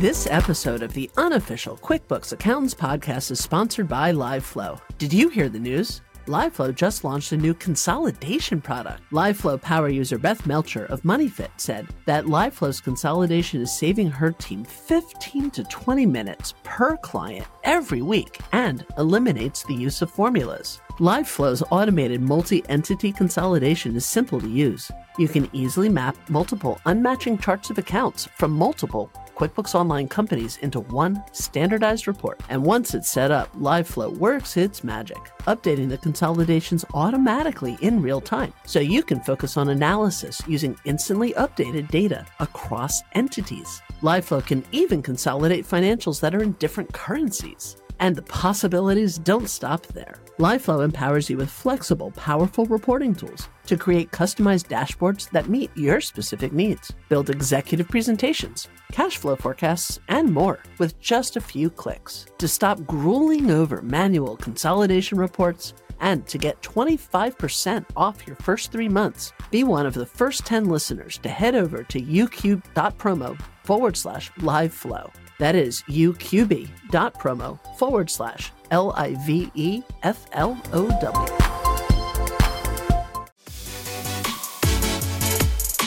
This 0.00 0.26
episode 0.30 0.82
of 0.82 0.94
the 0.94 1.10
unofficial 1.18 1.76
QuickBooks 1.76 2.32
Accountants 2.32 2.72
podcast 2.72 3.30
is 3.32 3.38
sponsored 3.38 3.86
by 3.86 4.12
LiveFlow. 4.12 4.80
Did 4.96 5.12
you 5.12 5.28
hear 5.28 5.50
the 5.50 5.58
news? 5.58 6.00
LiveFlow 6.24 6.74
just 6.74 7.04
launched 7.04 7.32
a 7.32 7.36
new 7.36 7.52
consolidation 7.52 8.62
product. 8.62 9.02
LiveFlow 9.12 9.60
power 9.60 9.90
user 9.90 10.16
Beth 10.16 10.46
Melcher 10.46 10.86
of 10.86 11.02
MoneyFit 11.02 11.50
said 11.58 11.86
that 12.06 12.24
LiveFlow's 12.24 12.80
consolidation 12.80 13.60
is 13.60 13.76
saving 13.76 14.10
her 14.10 14.32
team 14.32 14.64
15 14.64 15.50
to 15.50 15.64
20 15.64 16.06
minutes 16.06 16.54
per 16.62 16.96
client 16.96 17.46
every 17.64 18.00
week 18.00 18.38
and 18.52 18.86
eliminates 18.96 19.64
the 19.64 19.74
use 19.74 20.00
of 20.00 20.10
formulas. 20.10 20.80
LiveFlow's 20.98 21.62
automated 21.70 22.22
multi 22.22 22.64
entity 22.70 23.12
consolidation 23.12 23.96
is 23.96 24.06
simple 24.06 24.40
to 24.40 24.48
use. 24.48 24.90
You 25.18 25.28
can 25.28 25.50
easily 25.52 25.90
map 25.90 26.16
multiple 26.30 26.80
unmatching 26.86 27.42
charts 27.42 27.68
of 27.68 27.76
accounts 27.76 28.28
from 28.38 28.52
multiple 28.52 29.10
QuickBooks 29.40 29.74
Online 29.74 30.06
companies 30.06 30.58
into 30.58 30.80
one 30.80 31.24
standardized 31.32 32.06
report. 32.06 32.38
And 32.50 32.62
once 32.62 32.92
it's 32.92 33.08
set 33.08 33.30
up, 33.30 33.50
LiveFlow 33.56 34.18
works 34.18 34.58
its 34.58 34.84
magic, 34.84 35.16
updating 35.46 35.88
the 35.88 35.96
consolidations 35.96 36.84
automatically 36.92 37.78
in 37.80 38.02
real 38.02 38.20
time. 38.20 38.52
So 38.66 38.80
you 38.80 39.02
can 39.02 39.20
focus 39.20 39.56
on 39.56 39.70
analysis 39.70 40.42
using 40.46 40.76
instantly 40.84 41.32
updated 41.38 41.88
data 41.88 42.26
across 42.38 43.00
entities. 43.14 43.80
LiveFlow 44.02 44.46
can 44.46 44.62
even 44.72 45.00
consolidate 45.00 45.66
financials 45.66 46.20
that 46.20 46.34
are 46.34 46.42
in 46.42 46.52
different 46.58 46.92
currencies. 46.92 47.79
And 48.00 48.16
the 48.16 48.22
possibilities 48.22 49.18
don't 49.18 49.48
stop 49.48 49.86
there. 49.88 50.16
LiveFlow 50.38 50.82
empowers 50.82 51.28
you 51.28 51.36
with 51.36 51.50
flexible, 51.50 52.10
powerful 52.12 52.64
reporting 52.64 53.14
tools 53.14 53.50
to 53.66 53.76
create 53.76 54.10
customized 54.10 54.68
dashboards 54.68 55.30
that 55.30 55.50
meet 55.50 55.70
your 55.76 56.00
specific 56.00 56.52
needs, 56.52 56.92
build 57.10 57.28
executive 57.28 57.88
presentations, 57.88 58.66
cash 58.90 59.18
flow 59.18 59.36
forecasts, 59.36 60.00
and 60.08 60.32
more 60.32 60.60
with 60.78 60.98
just 60.98 61.36
a 61.36 61.40
few 61.42 61.68
clicks. 61.68 62.26
To 62.38 62.48
stop 62.48 62.84
grueling 62.86 63.50
over 63.50 63.82
manual 63.82 64.36
consolidation 64.36 65.18
reports 65.18 65.74
and 66.00 66.26
to 66.26 66.38
get 66.38 66.62
25% 66.62 67.84
off 67.94 68.26
your 68.26 68.36
first 68.36 68.72
three 68.72 68.88
months, 68.88 69.34
be 69.50 69.62
one 69.62 69.84
of 69.84 69.92
the 69.92 70.06
first 70.06 70.46
10 70.46 70.64
listeners 70.64 71.18
to 71.18 71.28
head 71.28 71.54
over 71.54 71.82
to 71.84 72.00
uqb.promo 72.00 73.38
forward 73.62 73.96
slash 73.96 74.30
live 74.38 74.72
flow. 74.72 75.10
That 75.40 75.56
is 75.56 75.82
uqb.promo 75.88 77.58
forward 77.78 78.10
slash 78.10 78.52
L 78.70 78.92
I 78.94 79.16
V 79.24 79.50
E 79.54 79.82
F 80.02 80.26
L 80.32 80.60
O 80.74 80.86
W. 81.00 81.36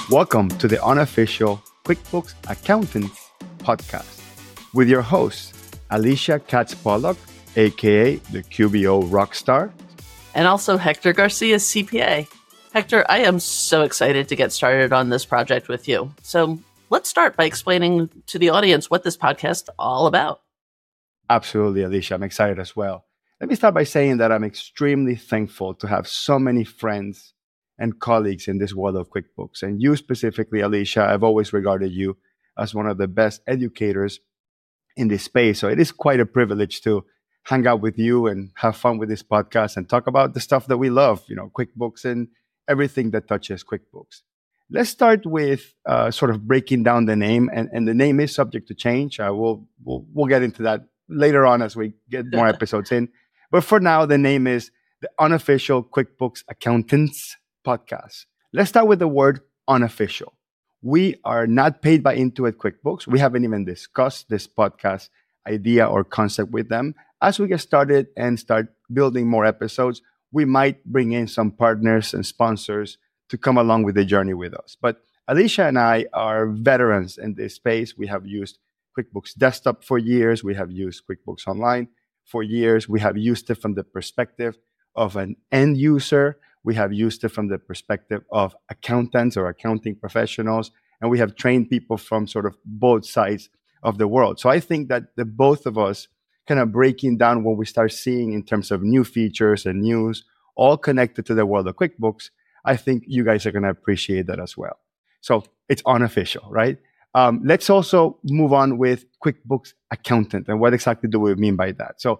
Welcome 0.09 0.49
to 0.57 0.67
the 0.67 0.83
unofficial 0.83 1.61
QuickBooks 1.85 2.33
Accountants 2.49 3.29
podcast 3.59 4.23
with 4.73 4.89
your 4.89 5.03
host, 5.03 5.53
Alicia 5.91 6.39
Katz 6.39 6.73
Pollock, 6.73 7.19
aka 7.55 8.15
the 8.15 8.41
QBO 8.41 9.07
Rockstar, 9.11 9.71
and 10.33 10.47
also 10.47 10.77
Hector 10.77 11.13
Garcia, 11.13 11.57
CPA. 11.57 12.27
Hector, 12.73 13.05
I 13.07 13.19
am 13.19 13.39
so 13.39 13.83
excited 13.83 14.27
to 14.29 14.35
get 14.35 14.51
started 14.51 14.91
on 14.91 15.09
this 15.09 15.25
project 15.25 15.67
with 15.67 15.87
you. 15.87 16.11
So, 16.23 16.57
let's 16.93 17.09
start 17.09 17.35
by 17.35 17.43
explaining 17.45 18.07
to 18.27 18.37
the 18.37 18.49
audience 18.49 18.87
what 18.87 19.03
this 19.03 19.17
podcast 19.17 19.63
is 19.63 19.69
all 19.79 20.05
about. 20.05 20.41
Absolutely, 21.27 21.81
Alicia. 21.81 22.13
I'm 22.13 22.21
excited 22.21 22.59
as 22.59 22.75
well. 22.75 23.05
Let 23.41 23.49
me 23.49 23.55
start 23.55 23.73
by 23.73 23.83
saying 23.83 24.17
that 24.17 24.31
I'm 24.31 24.43
extremely 24.43 25.15
thankful 25.15 25.73
to 25.73 25.87
have 25.87 26.07
so 26.07 26.37
many 26.37 26.63
friends 26.63 27.33
and 27.79 27.99
colleagues 27.99 28.47
in 28.47 28.59
this 28.59 28.75
world 28.75 28.95
of 28.95 29.09
QuickBooks. 29.09 29.63
And 29.63 29.81
you 29.81 29.95
specifically, 29.95 30.59
Alicia, 30.59 31.03
I've 31.03 31.23
always 31.23 31.51
regarded 31.51 31.91
you 31.91 32.15
as 32.59 32.75
one 32.75 32.85
of 32.85 32.99
the 32.99 33.07
best 33.07 33.41
educators 33.47 34.19
in 34.95 35.07
this 35.07 35.23
space. 35.23 35.59
So 35.59 35.69
it 35.69 35.79
is 35.79 35.91
quite 35.91 36.19
a 36.19 36.27
privilege 36.27 36.81
to 36.81 37.03
hang 37.45 37.65
out 37.65 37.81
with 37.81 37.97
you 37.97 38.27
and 38.27 38.51
have 38.57 38.77
fun 38.77 38.99
with 38.99 39.09
this 39.09 39.23
podcast 39.23 39.77
and 39.77 39.89
talk 39.89 40.05
about 40.05 40.35
the 40.35 40.39
stuff 40.39 40.67
that 40.67 40.77
we 40.77 40.91
love, 40.91 41.23
you 41.27 41.35
know, 41.35 41.49
QuickBooks 41.57 42.05
and 42.05 42.27
everything 42.67 43.09
that 43.11 43.27
touches 43.27 43.63
QuickBooks. 43.63 44.21
Let's 44.73 44.89
start 44.89 45.23
with 45.27 45.75
uh, 45.85 46.09
sort 46.09 46.31
of 46.31 46.47
breaking 46.47 46.81
down 46.81 47.05
the 47.05 47.15
name, 47.15 47.47
and, 47.53 47.69
and 47.71 47.87
the 47.87 47.93
name 47.93 48.19
is 48.19 48.33
subject 48.33 48.67
to 48.69 48.73
change. 48.73 49.19
Uh, 49.19 49.29
we'll, 49.31 49.67
we'll 49.83 50.03
we'll 50.11 50.25
get 50.25 50.41
into 50.41 50.63
that 50.63 50.81
later 51.07 51.45
on 51.45 51.61
as 51.61 51.75
we 51.75 51.93
get 52.09 52.25
more 52.33 52.47
episodes 52.55 52.91
in. 52.91 53.09
But 53.51 53.63
for 53.63 53.79
now, 53.79 54.07
the 54.07 54.17
name 54.17 54.47
is 54.47 54.71
the 54.99 55.11
unofficial 55.19 55.83
QuickBooks 55.83 56.43
Accountants 56.49 57.37
Podcast. 57.63 58.25
Let's 58.51 58.69
start 58.69 58.87
with 58.87 58.97
the 58.97 59.07
word 59.07 59.41
unofficial. 59.67 60.33
We 60.81 61.17
are 61.23 61.45
not 61.45 61.83
paid 61.83 62.01
by 62.01 62.17
Intuit 62.17 62.53
QuickBooks. 62.53 63.05
We 63.05 63.19
haven't 63.19 63.43
even 63.43 63.65
discussed 63.65 64.29
this 64.29 64.47
podcast 64.47 65.09
idea 65.47 65.85
or 65.85 66.03
concept 66.03 66.49
with 66.49 66.69
them. 66.69 66.95
As 67.21 67.37
we 67.37 67.47
get 67.47 67.61
started 67.61 68.07
and 68.17 68.39
start 68.39 68.73
building 68.91 69.27
more 69.27 69.45
episodes, 69.45 70.01
we 70.31 70.45
might 70.45 70.83
bring 70.83 71.11
in 71.11 71.27
some 71.27 71.51
partners 71.51 72.15
and 72.15 72.25
sponsors 72.25 72.97
to 73.29 73.37
come 73.37 73.57
along 73.57 73.83
with 73.83 73.95
the 73.95 74.05
journey 74.05 74.33
with 74.33 74.53
us. 74.53 74.77
But 74.79 74.97
Alicia 75.27 75.67
and 75.67 75.79
I 75.79 76.05
are 76.13 76.47
veterans 76.47 77.17
in 77.17 77.35
this 77.35 77.55
space. 77.55 77.97
We 77.97 78.07
have 78.07 78.25
used 78.25 78.59
QuickBooks 78.97 79.35
Desktop 79.37 79.83
for 79.83 79.97
years. 79.97 80.43
We 80.43 80.55
have 80.55 80.71
used 80.71 81.03
QuickBooks 81.09 81.47
Online 81.47 81.87
for 82.25 82.43
years. 82.43 82.87
We 82.87 82.99
have 82.99 83.17
used 83.17 83.49
it 83.49 83.55
from 83.55 83.75
the 83.75 83.83
perspective 83.83 84.57
of 84.95 85.15
an 85.15 85.35
end 85.51 85.77
user. 85.77 86.37
We 86.63 86.75
have 86.75 86.93
used 86.93 87.23
it 87.23 87.29
from 87.29 87.47
the 87.47 87.57
perspective 87.57 88.23
of 88.31 88.55
accountants 88.69 89.35
or 89.35 89.47
accounting 89.47 89.95
professionals. 89.95 90.71
And 91.01 91.09
we 91.09 91.19
have 91.19 91.35
trained 91.35 91.69
people 91.69 91.97
from 91.97 92.27
sort 92.27 92.45
of 92.45 92.55
both 92.65 93.05
sides 93.05 93.49
of 93.81 93.97
the 93.97 94.07
world. 94.07 94.39
So 94.39 94.49
I 94.49 94.59
think 94.59 94.87
that 94.89 95.15
the 95.17 95.25
both 95.25 95.65
of 95.65 95.77
us 95.77 96.07
kind 96.47 96.59
of 96.59 96.71
breaking 96.71 97.17
down 97.17 97.43
what 97.43 97.57
we 97.57 97.65
start 97.65 97.91
seeing 97.91 98.33
in 98.33 98.43
terms 98.43 98.71
of 98.71 98.83
new 98.83 99.03
features 99.03 99.65
and 99.65 99.81
news, 99.81 100.23
all 100.55 100.77
connected 100.77 101.25
to 101.25 101.33
the 101.33 101.45
world 101.45 101.67
of 101.67 101.75
QuickBooks, 101.75 102.29
I 102.65 102.75
think 102.75 103.03
you 103.07 103.23
guys 103.23 103.45
are 103.45 103.51
going 103.51 103.63
to 103.63 103.69
appreciate 103.69 104.27
that 104.27 104.39
as 104.39 104.57
well. 104.57 104.79
So 105.21 105.43
it's 105.69 105.81
unofficial, 105.85 106.47
right? 106.49 106.77
Um, 107.15 107.41
let's 107.43 107.69
also 107.69 108.19
move 108.23 108.53
on 108.53 108.77
with 108.77 109.05
QuickBooks 109.23 109.73
Accountant. 109.91 110.47
And 110.47 110.59
what 110.59 110.73
exactly 110.73 111.09
do 111.09 111.19
we 111.19 111.35
mean 111.35 111.55
by 111.55 111.71
that? 111.73 112.01
So 112.01 112.19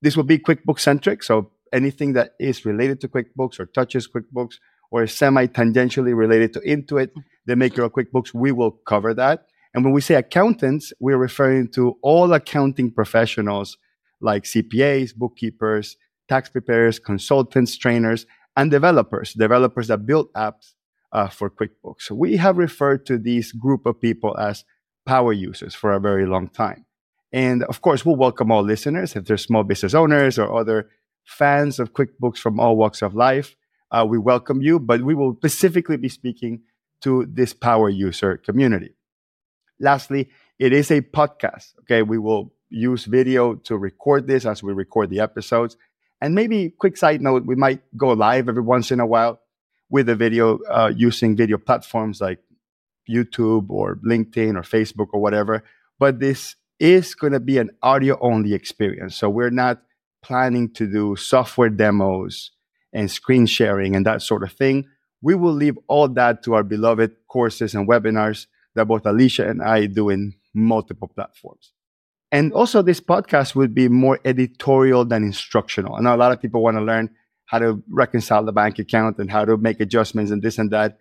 this 0.00 0.16
will 0.16 0.24
be 0.24 0.38
QuickBooks 0.38 0.80
centric. 0.80 1.22
So 1.22 1.52
anything 1.72 2.12
that 2.14 2.32
is 2.40 2.64
related 2.64 3.00
to 3.02 3.08
QuickBooks 3.08 3.60
or 3.60 3.66
touches 3.66 4.08
QuickBooks 4.08 4.54
or 4.90 5.04
is 5.04 5.14
semi 5.14 5.46
tangentially 5.46 6.14
related 6.14 6.52
to 6.54 6.60
Intuit, 6.60 7.10
the 7.46 7.56
maker 7.56 7.82
of 7.82 7.92
QuickBooks, 7.92 8.34
we 8.34 8.52
will 8.52 8.72
cover 8.72 9.14
that. 9.14 9.46
And 9.74 9.84
when 9.84 9.94
we 9.94 10.02
say 10.02 10.16
accountants, 10.16 10.92
we're 11.00 11.16
referring 11.16 11.68
to 11.72 11.96
all 12.02 12.32
accounting 12.32 12.92
professionals 12.92 13.78
like 14.20 14.44
CPAs, 14.44 15.14
bookkeepers, 15.14 15.96
tax 16.28 16.50
preparers, 16.50 16.98
consultants, 16.98 17.76
trainers, 17.76 18.26
and 18.56 18.70
developers, 18.70 19.32
developers 19.32 19.88
that 19.88 20.06
build 20.06 20.32
apps 20.34 20.74
uh, 21.12 21.28
for 21.28 21.50
QuickBooks. 21.50 22.10
We 22.10 22.36
have 22.36 22.56
referred 22.58 23.06
to 23.06 23.18
this 23.18 23.52
group 23.52 23.86
of 23.86 24.00
people 24.00 24.36
as 24.38 24.64
power 25.06 25.32
users 25.32 25.74
for 25.74 25.92
a 25.92 26.00
very 26.00 26.26
long 26.26 26.48
time. 26.48 26.86
And 27.32 27.64
of 27.64 27.80
course, 27.80 28.04
we'll 28.04 28.16
welcome 28.16 28.52
all 28.52 28.62
listeners. 28.62 29.16
If 29.16 29.24
they're 29.24 29.38
small 29.38 29.64
business 29.64 29.94
owners 29.94 30.38
or 30.38 30.58
other 30.58 30.90
fans 31.24 31.78
of 31.78 31.94
QuickBooks 31.94 32.38
from 32.38 32.60
all 32.60 32.76
walks 32.76 33.02
of 33.02 33.14
life, 33.14 33.56
uh, 33.90 34.06
we 34.08 34.18
welcome 34.18 34.62
you, 34.62 34.78
but 34.78 35.02
we 35.02 35.14
will 35.14 35.34
specifically 35.36 35.96
be 35.96 36.08
speaking 36.08 36.62
to 37.02 37.26
this 37.28 37.52
power 37.52 37.88
user 37.88 38.36
community. 38.36 38.94
Lastly, 39.80 40.30
it 40.58 40.72
is 40.72 40.90
a 40.90 41.00
podcast. 41.00 41.74
Okay, 41.80 42.02
we 42.02 42.18
will 42.18 42.52
use 42.70 43.04
video 43.04 43.54
to 43.54 43.76
record 43.76 44.26
this 44.26 44.46
as 44.46 44.62
we 44.62 44.72
record 44.72 45.10
the 45.10 45.20
episodes. 45.20 45.76
And 46.22 46.36
maybe 46.36 46.70
quick 46.70 46.96
side 46.96 47.20
note, 47.20 47.46
we 47.46 47.56
might 47.56 47.82
go 47.96 48.10
live 48.12 48.48
every 48.48 48.62
once 48.62 48.92
in 48.92 49.00
a 49.00 49.06
while 49.06 49.40
with 49.90 50.08
a 50.08 50.14
video 50.14 50.60
uh, 50.70 50.92
using 50.96 51.34
video 51.36 51.58
platforms 51.58 52.20
like 52.20 52.38
YouTube 53.10 53.68
or 53.68 53.96
LinkedIn 54.06 54.54
or 54.54 54.62
Facebook 54.62 55.08
or 55.12 55.20
whatever. 55.20 55.64
But 55.98 56.20
this 56.20 56.54
is 56.78 57.16
going 57.16 57.32
to 57.32 57.40
be 57.40 57.58
an 57.58 57.70
audio 57.82 58.16
only 58.20 58.54
experience. 58.54 59.16
So 59.16 59.28
we're 59.28 59.50
not 59.50 59.82
planning 60.22 60.72
to 60.74 60.86
do 60.86 61.16
software 61.16 61.70
demos 61.70 62.52
and 62.92 63.10
screen 63.10 63.46
sharing 63.46 63.96
and 63.96 64.06
that 64.06 64.22
sort 64.22 64.44
of 64.44 64.52
thing. 64.52 64.86
We 65.22 65.34
will 65.34 65.52
leave 65.52 65.76
all 65.88 66.06
that 66.10 66.44
to 66.44 66.54
our 66.54 66.62
beloved 66.62 67.16
courses 67.26 67.74
and 67.74 67.88
webinars 67.88 68.46
that 68.76 68.86
both 68.86 69.06
Alicia 69.06 69.48
and 69.48 69.60
I 69.60 69.86
do 69.86 70.08
in 70.08 70.34
multiple 70.54 71.08
platforms. 71.08 71.72
And 72.32 72.50
also, 72.54 72.80
this 72.80 72.98
podcast 72.98 73.54
would 73.54 73.74
be 73.74 73.88
more 73.88 74.18
editorial 74.24 75.04
than 75.04 75.22
instructional. 75.22 75.94
I 75.94 76.00
know 76.00 76.14
a 76.14 76.16
lot 76.16 76.32
of 76.32 76.40
people 76.40 76.62
want 76.62 76.78
to 76.78 76.82
learn 76.82 77.10
how 77.44 77.58
to 77.58 77.82
reconcile 77.90 78.42
the 78.42 78.52
bank 78.52 78.78
account 78.78 79.18
and 79.18 79.30
how 79.30 79.44
to 79.44 79.58
make 79.58 79.80
adjustments 79.80 80.32
and 80.32 80.42
this 80.42 80.56
and 80.56 80.70
that. 80.70 80.98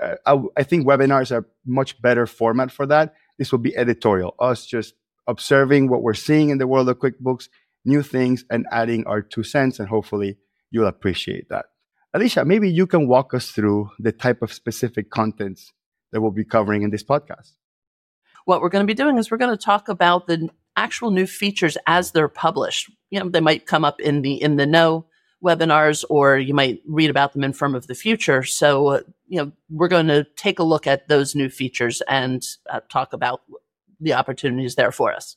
Uh, 0.00 0.16
I, 0.26 0.60
I, 0.60 0.62
think 0.64 0.86
webinars 0.86 1.34
are 1.34 1.48
much 1.64 2.00
better 2.02 2.26
format 2.26 2.70
for 2.70 2.84
that. 2.86 3.14
This 3.38 3.50
will 3.50 3.60
be 3.60 3.74
editorial, 3.76 4.34
us 4.38 4.66
just 4.66 4.94
observing 5.26 5.88
what 5.88 6.02
we're 6.02 6.12
seeing 6.12 6.50
in 6.50 6.58
the 6.58 6.66
world 6.66 6.88
of 6.90 6.98
QuickBooks, 6.98 7.48
new 7.86 8.02
things, 8.02 8.44
and 8.50 8.66
adding 8.70 9.06
our 9.06 9.22
two 9.22 9.42
cents. 9.42 9.78
And 9.78 9.88
hopefully, 9.88 10.36
you'll 10.70 10.86
appreciate 10.86 11.48
that. 11.48 11.66
Alicia, 12.12 12.44
maybe 12.44 12.70
you 12.70 12.86
can 12.86 13.08
walk 13.08 13.32
us 13.32 13.50
through 13.52 13.90
the 13.98 14.12
type 14.12 14.42
of 14.42 14.52
specific 14.52 15.08
contents 15.08 15.72
that 16.12 16.20
we'll 16.20 16.30
be 16.30 16.44
covering 16.44 16.82
in 16.82 16.90
this 16.90 17.04
podcast. 17.04 17.52
What 18.48 18.62
we're 18.62 18.70
going 18.70 18.82
to 18.82 18.90
be 18.90 18.94
doing 18.94 19.18
is 19.18 19.30
we're 19.30 19.36
going 19.36 19.54
to 19.54 19.62
talk 19.62 19.90
about 19.90 20.26
the 20.26 20.48
actual 20.74 21.10
new 21.10 21.26
features 21.26 21.76
as 21.86 22.12
they're 22.12 22.28
published. 22.28 22.90
You 23.10 23.20
know, 23.20 23.28
they 23.28 23.42
might 23.42 23.66
come 23.66 23.84
up 23.84 24.00
in 24.00 24.22
the 24.22 24.40
in 24.40 24.56
the 24.56 24.64
know 24.64 25.04
webinars 25.44 26.02
or 26.08 26.38
you 26.38 26.54
might 26.54 26.80
read 26.86 27.10
about 27.10 27.34
them 27.34 27.44
in 27.44 27.52
Firm 27.52 27.74
of 27.74 27.88
the 27.88 27.94
Future. 27.94 28.42
So, 28.42 28.88
uh, 28.88 29.00
you 29.26 29.36
know, 29.38 29.52
we're 29.68 29.88
going 29.88 30.06
to 30.06 30.24
take 30.36 30.58
a 30.58 30.62
look 30.62 30.86
at 30.86 31.08
those 31.08 31.34
new 31.34 31.50
features 31.50 32.00
and 32.08 32.42
uh, 32.70 32.80
talk 32.88 33.12
about 33.12 33.42
the 34.00 34.14
opportunities 34.14 34.76
there 34.76 34.92
for 34.92 35.12
us. 35.12 35.36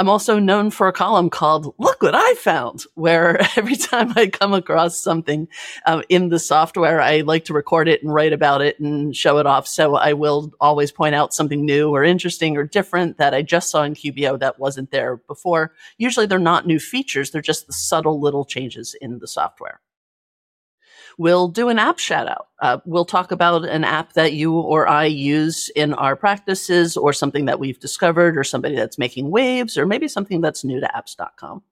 I'm 0.00 0.08
also 0.08 0.38
known 0.38 0.70
for 0.70 0.86
a 0.86 0.92
column 0.92 1.28
called 1.28 1.74
Look 1.76 2.02
What 2.02 2.14
I 2.14 2.34
Found, 2.34 2.84
where 2.94 3.40
every 3.56 3.74
time 3.74 4.12
I 4.14 4.28
come 4.28 4.54
across 4.54 4.96
something 4.96 5.48
um, 5.86 6.04
in 6.08 6.28
the 6.28 6.38
software, 6.38 7.00
I 7.00 7.22
like 7.22 7.46
to 7.46 7.52
record 7.52 7.88
it 7.88 8.00
and 8.04 8.14
write 8.14 8.32
about 8.32 8.62
it 8.62 8.78
and 8.78 9.14
show 9.16 9.38
it 9.38 9.46
off. 9.46 9.66
So 9.66 9.96
I 9.96 10.12
will 10.12 10.52
always 10.60 10.92
point 10.92 11.16
out 11.16 11.34
something 11.34 11.64
new 11.64 11.90
or 11.90 12.04
interesting 12.04 12.56
or 12.56 12.62
different 12.62 13.18
that 13.18 13.34
I 13.34 13.42
just 13.42 13.70
saw 13.70 13.82
in 13.82 13.94
QBO 13.94 14.38
that 14.38 14.60
wasn't 14.60 14.92
there 14.92 15.16
before. 15.16 15.74
Usually 15.96 16.26
they're 16.26 16.38
not 16.38 16.64
new 16.64 16.78
features, 16.78 17.32
they're 17.32 17.42
just 17.42 17.66
the 17.66 17.72
subtle 17.72 18.20
little 18.20 18.44
changes 18.44 18.94
in 19.00 19.18
the 19.18 19.26
software. 19.26 19.80
We'll 21.18 21.48
do 21.48 21.68
an 21.68 21.80
app 21.80 21.98
shout 21.98 22.28
out. 22.28 22.48
Uh, 22.62 22.78
we'll 22.86 23.04
talk 23.04 23.32
about 23.32 23.68
an 23.68 23.82
app 23.82 24.12
that 24.12 24.34
you 24.34 24.54
or 24.54 24.88
I 24.88 25.04
use 25.04 25.68
in 25.74 25.92
our 25.94 26.14
practices 26.14 26.96
or 26.96 27.12
something 27.12 27.44
that 27.46 27.58
we've 27.58 27.80
discovered 27.80 28.38
or 28.38 28.44
somebody 28.44 28.76
that's 28.76 28.98
making 28.98 29.30
waves 29.30 29.76
or 29.76 29.84
maybe 29.84 30.06
something 30.06 30.40
that's 30.40 30.62
new 30.62 30.80
to 30.80 30.86
apps.com. 30.94 31.62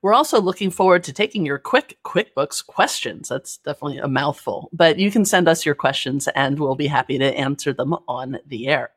We're 0.00 0.14
also 0.14 0.40
looking 0.40 0.70
forward 0.70 1.04
to 1.04 1.12
taking 1.12 1.44
your 1.44 1.58
quick 1.58 1.98
QuickBooks 2.04 2.64
questions. 2.64 3.28
That's 3.28 3.58
definitely 3.58 3.98
a 3.98 4.08
mouthful, 4.08 4.68
but 4.72 4.98
you 4.98 5.10
can 5.10 5.24
send 5.24 5.48
us 5.48 5.66
your 5.66 5.76
questions 5.76 6.28
and 6.28 6.58
we'll 6.58 6.74
be 6.76 6.88
happy 6.88 7.18
to 7.18 7.36
answer 7.36 7.72
them 7.72 7.94
on 8.08 8.38
the 8.46 8.68
air. 8.68 8.90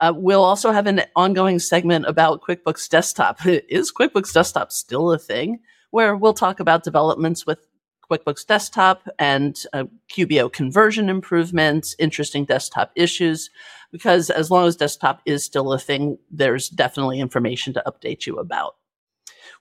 Uh, 0.00 0.12
we'll 0.16 0.44
also 0.44 0.72
have 0.72 0.86
an 0.86 1.02
ongoing 1.16 1.58
segment 1.58 2.06
about 2.06 2.40
QuickBooks 2.42 2.88
Desktop. 2.88 3.44
Is 3.46 3.92
QuickBooks 3.92 4.32
Desktop 4.32 4.72
still 4.72 5.12
a 5.12 5.18
thing? 5.18 5.60
Where 5.90 6.16
we'll 6.16 6.34
talk 6.34 6.60
about 6.60 6.84
developments 6.84 7.46
with 7.46 7.66
QuickBooks 8.10 8.46
Desktop 8.46 9.08
and 9.18 9.62
uh, 9.72 9.84
QBO 10.10 10.52
conversion 10.52 11.08
improvements, 11.08 11.94
interesting 11.98 12.44
desktop 12.44 12.90
issues, 12.96 13.50
because 13.92 14.30
as 14.30 14.50
long 14.50 14.66
as 14.66 14.76
desktop 14.76 15.20
is 15.26 15.44
still 15.44 15.72
a 15.72 15.78
thing, 15.78 16.18
there's 16.30 16.68
definitely 16.68 17.20
information 17.20 17.72
to 17.74 17.82
update 17.86 18.26
you 18.26 18.36
about. 18.36 18.76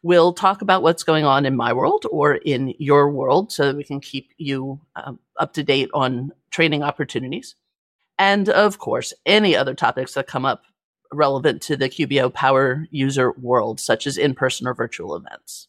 We'll 0.01 0.33
talk 0.33 0.61
about 0.61 0.81
what's 0.81 1.03
going 1.03 1.25
on 1.25 1.45
in 1.45 1.55
my 1.55 1.73
world 1.73 2.05
or 2.09 2.35
in 2.35 2.73
your 2.79 3.11
world 3.11 3.51
so 3.51 3.65
that 3.67 3.75
we 3.75 3.83
can 3.83 3.99
keep 3.99 4.31
you 4.37 4.79
um, 4.95 5.19
up 5.37 5.53
to 5.53 5.63
date 5.63 5.89
on 5.93 6.31
training 6.51 6.83
opportunities. 6.83 7.55
And 8.17 8.49
of 8.49 8.79
course, 8.79 9.13
any 9.25 9.55
other 9.55 9.73
topics 9.73 10.13
that 10.13 10.27
come 10.27 10.45
up 10.45 10.63
relevant 11.11 11.61
to 11.63 11.75
the 11.75 11.89
QBO 11.89 12.33
power 12.33 12.85
user 12.91 13.31
world, 13.33 13.79
such 13.79 14.07
as 14.07 14.17
in 14.17 14.35
person 14.35 14.67
or 14.67 14.73
virtual 14.73 15.15
events. 15.15 15.67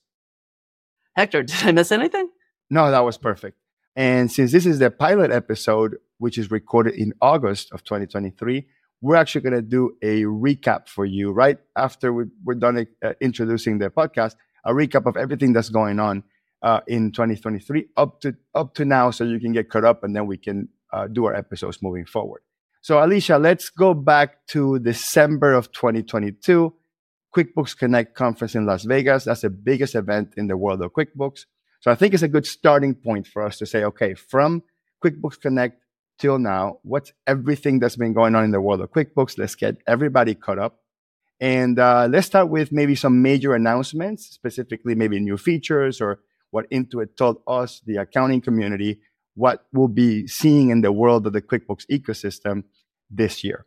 Hector, 1.16 1.42
did 1.42 1.64
I 1.64 1.72
miss 1.72 1.92
anything? 1.92 2.30
No, 2.70 2.90
that 2.90 3.00
was 3.00 3.18
perfect. 3.18 3.58
And 3.96 4.30
since 4.30 4.52
this 4.52 4.64
is 4.64 4.78
the 4.78 4.90
pilot 4.90 5.32
episode, 5.32 5.96
which 6.18 6.38
is 6.38 6.50
recorded 6.50 6.94
in 6.94 7.12
August 7.20 7.72
of 7.72 7.82
2023, 7.82 8.66
we're 9.00 9.16
actually 9.16 9.40
going 9.40 9.54
to 9.54 9.62
do 9.62 9.96
a 10.02 10.22
recap 10.22 10.88
for 10.88 11.04
you 11.04 11.32
right 11.32 11.58
after 11.76 12.12
we, 12.12 12.24
are 12.48 12.54
done 12.54 12.86
uh, 13.02 13.12
introducing 13.20 13.78
the 13.78 13.90
podcast, 13.90 14.36
a 14.64 14.72
recap 14.72 15.06
of 15.06 15.16
everything 15.16 15.52
that's 15.52 15.70
going 15.70 15.98
on 15.98 16.22
uh, 16.62 16.80
in 16.86 17.10
2023 17.10 17.86
up 17.96 18.20
to 18.20 18.36
up 18.54 18.74
to 18.74 18.84
now, 18.84 19.10
so 19.10 19.24
you 19.24 19.40
can 19.40 19.52
get 19.52 19.70
caught 19.70 19.84
up, 19.84 20.04
and 20.04 20.14
then 20.14 20.26
we 20.26 20.36
can 20.36 20.68
uh, 20.92 21.06
do 21.06 21.24
our 21.24 21.34
episodes 21.34 21.82
moving 21.82 22.04
forward. 22.04 22.42
So, 22.82 23.02
Alicia, 23.02 23.38
let's 23.38 23.70
go 23.70 23.94
back 23.94 24.46
to 24.48 24.78
December 24.78 25.54
of 25.54 25.72
2022, 25.72 26.72
QuickBooks 27.34 27.76
Connect 27.76 28.14
conference 28.14 28.54
in 28.54 28.66
Las 28.66 28.84
Vegas. 28.84 29.24
That's 29.24 29.42
the 29.42 29.50
biggest 29.50 29.94
event 29.94 30.34
in 30.36 30.46
the 30.46 30.56
world 30.56 30.82
of 30.82 30.92
QuickBooks. 30.92 31.46
So 31.80 31.90
I 31.90 31.94
think 31.94 32.12
it's 32.12 32.22
a 32.22 32.28
good 32.28 32.46
starting 32.46 32.94
point 32.94 33.26
for 33.26 33.42
us 33.42 33.58
to 33.58 33.66
say, 33.66 33.84
okay, 33.84 34.14
from 34.14 34.62
QuickBooks 35.02 35.40
Connect 35.40 35.82
till 36.18 36.38
now, 36.38 36.78
what's 36.82 37.12
everything 37.26 37.78
that's 37.78 37.96
been 37.96 38.12
going 38.12 38.34
on 38.34 38.44
in 38.44 38.50
the 38.50 38.60
world 38.60 38.82
of 38.82 38.90
QuickBooks? 38.90 39.38
Let's 39.38 39.54
get 39.54 39.76
everybody 39.86 40.34
caught 40.34 40.58
up. 40.58 40.80
And 41.40 41.78
uh, 41.78 42.06
let's 42.10 42.26
start 42.26 42.50
with 42.50 42.70
maybe 42.70 42.94
some 42.94 43.22
major 43.22 43.54
announcements, 43.54 44.26
specifically 44.26 44.94
maybe 44.94 45.18
new 45.18 45.38
features 45.38 46.02
or 46.02 46.20
what 46.50 46.70
Intuit 46.70 47.16
told 47.16 47.38
us, 47.46 47.80
the 47.86 47.96
accounting 47.96 48.42
community, 48.42 49.00
what 49.34 49.64
we'll 49.72 49.88
be 49.88 50.26
seeing 50.26 50.68
in 50.68 50.82
the 50.82 50.92
world 50.92 51.26
of 51.26 51.32
the 51.32 51.40
QuickBooks 51.40 51.86
ecosystem 51.90 52.64
this 53.08 53.42
year. 53.42 53.64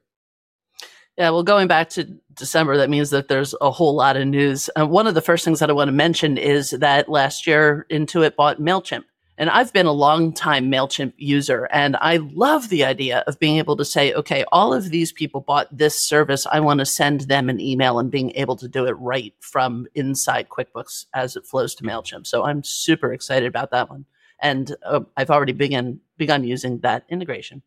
Yeah, 1.18 1.30
well, 1.30 1.44
going 1.44 1.68
back 1.68 1.90
to 1.90 2.06
December, 2.34 2.76
that 2.78 2.90
means 2.90 3.12
that 3.12 3.28
there's 3.28 3.54
a 3.62 3.70
whole 3.70 3.96
lot 3.96 4.18
of 4.18 4.28
news. 4.28 4.70
Uh, 4.76 4.88
one 4.88 5.06
of 5.06 5.14
the 5.14 5.22
first 5.22 5.46
things 5.46 5.60
that 5.60 5.70
I 5.70 5.74
want 5.74 5.88
to 5.88 5.94
mention 5.94 6.38
is 6.40 6.72
that 6.72 7.08
last 7.08 7.46
year 7.46 7.86
Intuit 7.92 8.36
bought 8.36 8.60
MailChimp. 8.60 9.04
And 9.38 9.50
I've 9.50 9.74
been 9.74 9.88
a 9.88 9.92
long 9.92 10.32
time 10.32 10.72
MailChimp 10.72 11.14
user, 11.18 11.68
and 11.72 11.98
I 11.98 12.18
love 12.18 12.70
the 12.70 12.84
idea 12.84 13.24
of 13.26 13.40
being 13.40 13.58
able 13.58 13.76
to 13.78 13.86
say, 13.86 14.14
okay, 14.14 14.46
all 14.52 14.74
of 14.76 14.92
these 14.92 15.12
people 15.12 15.42
bought 15.42 15.76
this 15.76 16.08
service. 16.08 16.46
I 16.52 16.60
want 16.60 16.80
to 16.82 16.86
send 16.86 17.22
them 17.22 17.50
an 17.50 17.60
email 17.60 17.98
and 17.98 18.12
being 18.12 18.32
able 18.36 18.56
to 18.58 18.68
do 18.68 18.86
it 18.86 18.92
right 19.00 19.34
from 19.40 19.88
inside 19.96 20.50
QuickBooks 20.50 21.06
as 21.16 21.36
it 21.36 21.48
flows 21.48 21.74
to 21.76 21.84
MailChimp. 21.84 22.28
So 22.28 22.44
I'm 22.44 22.64
super 22.64 23.12
excited 23.12 23.48
about 23.48 23.72
that 23.72 23.90
one. 23.90 24.06
And 24.40 24.76
uh, 24.86 25.02
I've 25.18 25.32
already 25.32 25.54
begun, 25.54 26.00
begun 26.18 26.44
using 26.44 26.80
that 26.80 27.06
integration. 27.10 27.64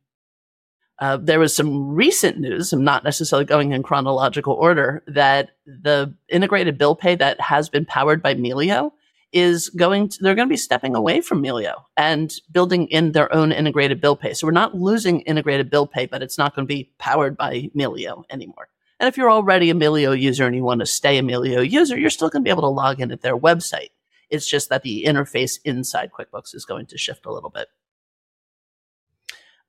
Uh, 0.99 1.19
there 1.19 1.39
was 1.39 1.55
some 1.55 1.95
recent 1.95 2.39
news, 2.39 2.73
I'm 2.73 2.85
not 2.85 3.05
necessarily 3.05 3.45
going 3.45 3.73
in 3.73 3.83
chronological 3.83 4.55
order, 4.55 5.03
that 5.07 5.51
the 5.67 6.15
integrated 6.29 6.79
bill 6.79 6.97
pay 6.97 7.15
that 7.17 7.41
has 7.41 7.69
been 7.69 7.85
powered 7.85 8.23
by 8.23 8.35
Melio 8.35 8.93
is 9.33 9.69
going 9.69 10.09
to, 10.09 10.19
they're 10.23 10.35
going 10.35 10.49
to 10.49 10.53
be 10.53 10.57
stepping 10.57 10.97
away 10.97 11.21
from 11.21 11.43
Melio 11.43 11.83
and 11.99 12.33
building 12.51 12.87
in 12.89 13.13
their 13.13 13.33
own 13.35 13.53
integrated 13.53 14.01
bill 14.01 14.17
pay. 14.17 14.33
So 14.33 14.47
we're 14.47 14.53
not 14.53 14.75
losing 14.75 15.21
integrated 15.23 15.69
bill 15.69 15.87
pay, 15.87 16.07
but 16.07 16.23
it's 16.23 16.39
not 16.39 16.55
going 16.55 16.67
to 16.67 16.75
be 16.75 16.91
powered 16.99 17.37
by 17.37 17.69
Melio 17.77 18.25
anymore. 18.31 18.69
And 18.99 19.09
if 19.09 19.19
you're 19.19 19.31
already 19.31 19.69
a 19.69 19.75
Melio 19.75 20.19
user 20.19 20.47
and 20.47 20.57
you 20.57 20.63
want 20.63 20.81
to 20.81 20.87
stay 20.87 21.19
a 21.19 21.23
Melio 21.23 21.69
user, 21.69 21.99
you're 21.99 22.09
still 22.09 22.31
going 22.31 22.43
to 22.43 22.49
be 22.49 22.51
able 22.51 22.63
to 22.63 22.69
log 22.69 23.01
in 23.01 23.13
at 23.13 23.21
their 23.21 23.37
website. 23.37 23.91
It's 24.31 24.49
just 24.49 24.71
that 24.71 24.83
the 24.83 25.05
interface 25.05 25.59
inside 25.65 26.11
QuickBooks 26.19 26.55
is 26.55 26.65
going 26.65 26.87
to 26.87 26.97
shift 26.97 27.27
a 27.27 27.33
little 27.33 27.51
bit. 27.51 27.69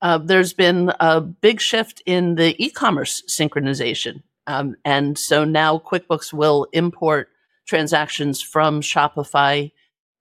Uh, 0.00 0.18
there's 0.18 0.52
been 0.52 0.92
a 1.00 1.20
big 1.20 1.60
shift 1.60 2.02
in 2.06 2.36
the 2.36 2.54
e-commerce 2.62 3.22
synchronization. 3.28 4.22
Um, 4.46 4.76
and 4.84 5.18
so 5.18 5.44
now 5.44 5.78
QuickBooks 5.78 6.32
will 6.32 6.66
import 6.72 7.28
transactions 7.66 8.40
from 8.40 8.80
Shopify, 8.80 9.72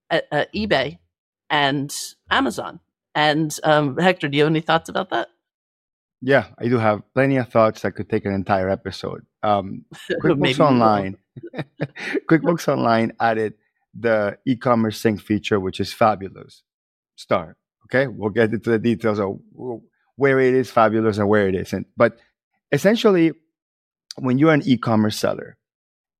uh, 0.09 0.21
uh, 0.31 0.45
eBay, 0.53 0.97
and 1.49 1.95
Amazon. 2.29 2.79
And 3.15 3.57
um, 3.63 3.97
Hector, 3.97 4.27
do 4.27 4.37
you 4.37 4.43
have 4.43 4.51
any 4.51 4.61
thoughts 4.61 4.89
about 4.89 5.09
that? 5.11 5.29
Yeah, 6.21 6.47
I 6.57 6.67
do 6.67 6.77
have 6.77 7.01
plenty 7.13 7.37
of 7.37 7.49
thoughts 7.49 7.81
that 7.81 7.93
could 7.93 8.09
take 8.09 8.25
an 8.25 8.33
entire 8.33 8.69
episode. 8.69 9.25
Um, 9.43 9.85
QuickBooks 10.11 10.59
Online, 10.59 11.17
QuickBooks 12.29 12.67
Online 12.73 13.13
added 13.19 13.53
the 13.93 14.37
e-commerce 14.45 14.99
sync 14.99 15.21
feature, 15.21 15.59
which 15.59 15.79
is 15.79 15.93
fabulous. 15.93 16.63
Start. 17.15 17.57
Okay, 17.87 18.07
we'll 18.07 18.31
get 18.31 18.51
into 18.51 18.69
the 18.69 18.79
details 18.79 19.19
of 19.19 19.39
where 20.17 20.39
it 20.39 20.53
is 20.53 20.69
fabulous 20.69 21.17
and 21.17 21.29
where 21.29 21.47
it 21.47 21.55
isn't. 21.55 21.87
But 21.95 22.19
essentially, 22.71 23.31
when 24.17 24.37
you're 24.37 24.53
an 24.53 24.63
e-commerce 24.65 25.17
seller 25.17 25.57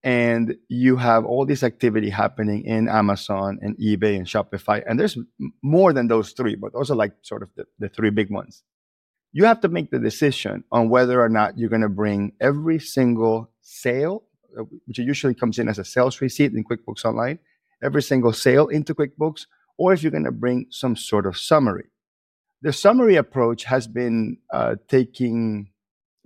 and 0.04 0.56
you 0.70 0.96
have 0.96 1.26
all 1.26 1.46
this 1.46 1.64
activity 1.64 2.10
happening 2.10 2.64
in 2.64 2.88
Amazon 2.88 3.60
and 3.62 3.76
eBay 3.78 4.16
and 4.16 4.26
Shopify, 4.26 4.82
and 4.88 5.00
there's 5.00 5.18
more 5.62 5.92
than 5.92 6.08
those 6.08 6.32
three, 6.32 6.56
but 6.56 6.72
those 6.74 6.90
are 6.90 6.96
like 6.96 7.14
sort 7.22 7.44
of 7.44 7.50
the, 7.56 7.66
the 7.80 7.90
three 7.90 8.12
big 8.12 8.32
ones. 8.32 8.64
You 9.34 9.44
have 9.46 9.60
to 9.62 9.68
make 9.68 9.92
the 9.92 10.00
decision 10.00 10.64
on 10.72 10.90
whether 10.90 11.22
or 11.22 11.28
not 11.28 11.58
you're 11.58 11.70
going 11.70 11.82
to 11.82 11.90
bring 11.90 12.32
every 12.40 12.80
single 12.80 13.52
sale, 13.62 14.24
uh, 14.58 14.64
which 14.86 15.00
usually 15.00 15.34
comes 15.34 15.60
in 15.60 15.68
as 15.68 15.80
a 15.80 15.84
sales 15.84 16.22
receipt 16.22 16.54
in 16.54 16.64
QuickBooks 16.64 17.04
Online, 17.04 17.40
every 17.84 18.02
single 18.02 18.32
sale 18.32 18.68
into 18.68 18.96
QuickBooks, 18.96 19.48
or 19.78 19.94
if 19.94 20.04
you're 20.04 20.12
going 20.12 20.24
to 20.24 20.32
bring 20.32 20.68
some 20.70 20.96
sort 20.96 21.26
of 21.26 21.38
summary. 21.38 21.86
The 22.62 22.74
summary 22.74 23.16
approach 23.16 23.66
has 23.66 23.88
been 23.88 24.38
uh, 24.52 24.76
taking 24.88 25.70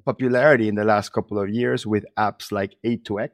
popularity 0.06 0.68
in 0.68 0.76
the 0.76 0.86
last 0.86 1.12
couple 1.14 1.40
of 1.40 1.50
years 1.50 1.86
with 1.86 2.06
apps 2.18 2.52
like 2.52 2.76
A2X, 2.86 3.30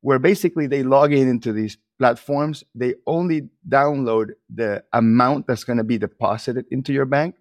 where 0.00 0.18
basically 0.18 0.66
they 0.66 0.82
log 0.82 1.12
in 1.12 1.28
into 1.28 1.52
these 1.52 1.76
platforms, 1.98 2.64
they 2.74 2.94
only 3.06 3.48
download 3.68 4.30
the 4.52 4.84
amount 4.92 5.46
that's 5.46 5.64
going 5.64 5.78
to 5.78 5.84
be 5.84 5.98
deposited 5.98 6.66
into 6.70 6.92
your 6.92 7.06
bank. 7.06 7.34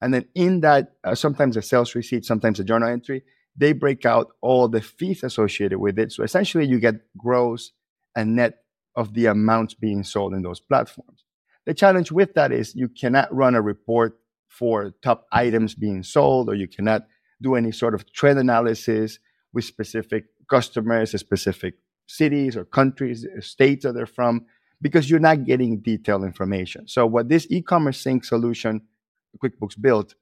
And 0.00 0.14
then 0.14 0.26
in 0.34 0.60
that, 0.60 0.92
uh, 1.04 1.14
sometimes 1.14 1.56
a 1.56 1.62
sales 1.62 1.94
receipt, 1.94 2.24
sometimes 2.24 2.60
a 2.60 2.64
journal 2.64 2.88
entry, 2.88 3.22
they 3.56 3.72
break 3.72 4.06
out 4.06 4.28
all 4.40 4.68
the 4.68 4.80
fees 4.80 5.24
associated 5.24 5.78
with 5.78 5.98
it. 5.98 6.12
So 6.12 6.22
essentially, 6.22 6.66
you 6.66 6.78
get 6.78 6.94
gross 7.16 7.72
and 8.14 8.36
net 8.36 8.58
of 8.94 9.14
the 9.14 9.26
amounts 9.26 9.74
being 9.74 10.04
sold 10.04 10.34
in 10.34 10.42
those 10.42 10.60
platforms. 10.60 11.24
The 11.68 11.74
challenge 11.74 12.10
with 12.10 12.32
that 12.32 12.50
is 12.50 12.74
you 12.74 12.88
cannot 12.88 13.28
run 13.30 13.54
a 13.54 13.60
report 13.60 14.18
for 14.48 14.94
top 15.02 15.26
items 15.30 15.74
being 15.74 16.02
sold, 16.02 16.48
or 16.48 16.54
you 16.54 16.66
cannot 16.66 17.02
do 17.42 17.56
any 17.56 17.72
sort 17.72 17.92
of 17.92 18.10
trend 18.10 18.38
analysis 18.38 19.18
with 19.52 19.66
specific 19.66 20.24
customers, 20.48 21.10
specific 21.10 21.74
cities 22.06 22.56
or 22.56 22.64
countries, 22.64 23.26
states 23.40 23.84
that 23.84 23.92
they're 23.92 24.06
from, 24.06 24.46
because 24.80 25.10
you're 25.10 25.20
not 25.20 25.44
getting 25.44 25.80
detailed 25.80 26.24
information. 26.24 26.88
So, 26.88 27.04
what 27.04 27.28
this 27.28 27.46
e 27.50 27.60
commerce 27.60 28.00
sync 28.00 28.24
solution 28.24 28.80
QuickBooks 29.36 29.78
built, 29.78 30.14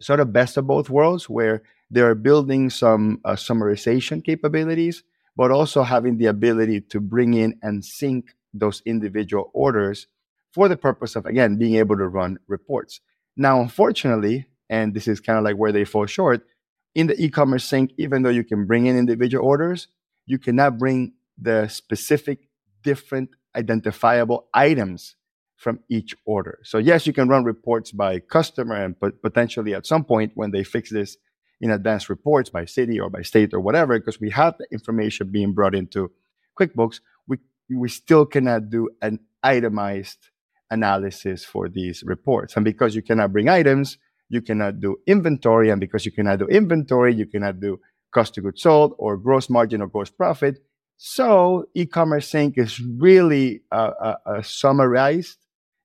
sort 0.00 0.20
of 0.20 0.32
best 0.32 0.56
of 0.56 0.66
both 0.66 0.88
worlds, 0.88 1.28
where 1.28 1.64
they're 1.90 2.14
building 2.14 2.70
some 2.70 3.20
uh, 3.26 3.32
summarization 3.32 4.24
capabilities, 4.24 5.04
but 5.36 5.50
also 5.50 5.82
having 5.82 6.16
the 6.16 6.26
ability 6.28 6.80
to 6.80 6.98
bring 6.98 7.34
in 7.34 7.58
and 7.60 7.84
sync 7.84 8.34
those 8.54 8.80
individual 8.86 9.50
orders 9.52 10.06
for 10.52 10.68
the 10.68 10.76
purpose 10.76 11.16
of, 11.16 11.26
again, 11.26 11.56
being 11.56 11.76
able 11.76 11.96
to 11.96 12.06
run 12.06 12.38
reports. 12.46 13.00
Now, 13.36 13.60
unfortunately, 13.60 14.46
and 14.68 14.94
this 14.94 15.08
is 15.08 15.20
kind 15.20 15.38
of 15.38 15.44
like 15.44 15.56
where 15.56 15.72
they 15.72 15.84
fall 15.84 16.06
short, 16.06 16.46
in 16.94 17.06
the 17.06 17.22
e 17.22 17.30
commerce 17.30 17.64
sync, 17.64 17.92
even 17.96 18.22
though 18.22 18.30
you 18.30 18.44
can 18.44 18.66
bring 18.66 18.86
in 18.86 18.98
individual 18.98 19.44
orders, 19.44 19.88
you 20.26 20.38
cannot 20.38 20.78
bring 20.78 21.14
the 21.38 21.68
specific 21.68 22.48
different 22.82 23.30
identifiable 23.56 24.48
items 24.52 25.16
from 25.56 25.80
each 25.88 26.14
order. 26.24 26.58
So 26.64 26.78
yes, 26.78 27.06
you 27.06 27.12
can 27.12 27.28
run 27.28 27.44
reports 27.44 27.92
by 27.92 28.18
customer 28.18 28.74
and 28.74 28.96
potentially 29.22 29.74
at 29.74 29.86
some 29.86 30.04
point 30.04 30.32
when 30.34 30.50
they 30.50 30.64
fix 30.64 30.90
this 30.90 31.16
in 31.60 31.70
advanced 31.70 32.08
reports 32.08 32.50
by 32.50 32.64
city 32.64 32.98
or 32.98 33.08
by 33.08 33.22
state 33.22 33.54
or 33.54 33.60
whatever, 33.60 33.98
because 33.98 34.20
we 34.20 34.30
have 34.30 34.58
the 34.58 34.66
information 34.72 35.30
being 35.30 35.52
brought 35.52 35.74
into 35.74 36.10
QuickBooks, 36.58 37.00
we 37.28 37.38
we 37.70 37.88
still 37.88 38.26
cannot 38.26 38.68
do 38.68 38.90
an 39.00 39.20
itemized 39.42 40.28
analysis 40.72 41.44
for 41.44 41.68
these 41.68 42.02
reports. 42.04 42.56
And 42.56 42.64
because 42.64 42.94
you 42.94 43.02
cannot 43.02 43.32
bring 43.32 43.48
items, 43.48 43.98
you 44.28 44.40
cannot 44.40 44.80
do 44.80 44.96
inventory. 45.06 45.70
And 45.70 45.80
because 45.80 46.04
you 46.06 46.12
cannot 46.12 46.38
do 46.38 46.46
inventory, 46.46 47.14
you 47.14 47.26
cannot 47.26 47.60
do 47.60 47.78
cost 48.12 48.36
of 48.38 48.44
goods 48.44 48.62
sold 48.62 48.94
or 48.98 49.16
gross 49.16 49.48
margin 49.48 49.82
or 49.82 49.88
gross 49.88 50.10
profit. 50.10 50.58
So 50.96 51.66
e-commerce 51.74 52.28
sync 52.28 52.58
is 52.58 52.80
really 52.80 53.62
a, 53.70 53.90
a, 54.08 54.16
a 54.26 54.44
summarized 54.44 55.38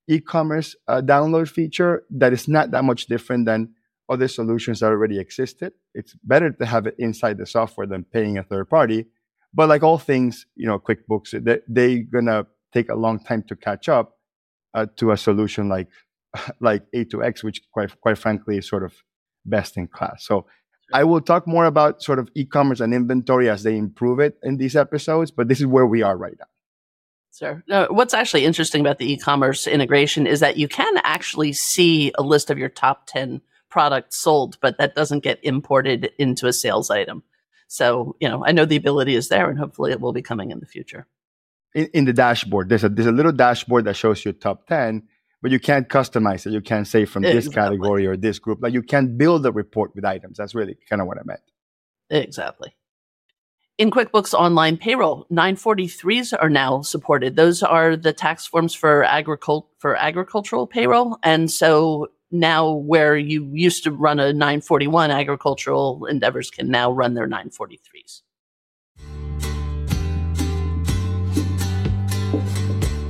e-commerce 0.08 0.74
uh, 0.86 1.02
download 1.02 1.48
feature 1.50 2.04
that 2.10 2.32
is 2.32 2.48
not 2.48 2.70
that 2.70 2.84
much 2.84 3.06
different 3.06 3.44
than 3.46 3.74
other 4.08 4.28
solutions 4.28 4.80
that 4.80 4.86
already 4.86 5.18
existed. 5.18 5.72
It's 5.94 6.14
better 6.24 6.50
to 6.50 6.64
have 6.66 6.86
it 6.86 6.94
inside 6.98 7.36
the 7.36 7.46
software 7.46 7.86
than 7.86 8.04
paying 8.04 8.38
a 8.38 8.42
third 8.42 8.70
party. 8.70 9.06
But 9.52 9.68
like 9.68 9.82
all 9.82 9.98
things, 9.98 10.46
you 10.56 10.66
know, 10.66 10.78
QuickBooks, 10.78 11.44
they, 11.44 11.58
they're 11.68 12.04
gonna 12.04 12.46
take 12.72 12.88
a 12.90 12.94
long 12.94 13.18
time 13.18 13.42
to 13.48 13.56
catch 13.56 13.88
up 13.88 14.17
uh, 14.78 14.86
to 14.96 15.10
a 15.12 15.16
solution 15.16 15.68
like 15.68 15.88
like 16.60 16.84
A2X, 16.94 17.42
which 17.42 17.62
quite 17.72 18.00
quite 18.00 18.18
frankly 18.18 18.58
is 18.58 18.68
sort 18.68 18.84
of 18.84 18.94
best 19.44 19.76
in 19.76 19.88
class. 19.88 20.24
So 20.24 20.46
I 20.92 21.04
will 21.04 21.20
talk 21.20 21.46
more 21.46 21.66
about 21.66 22.02
sort 22.02 22.18
of 22.18 22.30
e-commerce 22.34 22.80
and 22.80 22.94
inventory 22.94 23.50
as 23.50 23.62
they 23.62 23.76
improve 23.76 24.20
it 24.20 24.38
in 24.42 24.56
these 24.56 24.76
episodes, 24.76 25.30
but 25.30 25.48
this 25.48 25.60
is 25.60 25.66
where 25.66 25.86
we 25.86 26.02
are 26.02 26.16
right 26.16 26.36
now. 26.38 26.46
Sure. 27.38 27.62
What's 27.90 28.14
actually 28.14 28.44
interesting 28.44 28.80
about 28.80 28.98
the 28.98 29.12
e-commerce 29.12 29.66
integration 29.66 30.26
is 30.26 30.40
that 30.40 30.56
you 30.56 30.66
can 30.66 30.96
actually 31.04 31.52
see 31.52 32.10
a 32.18 32.22
list 32.22 32.50
of 32.50 32.58
your 32.58 32.70
top 32.70 33.06
10 33.06 33.42
products 33.68 34.20
sold, 34.20 34.58
but 34.60 34.78
that 34.78 34.94
doesn't 34.94 35.22
get 35.22 35.38
imported 35.42 36.10
into 36.18 36.46
a 36.46 36.52
sales 36.52 36.90
item. 36.90 37.22
So, 37.68 38.16
you 38.18 38.28
know, 38.28 38.44
I 38.44 38.52
know 38.52 38.64
the 38.64 38.76
ability 38.76 39.14
is 39.14 39.28
there 39.28 39.48
and 39.50 39.58
hopefully 39.58 39.92
it 39.92 40.00
will 40.00 40.14
be 40.14 40.22
coming 40.22 40.50
in 40.50 40.58
the 40.58 40.66
future. 40.66 41.06
In, 41.74 41.86
in 41.94 42.04
the 42.06 42.12
dashboard, 42.12 42.68
there's 42.68 42.84
a 42.84 42.88
there's 42.88 43.06
a 43.06 43.12
little 43.12 43.32
dashboard 43.32 43.84
that 43.84 43.94
shows 43.94 44.24
you 44.24 44.32
top 44.32 44.66
10 44.66 45.02
but 45.40 45.50
you 45.50 45.60
can't 45.60 45.88
customize 45.88 46.46
it. 46.46 46.52
You 46.52 46.60
can't 46.60 46.86
say 46.86 47.04
from 47.04 47.22
this 47.22 47.48
category 47.48 48.06
or 48.06 48.16
this 48.16 48.38
group. 48.38 48.58
Like 48.60 48.72
you 48.72 48.82
can't 48.82 49.16
build 49.16 49.46
a 49.46 49.52
report 49.52 49.94
with 49.94 50.04
items. 50.04 50.38
That's 50.38 50.54
really 50.54 50.76
kind 50.88 51.00
of 51.00 51.06
what 51.06 51.18
I 51.18 51.22
meant. 51.24 51.40
Exactly. 52.10 52.74
In 53.76 53.92
QuickBooks 53.92 54.34
Online 54.34 54.76
Payroll, 54.76 55.26
943s 55.30 56.36
are 56.40 56.50
now 56.50 56.82
supported. 56.82 57.36
Those 57.36 57.62
are 57.62 57.94
the 57.94 58.12
tax 58.12 58.44
forms 58.44 58.74
for 58.74 59.04
agricult 59.04 59.68
for 59.78 59.94
agricultural 59.94 60.66
payroll, 60.66 61.16
and 61.22 61.48
so 61.48 62.08
now 62.32 62.72
where 62.72 63.16
you 63.16 63.48
used 63.52 63.84
to 63.84 63.92
run 63.92 64.18
a 64.18 64.32
941, 64.32 65.12
agricultural 65.12 66.06
endeavors 66.06 66.50
can 66.50 66.68
now 66.68 66.90
run 66.90 67.14
their 67.14 67.28
943s. 67.28 68.22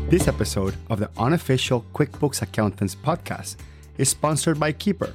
This 0.08 0.26
episode 0.26 0.74
of 0.88 1.00
the 1.00 1.10
unofficial 1.18 1.84
QuickBooks 1.92 2.40
Accountants 2.40 2.94
podcast 2.94 3.56
is 3.98 4.08
sponsored 4.08 4.58
by 4.58 4.72
Keeper. 4.72 5.12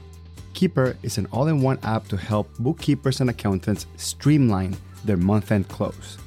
Keeper 0.53 0.95
is 1.01 1.17
an 1.17 1.25
all 1.31 1.47
in 1.47 1.63
one 1.63 1.79
app 1.81 2.07
to 2.09 2.15
help 2.15 2.47
bookkeepers 2.59 3.19
and 3.19 3.31
accountants 3.31 3.87
streamline 3.97 4.77
their 5.03 5.17
month 5.17 5.51
end 5.51 5.67
close. 5.67 6.19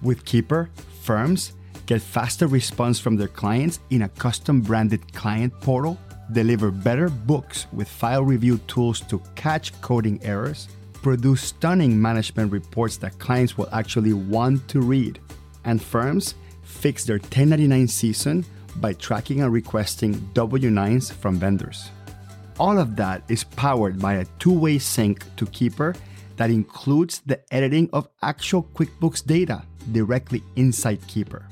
With 0.00 0.24
Keeper, 0.24 0.70
firms 1.02 1.52
get 1.84 2.00
faster 2.00 2.46
response 2.46 2.98
from 2.98 3.16
their 3.16 3.28
clients 3.28 3.80
in 3.90 4.00
a 4.00 4.08
custom 4.08 4.62
branded 4.62 5.12
client 5.12 5.52
portal, 5.60 5.98
deliver 6.32 6.70
better 6.70 7.10
books 7.10 7.66
with 7.74 7.88
file 7.88 8.24
review 8.24 8.56
tools 8.68 9.00
to 9.00 9.20
catch 9.34 9.78
coding 9.82 10.18
errors, 10.22 10.68
produce 11.02 11.42
stunning 11.42 12.00
management 12.00 12.52
reports 12.52 12.96
that 12.96 13.18
clients 13.18 13.58
will 13.58 13.68
actually 13.70 14.14
want 14.14 14.66
to 14.68 14.80
read, 14.80 15.20
and 15.66 15.82
firms 15.82 16.36
fix 16.78 17.04
their 17.04 17.18
1099 17.18 17.88
season 17.88 18.44
by 18.76 18.92
tracking 18.92 19.42
and 19.42 19.52
requesting 19.52 20.12
W 20.34 20.70
9s 20.70 21.12
from 21.12 21.36
vendors. 21.36 21.90
All 22.58 22.78
of 22.78 22.96
that 22.96 23.22
is 23.28 23.44
powered 23.44 23.98
by 23.98 24.14
a 24.14 24.26
two 24.38 24.52
way 24.52 24.78
sync 24.78 25.24
to 25.36 25.46
Keeper 25.46 25.94
that 26.36 26.50
includes 26.50 27.20
the 27.26 27.40
editing 27.52 27.90
of 27.92 28.08
actual 28.22 28.62
QuickBooks 28.74 29.26
data 29.26 29.62
directly 29.92 30.42
inside 30.56 31.04
Keeper. 31.08 31.46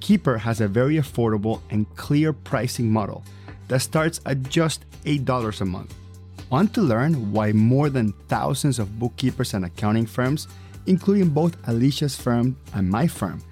Keeper 0.00 0.38
has 0.38 0.60
a 0.60 0.68
very 0.68 0.96
affordable 0.96 1.60
and 1.70 1.84
clear 1.96 2.32
pricing 2.32 2.90
model 2.90 3.22
that 3.68 3.80
starts 3.80 4.20
at 4.26 4.42
just 4.44 4.84
$8 5.04 5.60
a 5.60 5.64
month. 5.64 5.94
Want 6.50 6.74
to 6.74 6.82
learn 6.82 7.32
why 7.32 7.52
more 7.52 7.90
than 7.90 8.12
thousands 8.28 8.78
of 8.78 8.98
bookkeepers 8.98 9.54
and 9.54 9.64
accounting 9.64 10.06
firms, 10.06 10.46
including 10.86 11.30
both 11.30 11.56
Alicia's 11.68 12.16
firm 12.16 12.56
and 12.74 12.88
my 12.88 13.06
firm, 13.06 13.42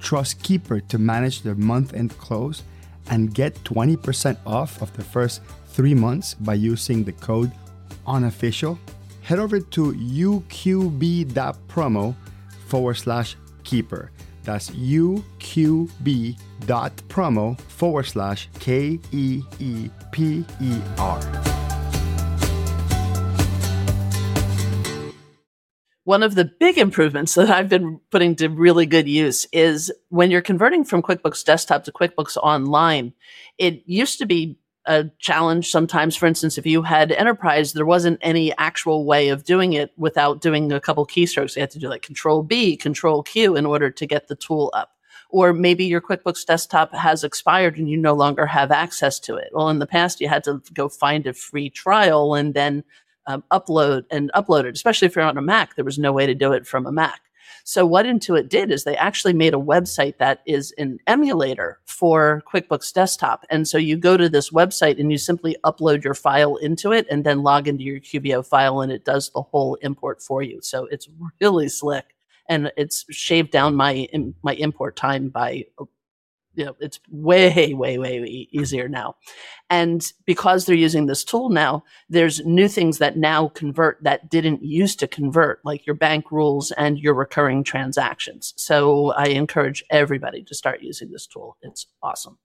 trust 0.00 0.42
Keeper 0.42 0.80
to 0.80 0.98
manage 0.98 1.42
their 1.42 1.54
month 1.54 1.94
end 1.94 2.16
close 2.18 2.62
and 3.10 3.34
get 3.34 3.54
20% 3.64 4.36
off 4.46 4.80
of 4.82 4.92
the 4.96 5.04
first 5.04 5.40
three 5.68 5.94
months 5.94 6.34
by 6.34 6.54
using 6.54 7.04
the 7.04 7.12
code 7.12 7.52
unofficial, 8.06 8.78
head 9.22 9.38
over 9.38 9.60
to 9.60 9.92
uqb.promo 9.92 10.54
forward 12.66 12.94
slash 12.94 13.36
keeper. 13.64 14.10
That's 14.44 14.70
uqb.promo 14.70 15.20
forward 17.60 18.06
slash 18.06 18.48
K 18.58 18.98
E 19.12 19.42
E 19.58 19.90
P 20.10 20.44
E 20.60 20.80
R. 20.98 21.57
one 26.08 26.22
of 26.22 26.34
the 26.34 26.46
big 26.46 26.78
improvements 26.78 27.34
that 27.34 27.50
I've 27.50 27.68
been 27.68 28.00
putting 28.10 28.34
to 28.36 28.48
really 28.48 28.86
good 28.86 29.06
use 29.06 29.46
is 29.52 29.92
when 30.08 30.30
you're 30.30 30.40
converting 30.40 30.82
from 30.82 31.02
QuickBooks 31.02 31.44
Desktop 31.44 31.84
to 31.84 31.92
QuickBooks 31.92 32.38
Online, 32.38 33.12
it 33.58 33.82
used 33.84 34.18
to 34.20 34.24
be 34.24 34.58
a 34.86 35.10
challenge 35.18 35.70
sometimes. 35.70 36.16
For 36.16 36.24
instance, 36.24 36.56
if 36.56 36.64
you 36.64 36.80
had 36.80 37.12
enterprise, 37.12 37.74
there 37.74 37.84
wasn't 37.84 38.20
any 38.22 38.56
actual 38.56 39.04
way 39.04 39.28
of 39.28 39.44
doing 39.44 39.74
it 39.74 39.92
without 39.98 40.40
doing 40.40 40.72
a 40.72 40.80
couple 40.80 41.06
keystrokes. 41.06 41.54
You 41.54 41.60
had 41.60 41.72
to 41.72 41.78
do 41.78 41.90
like 41.90 42.00
Control 42.00 42.42
B, 42.42 42.78
Control 42.78 43.22
Q 43.22 43.54
in 43.54 43.66
order 43.66 43.90
to 43.90 44.06
get 44.06 44.28
the 44.28 44.34
tool 44.34 44.70
up. 44.72 44.92
Or 45.28 45.52
maybe 45.52 45.84
your 45.84 46.00
QuickBooks 46.00 46.46
desktop 46.46 46.94
has 46.94 47.22
expired 47.22 47.76
and 47.76 47.86
you 47.86 47.98
no 47.98 48.14
longer 48.14 48.46
have 48.46 48.70
access 48.70 49.20
to 49.20 49.36
it. 49.36 49.50
Well, 49.52 49.68
in 49.68 49.78
the 49.78 49.86
past, 49.86 50.22
you 50.22 50.28
had 50.30 50.44
to 50.44 50.62
go 50.72 50.88
find 50.88 51.26
a 51.26 51.34
free 51.34 51.68
trial 51.68 52.34
and 52.34 52.54
then 52.54 52.82
um, 53.28 53.44
upload 53.52 54.04
and 54.10 54.32
upload 54.34 54.64
it, 54.64 54.74
especially 54.74 55.06
if 55.06 55.14
you're 55.14 55.24
on 55.24 55.38
a 55.38 55.42
Mac. 55.42 55.76
There 55.76 55.84
was 55.84 55.98
no 55.98 56.12
way 56.12 56.26
to 56.26 56.34
do 56.34 56.52
it 56.52 56.66
from 56.66 56.86
a 56.86 56.92
Mac. 56.92 57.20
So 57.64 57.84
what 57.84 58.06
Intuit 58.06 58.48
did 58.48 58.72
is 58.72 58.84
they 58.84 58.96
actually 58.96 59.34
made 59.34 59.52
a 59.52 59.58
website 59.58 60.16
that 60.18 60.40
is 60.46 60.72
an 60.78 60.98
emulator 61.06 61.78
for 61.84 62.42
QuickBooks 62.50 62.92
Desktop. 62.94 63.44
And 63.50 63.68
so 63.68 63.76
you 63.76 63.98
go 63.98 64.16
to 64.16 64.28
this 64.28 64.50
website 64.50 64.98
and 64.98 65.12
you 65.12 65.18
simply 65.18 65.54
upload 65.64 66.02
your 66.02 66.14
file 66.14 66.56
into 66.56 66.92
it 66.92 67.06
and 67.10 67.24
then 67.24 67.42
log 67.42 67.68
into 67.68 67.84
your 67.84 68.00
QBO 68.00 68.46
file 68.46 68.80
and 68.80 68.90
it 68.90 69.04
does 69.04 69.30
the 69.30 69.42
whole 69.42 69.74
import 69.82 70.22
for 70.22 70.42
you. 70.42 70.60
So 70.62 70.86
it's 70.86 71.08
really 71.40 71.68
slick 71.68 72.16
and 72.48 72.72
it's 72.78 73.04
shaved 73.10 73.50
down 73.50 73.74
my 73.74 74.08
my 74.42 74.54
import 74.54 74.96
time 74.96 75.28
by 75.28 75.66
you 76.58 76.64
know, 76.64 76.76
it's 76.80 76.98
way, 77.08 77.72
way, 77.72 77.98
way 77.98 78.48
easier 78.50 78.88
now. 78.88 79.14
And 79.70 80.12
because 80.26 80.66
they're 80.66 80.74
using 80.74 81.06
this 81.06 81.22
tool 81.22 81.50
now, 81.50 81.84
there's 82.08 82.44
new 82.44 82.66
things 82.66 82.98
that 82.98 83.16
now 83.16 83.48
convert 83.48 84.02
that 84.02 84.28
didn't 84.28 84.64
used 84.64 84.98
to 84.98 85.06
convert, 85.06 85.64
like 85.64 85.86
your 85.86 85.94
bank 85.94 86.32
rules 86.32 86.72
and 86.72 86.98
your 86.98 87.14
recurring 87.14 87.62
transactions. 87.62 88.54
So 88.56 89.12
I 89.12 89.26
encourage 89.26 89.84
everybody 89.88 90.42
to 90.44 90.54
start 90.54 90.82
using 90.82 91.12
this 91.12 91.28
tool. 91.28 91.56
It's 91.62 91.86
awesome. 92.02 92.38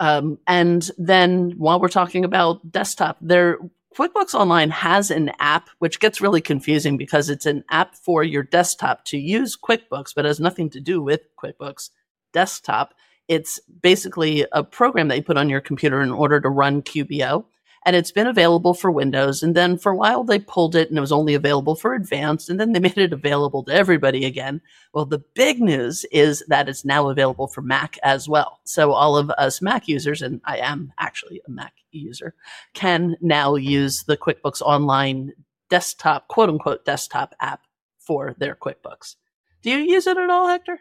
Um, 0.00 0.38
and 0.46 0.90
then 0.98 1.52
while 1.56 1.80
we're 1.80 1.88
talking 1.88 2.26
about 2.26 2.70
desktop, 2.70 3.16
there 3.22 3.58
QuickBooks 3.96 4.34
Online 4.34 4.70
has 4.70 5.10
an 5.10 5.32
app, 5.40 5.68
which 5.80 5.98
gets 5.98 6.20
really 6.20 6.40
confusing 6.40 6.96
because 6.96 7.28
it's 7.28 7.46
an 7.46 7.64
app 7.70 7.96
for 7.96 8.22
your 8.22 8.44
desktop 8.44 9.04
to 9.06 9.18
use 9.18 9.56
QuickBooks, 9.56 10.14
but 10.14 10.24
has 10.24 10.38
nothing 10.38 10.70
to 10.70 10.80
do 10.80 11.02
with 11.02 11.22
QuickBooks 11.42 11.90
desktop. 12.32 12.94
It's 13.26 13.58
basically 13.82 14.46
a 14.52 14.62
program 14.62 15.08
that 15.08 15.16
you 15.16 15.22
put 15.24 15.36
on 15.36 15.48
your 15.48 15.60
computer 15.60 16.02
in 16.02 16.12
order 16.12 16.40
to 16.40 16.48
run 16.48 16.82
QBO 16.82 17.44
and 17.86 17.96
it's 17.96 18.12
been 18.12 18.26
available 18.26 18.74
for 18.74 18.90
Windows. 18.90 19.42
And 19.42 19.54
then 19.54 19.78
for 19.78 19.92
a 19.92 19.96
while 19.96 20.24
they 20.24 20.38
pulled 20.38 20.76
it 20.76 20.88
and 20.88 20.98
it 20.98 21.00
was 21.00 21.12
only 21.12 21.34
available 21.34 21.74
for 21.74 21.94
advanced, 21.94 22.50
and 22.50 22.60
then 22.60 22.72
they 22.72 22.80
made 22.80 22.98
it 22.98 23.12
available 23.12 23.64
to 23.64 23.74
everybody 23.74 24.24
again. 24.24 24.60
Well, 24.92 25.06
the 25.06 25.22
big 25.34 25.60
news 25.60 26.04
is 26.12 26.44
that 26.48 26.68
it's 26.68 26.84
now 26.84 27.08
available 27.08 27.48
for 27.48 27.62
Mac 27.62 27.98
as 28.02 28.28
well. 28.28 28.60
So 28.64 28.92
all 28.92 29.16
of 29.16 29.30
us 29.30 29.62
Mac 29.62 29.88
users, 29.88 30.22
and 30.22 30.40
I 30.44 30.58
am 30.58 30.92
actually 30.98 31.40
a 31.46 31.50
Mac 31.50 31.74
user, 31.90 32.34
can 32.74 33.16
now 33.20 33.54
use 33.54 34.04
the 34.04 34.16
QuickBooks 34.16 34.60
Online 34.62 35.32
desktop, 35.68 36.28
quote 36.28 36.48
unquote, 36.48 36.84
desktop 36.84 37.34
app 37.40 37.62
for 37.98 38.34
their 38.38 38.54
QuickBooks. 38.54 39.16
Do 39.62 39.70
you 39.70 39.78
use 39.78 40.06
it 40.06 40.16
at 40.16 40.30
all, 40.30 40.48
Hector? 40.48 40.80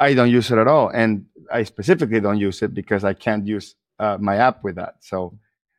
I 0.00 0.14
don't 0.14 0.30
use 0.30 0.50
it 0.50 0.58
at 0.58 0.68
all. 0.68 0.90
And 0.90 1.26
I 1.52 1.64
specifically 1.64 2.20
don't 2.20 2.38
use 2.38 2.62
it 2.62 2.74
because 2.74 3.04
I 3.04 3.14
can't 3.14 3.46
use 3.46 3.74
uh, 3.98 4.18
my 4.20 4.36
app 4.36 4.62
with 4.62 4.76
that. 4.76 4.96
So 5.00 5.38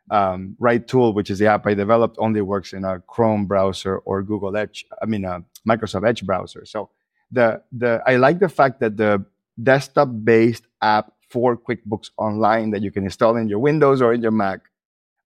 um, 0.09 0.55
RightTool, 0.59 1.13
which 1.13 1.29
is 1.29 1.39
the 1.39 1.47
app 1.47 1.65
I 1.67 1.73
developed, 1.73 2.17
only 2.19 2.41
works 2.41 2.73
in 2.73 2.83
a 2.83 2.99
Chrome 3.01 3.45
browser 3.45 3.97
or 3.99 4.23
Google 4.23 4.55
Edge. 4.55 4.85
I 5.01 5.05
mean, 5.05 5.25
a 5.25 5.43
Microsoft 5.67 6.07
Edge 6.07 6.25
browser. 6.25 6.65
So 6.65 6.89
the 7.31 7.61
the 7.71 8.01
I 8.05 8.15
like 8.15 8.39
the 8.39 8.49
fact 8.49 8.79
that 8.79 8.97
the 8.97 9.25
desktop-based 9.61 10.65
app 10.81 11.13
for 11.29 11.57
QuickBooks 11.57 12.09
Online 12.17 12.71
that 12.71 12.81
you 12.81 12.91
can 12.91 13.03
install 13.03 13.35
in 13.35 13.47
your 13.47 13.59
Windows 13.59 14.01
or 14.01 14.13
in 14.13 14.21
your 14.21 14.31
Mac 14.31 14.61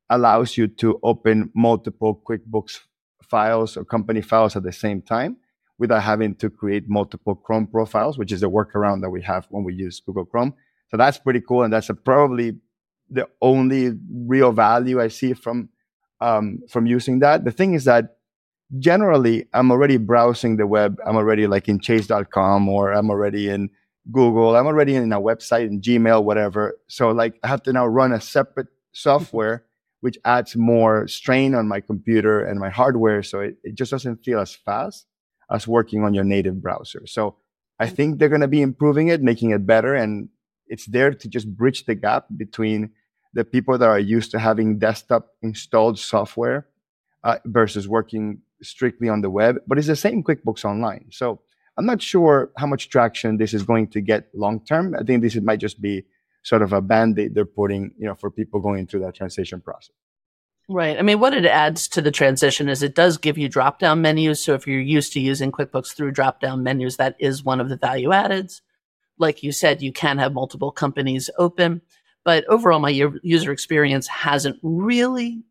allows 0.10 0.58
you 0.58 0.68
to 0.68 1.00
open 1.04 1.50
multiple 1.56 2.22
QuickBooks 2.28 2.80
files 3.24 3.78
or 3.78 3.86
company 3.86 4.22
files 4.22 4.56
at 4.56 4.64
the 4.64 4.72
same 4.72 5.02
time 5.02 5.38
without 5.78 6.04
having 6.04 6.36
to 6.36 6.50
create 6.50 6.90
multiple 6.90 7.36
Chrome 7.36 7.68
profiles, 7.68 8.18
which 8.18 8.32
is 8.32 8.44
a 8.44 8.48
workaround 8.48 9.02
that 9.02 9.10
we 9.10 9.22
have 9.22 9.48
when 9.50 9.64
we 9.64 9.74
use 9.74 10.02
Google 10.02 10.26
Chrome. 10.26 10.54
So 10.90 10.98
that's 10.98 11.18
pretty 11.18 11.42
cool, 11.42 11.64
and 11.64 11.74
that's 11.74 11.90
a 11.90 11.96
probably 11.96 12.58
the 13.14 13.28
only 13.42 13.94
real 14.12 14.52
value 14.52 15.00
I 15.02 15.08
see 15.08 15.34
from 15.34 15.70
um, 16.20 16.60
from 16.70 16.86
using 16.86 17.20
that. 17.20 17.46
The 17.46 17.52
thing 17.52 17.74
is 17.74 17.86
that 17.86 18.18
generally 18.80 19.48
I'm 19.54 19.72
already 19.72 19.98
browsing 19.98 20.58
the 20.58 20.68
web. 20.68 20.98
I'm 21.06 21.16
already 21.16 21.48
like 21.48 21.68
in 21.68 21.80
chase.com 21.80 22.70
or 22.70 22.92
I'm 22.92 23.10
already 23.10 23.50
in 23.50 23.70
Google. 24.12 24.56
I'm 24.56 24.68
already 24.68 24.96
in 24.96 25.12
a 25.14 25.22
website 25.22 25.68
in 25.68 25.82
Gmail, 25.82 26.24
whatever. 26.24 26.78
So 26.88 27.12
like 27.12 27.40
I 27.44 27.48
have 27.48 27.64
to 27.64 27.74
now 27.74 27.86
run 27.86 28.14
a 28.14 28.22
separate 28.22 28.68
software, 28.94 29.66
which 30.02 30.18
adds 30.26 30.56
more 30.56 31.08
strain 31.08 31.56
on 31.56 31.68
my 31.68 31.82
computer 31.82 32.44
and 32.44 32.60
my 32.60 32.70
hardware. 32.70 33.22
So 33.24 33.42
it, 33.42 33.58
it 33.64 33.76
just 33.76 33.92
doesn't 33.92 34.24
feel 34.24 34.40
as 34.40 34.56
fast 34.56 35.06
as 35.52 35.68
working 35.68 36.04
on 36.04 36.14
your 36.14 36.24
native 36.24 36.62
browser. 36.62 37.06
So 37.06 37.38
I 37.80 37.88
think 37.88 38.18
they're 38.18 38.30
going 38.30 38.42
to 38.42 38.48
be 38.48 38.62
improving 38.62 39.10
it, 39.10 39.22
making 39.22 39.52
it 39.52 39.66
better. 39.66 39.94
And 39.94 40.30
it's 40.68 40.86
there 40.86 41.14
to 41.14 41.28
just 41.28 41.54
bridge 41.56 41.86
the 41.86 41.96
gap 41.96 42.26
between 42.36 42.92
the 43.34 43.44
people 43.44 43.78
that 43.78 43.88
are 43.88 44.00
used 44.00 44.32
to 44.32 44.40
having 44.40 44.80
desktop 44.80 45.30
installed 45.42 46.00
software 46.00 46.68
uh, 47.24 47.38
versus 47.46 47.88
working 47.88 48.42
strictly 48.62 49.10
on 49.10 49.22
the 49.22 49.30
web. 49.30 49.58
But 49.68 49.78
it's 49.78 49.88
the 49.88 49.96
same 49.96 50.24
QuickBooks 50.24 50.66
Online. 50.66 51.06
So 51.12 51.42
I'm 51.78 51.86
not 51.86 52.02
sure 52.02 52.52
how 52.58 52.68
much 52.68 52.90
traction 52.90 53.38
this 53.38 53.54
is 53.54 53.64
going 53.64 53.88
to 53.90 54.02
get 54.02 54.30
long 54.34 54.64
term. 54.66 54.96
I 54.96 55.04
think 55.04 55.22
this 55.22 55.36
might 55.36 55.60
just 55.60 55.82
be 55.82 56.06
sort 56.44 56.62
of 56.62 56.74
a 56.74 56.82
band-aid 56.82 57.34
they're 57.34 57.46
putting, 57.46 57.94
you 57.98 58.06
know, 58.06 58.16
for 58.16 58.30
people 58.30 58.60
going 58.60 58.86
through 58.86 59.00
that 59.02 59.16
transition 59.16 59.62
process. 59.62 59.96
Right. 60.70 60.98
I 60.98 61.02
mean, 61.02 61.20
what 61.20 61.34
it 61.34 61.46
adds 61.46 61.88
to 61.90 62.02
the 62.02 62.12
transition 62.12 62.70
is 62.70 62.84
it 62.84 62.96
does 62.96 63.18
give 63.18 63.38
you 63.38 63.50
drop 63.50 63.80
down 63.80 64.02
menus. 64.02 64.42
So 64.42 64.54
if 64.54 64.66
you're 64.66 64.80
used 64.80 65.12
to 65.14 65.20
using 65.20 65.52
QuickBooks 65.52 65.94
through 65.94 66.12
drop 66.12 66.40
down 66.40 66.64
menus, 66.64 66.98
that 66.98 67.16
is 67.20 67.44
one 67.44 67.60
of 67.60 67.70
the 67.70 67.78
value 67.78 68.10
addeds 68.10 68.62
like 69.18 69.44
you 69.44 69.52
said, 69.52 69.82
you 69.82 69.92
can 69.92 70.18
have 70.18 70.34
multiple 70.34 70.72
companies 70.72 71.30
open. 71.38 71.82
But 72.26 72.46
overall, 72.46 72.80
my 72.80 72.90
user 72.90 73.52
experience 73.52 74.08
hasn't 74.08 74.60
really 74.64 75.44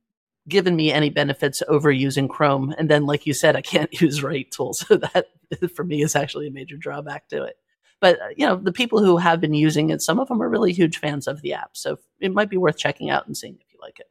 given 0.49 0.75
me 0.75 0.91
any 0.91 1.11
benefits 1.11 1.63
over 1.69 1.91
using 1.93 2.29
Chrome. 2.29 2.75
And 2.79 2.89
then, 2.89 3.07
like 3.07 3.27
you 3.27 3.35
said, 3.35 3.57
I 3.57 3.63
can't 3.63 3.93
use 4.01 4.23
Right 4.23 4.51
tools. 4.51 4.85
So 4.87 4.97
that 4.97 5.27
for 5.75 5.85
me 5.85 6.03
is 6.03 6.17
actually 6.17 6.49
a 6.49 6.53
major 6.53 6.77
drawback 6.77 7.29
to 7.29 7.45
it. 7.45 7.57
But, 8.01 8.21
uh, 8.21 8.29
you 8.37 8.47
know, 8.47 8.57
the 8.57 8.73
people 8.73 9.05
who 9.05 9.17
have 9.19 9.41
been 9.41 9.55
using 9.55 9.91
it, 9.91 10.03
some 10.03 10.19
of 10.19 10.27
them 10.27 10.43
are 10.43 10.49
really 10.49 10.73
huge 10.73 10.99
fans 10.99 11.29
of 11.29 11.41
the 11.41 11.53
app. 11.53 11.77
So 11.77 11.99
it 12.21 12.33
might 12.33 12.51
be 12.51 12.57
worth 12.57 12.77
checking 12.77 13.11
out 13.11 13.27
and 13.27 13.37
seeing 13.37 13.55
if 13.55 13.73
you 13.73 13.79
like 13.81 14.01
it. 14.01 14.07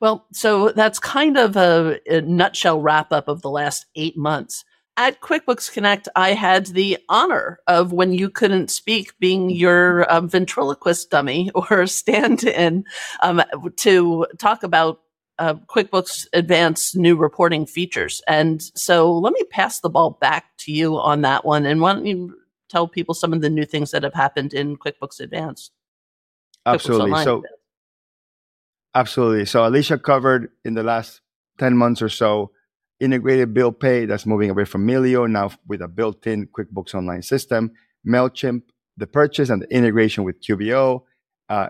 Well, 0.00 0.26
so 0.32 0.70
that's 0.70 0.98
kind 0.98 1.36
of 1.36 1.56
a, 1.56 1.98
a 2.08 2.20
nutshell 2.20 2.80
wrap 2.80 3.12
up 3.12 3.28
of 3.28 3.42
the 3.42 3.50
last 3.50 3.86
eight 3.96 4.16
months 4.16 4.64
at 5.00 5.22
QuickBooks 5.22 5.72
Connect, 5.72 6.08
I 6.14 6.34
had 6.34 6.66
the 6.66 6.98
honor 7.08 7.58
of 7.66 7.90
when 7.90 8.12
you 8.12 8.28
couldn't 8.28 8.70
speak 8.70 9.18
being 9.18 9.48
your 9.48 10.10
um, 10.12 10.28
ventriloquist 10.28 11.08
dummy 11.10 11.50
or 11.54 11.86
stand 11.86 12.44
in 12.44 12.84
um, 13.22 13.42
to 13.76 14.26
talk 14.36 14.62
about 14.62 15.00
uh, 15.38 15.54
QuickBooks 15.54 16.26
Advanced 16.34 16.96
new 16.96 17.16
reporting 17.16 17.64
features. 17.64 18.20
And 18.28 18.60
so 18.74 19.10
let 19.10 19.32
me 19.32 19.42
pass 19.44 19.80
the 19.80 19.88
ball 19.88 20.18
back 20.20 20.44
to 20.58 20.72
you 20.72 20.98
on 20.98 21.22
that 21.22 21.46
one. 21.46 21.64
And 21.64 21.80
why 21.80 21.94
don't 21.94 22.04
you 22.04 22.36
tell 22.68 22.86
people 22.86 23.14
some 23.14 23.32
of 23.32 23.40
the 23.40 23.48
new 23.48 23.64
things 23.64 23.92
that 23.92 24.02
have 24.02 24.12
happened 24.12 24.52
in 24.52 24.76
QuickBooks 24.76 25.18
Advanced? 25.18 25.72
Absolutely. 26.66 27.12
QuickBooks 27.12 27.24
so, 27.24 27.42
absolutely. 28.94 29.46
So 29.46 29.66
Alicia 29.66 29.98
covered 29.98 30.50
in 30.62 30.74
the 30.74 30.82
last 30.82 31.22
10 31.56 31.74
months 31.74 32.02
or 32.02 32.10
so 32.10 32.50
integrated 33.00 33.54
bill 33.54 33.72
pay 33.72 34.04
that's 34.04 34.26
moving 34.26 34.50
away 34.50 34.64
from 34.64 34.86
Melio 34.86 35.28
now 35.28 35.50
with 35.66 35.80
a 35.80 35.88
built-in 35.88 36.46
QuickBooks 36.48 36.94
Online 36.94 37.22
system, 37.22 37.72
Mailchimp, 38.06 38.62
the 38.96 39.06
purchase 39.06 39.48
and 39.50 39.62
the 39.62 39.74
integration 39.74 40.24
with 40.24 40.40
QBO, 40.42 41.02
uh, 41.48 41.68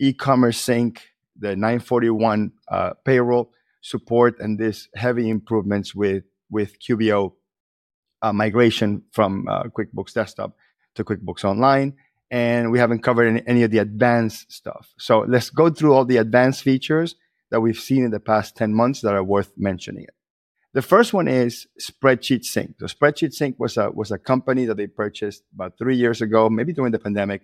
e-commerce 0.00 0.58
sync, 0.58 1.02
the 1.38 1.56
941 1.56 2.52
uh, 2.68 2.90
payroll 3.04 3.52
support, 3.80 4.38
and 4.40 4.58
this 4.58 4.88
heavy 4.94 5.30
improvements 5.30 5.94
with 5.94 6.24
with 6.50 6.78
QBO 6.80 7.32
uh, 8.20 8.32
migration 8.32 9.02
from 9.10 9.48
uh, 9.48 9.64
QuickBooks 9.64 10.12
Desktop 10.12 10.54
to 10.94 11.04
QuickBooks 11.04 11.44
Online. 11.44 11.94
And 12.30 12.70
we 12.70 12.78
haven't 12.78 13.02
covered 13.02 13.26
any, 13.26 13.42
any 13.46 13.62
of 13.62 13.70
the 13.70 13.78
advanced 13.78 14.52
stuff. 14.52 14.92
So 14.98 15.20
let's 15.20 15.50
go 15.50 15.70
through 15.70 15.94
all 15.94 16.04
the 16.04 16.18
advanced 16.18 16.62
features 16.62 17.16
that 17.50 17.60
we've 17.60 17.78
seen 17.78 18.04
in 18.04 18.10
the 18.10 18.20
past 18.20 18.56
10 18.56 18.74
months 18.74 19.00
that 19.02 19.14
are 19.14 19.24
worth 19.24 19.52
mentioning. 19.56 20.06
The 20.74 20.82
first 20.82 21.12
one 21.12 21.28
is 21.28 21.66
Spreadsheet 21.78 22.44
Sync. 22.44 22.76
So 22.80 22.86
Spreadsheet 22.86 23.34
Sync 23.34 23.60
was 23.60 23.76
a 23.76 23.90
was 23.90 24.10
a 24.10 24.18
company 24.18 24.64
that 24.64 24.78
they 24.78 24.86
purchased 24.86 25.42
about 25.54 25.76
three 25.76 25.96
years 25.96 26.22
ago, 26.22 26.48
maybe 26.48 26.72
during 26.72 26.92
the 26.92 26.98
pandemic, 26.98 27.42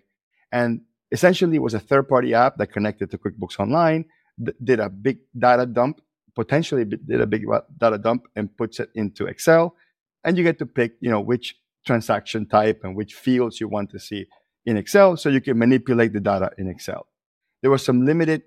and 0.51 0.81
essentially 1.12 1.57
it 1.57 1.62
was 1.62 1.75
a 1.75 1.81
third 1.81 2.09
party 2.09 2.33
app 2.33 2.57
that 2.57 2.69
connected 2.69 3.11
to 3.11 3.19
QuickBooks 3.19 3.61
Online, 3.61 4.07
th- 4.43 4.57
did 4.64 4.81
a 4.81 4.88
big 4.88 5.19
data 5.38 5.67
dump, 5.67 6.01
potentially 6.35 6.87
did 6.87 7.21
a 7.21 7.27
big 7.27 7.45
data 7.77 7.99
dump, 7.99 8.29
and 8.35 8.57
puts 8.57 8.81
it 8.81 8.91
into 8.95 9.27
Excel, 9.27 9.77
and 10.25 10.38
you 10.38 10.43
get 10.43 10.59
to 10.59 10.67
pick 10.67 10.95
you 11.01 11.11
know 11.11 11.21
which 11.21 11.55
transaction 11.87 12.47
type 12.47 12.81
and 12.83 12.97
which 12.97 13.12
fields 13.12 13.61
you 13.61 13.69
want 13.69 13.91
to 13.91 13.99
see 13.99 14.27
in 14.64 14.79
Excel, 14.79 15.19
so 15.19 15.29
you 15.29 15.43
can 15.43 15.59
manipulate 15.59 16.14
the 16.14 16.21
data 16.21 16.51
in 16.57 16.67
Excel. 16.67 17.07
There 17.61 17.71
was 17.71 17.85
some 17.85 18.07
limited 18.07 18.45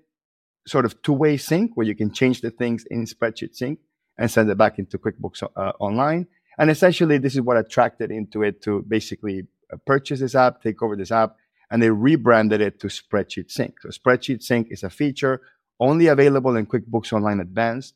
sort 0.66 0.84
of 0.84 1.00
two 1.02 1.12
way 1.12 1.36
sync 1.36 1.76
where 1.76 1.86
you 1.86 1.94
can 1.94 2.12
change 2.12 2.40
the 2.40 2.50
things 2.50 2.84
in 2.90 3.04
Spreadsheet 3.04 3.54
Sync 3.54 3.78
and 4.18 4.30
send 4.30 4.50
it 4.50 4.58
back 4.58 4.78
into 4.78 4.98
QuickBooks 4.98 5.42
uh, 5.42 5.72
Online. 5.80 6.26
And 6.58 6.70
essentially, 6.70 7.18
this 7.18 7.34
is 7.34 7.40
what 7.40 7.56
attracted 7.56 8.10
Intuit 8.10 8.60
to 8.62 8.82
basically 8.86 9.46
uh, 9.72 9.76
purchase 9.86 10.20
this 10.20 10.34
app, 10.34 10.62
take 10.62 10.82
over 10.82 10.96
this 10.96 11.10
app, 11.10 11.36
and 11.70 11.82
they 11.82 11.90
rebranded 11.90 12.60
it 12.60 12.78
to 12.80 12.88
Spreadsheet 12.88 13.50
Sync. 13.50 13.80
So 13.80 13.88
Spreadsheet 13.88 14.42
Sync 14.42 14.68
is 14.70 14.82
a 14.82 14.90
feature 14.90 15.40
only 15.80 16.06
available 16.06 16.54
in 16.56 16.66
QuickBooks 16.66 17.12
Online 17.12 17.40
Advanced. 17.40 17.94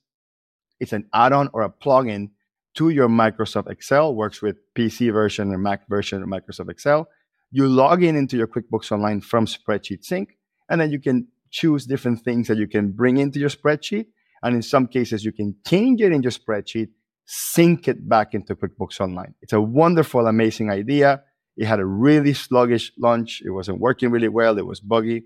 It's 0.81 0.93
an 0.93 1.09
add-on 1.13 1.51
or 1.53 1.63
a 1.63 1.71
plugin 1.71 2.31
to 2.75 2.91
your 2.91 3.09
Microsoft 3.09 3.71
Excel, 3.71 4.15
works 4.15 4.43
with 4.43 4.57
PC 4.75 5.13
version 5.13 5.53
or 5.53 5.59
Mac 5.59 5.89
version 5.89 6.23
of 6.23 6.29
Microsoft 6.29 6.71
Excel. 6.71 7.09
You 7.51 7.69
log 7.69 8.03
in 8.03 8.17
into 8.17 8.37
your 8.37 8.47
QuickBooks 8.47 8.91
Online 8.93 9.21
from 9.21 9.47
Spreadsheet 9.47 10.05
Sync, 10.05 10.37
and 10.69 10.81
then 10.81 10.91
you 10.91 10.99
can 10.99 11.29
choose 11.51 11.87
different 11.87 12.23
things 12.23 12.49
that 12.49 12.59
you 12.59 12.67
can 12.67 12.91
bring 12.91 13.19
into 13.19 13.39
your 13.39 13.49
spreadsheet 13.49 14.07
and 14.43 14.55
in 14.55 14.63
some 14.63 14.87
cases, 14.87 15.25
you 15.25 15.33
can 15.33 15.57
change 15.67 16.01
it 16.01 16.13
in 16.13 16.23
your 16.23 16.33
spreadsheet, 16.33 16.89
sync 17.25 17.89
it 17.89 18.09
back 18.09 18.35
into 18.35 18.55
QuickBooks 18.55 19.01
Online. 19.01 19.35
It's 19.43 19.53
a 19.53 19.61
wonderful, 19.61 20.27
amazing 20.27 20.71
idea. 20.71 21.23
It 21.57 21.67
had 21.67 21.81
a 21.81 21.87
really 21.87 22.35
sluggish 22.35 22.93
launch. 22.99 23.43
It 23.45 23.51
wasn't 23.51 23.81
working 23.81 24.11
really 24.11 24.29
well. 24.29 24.59
It 24.59 24.67
was 24.67 24.81
buggy. 24.81 25.25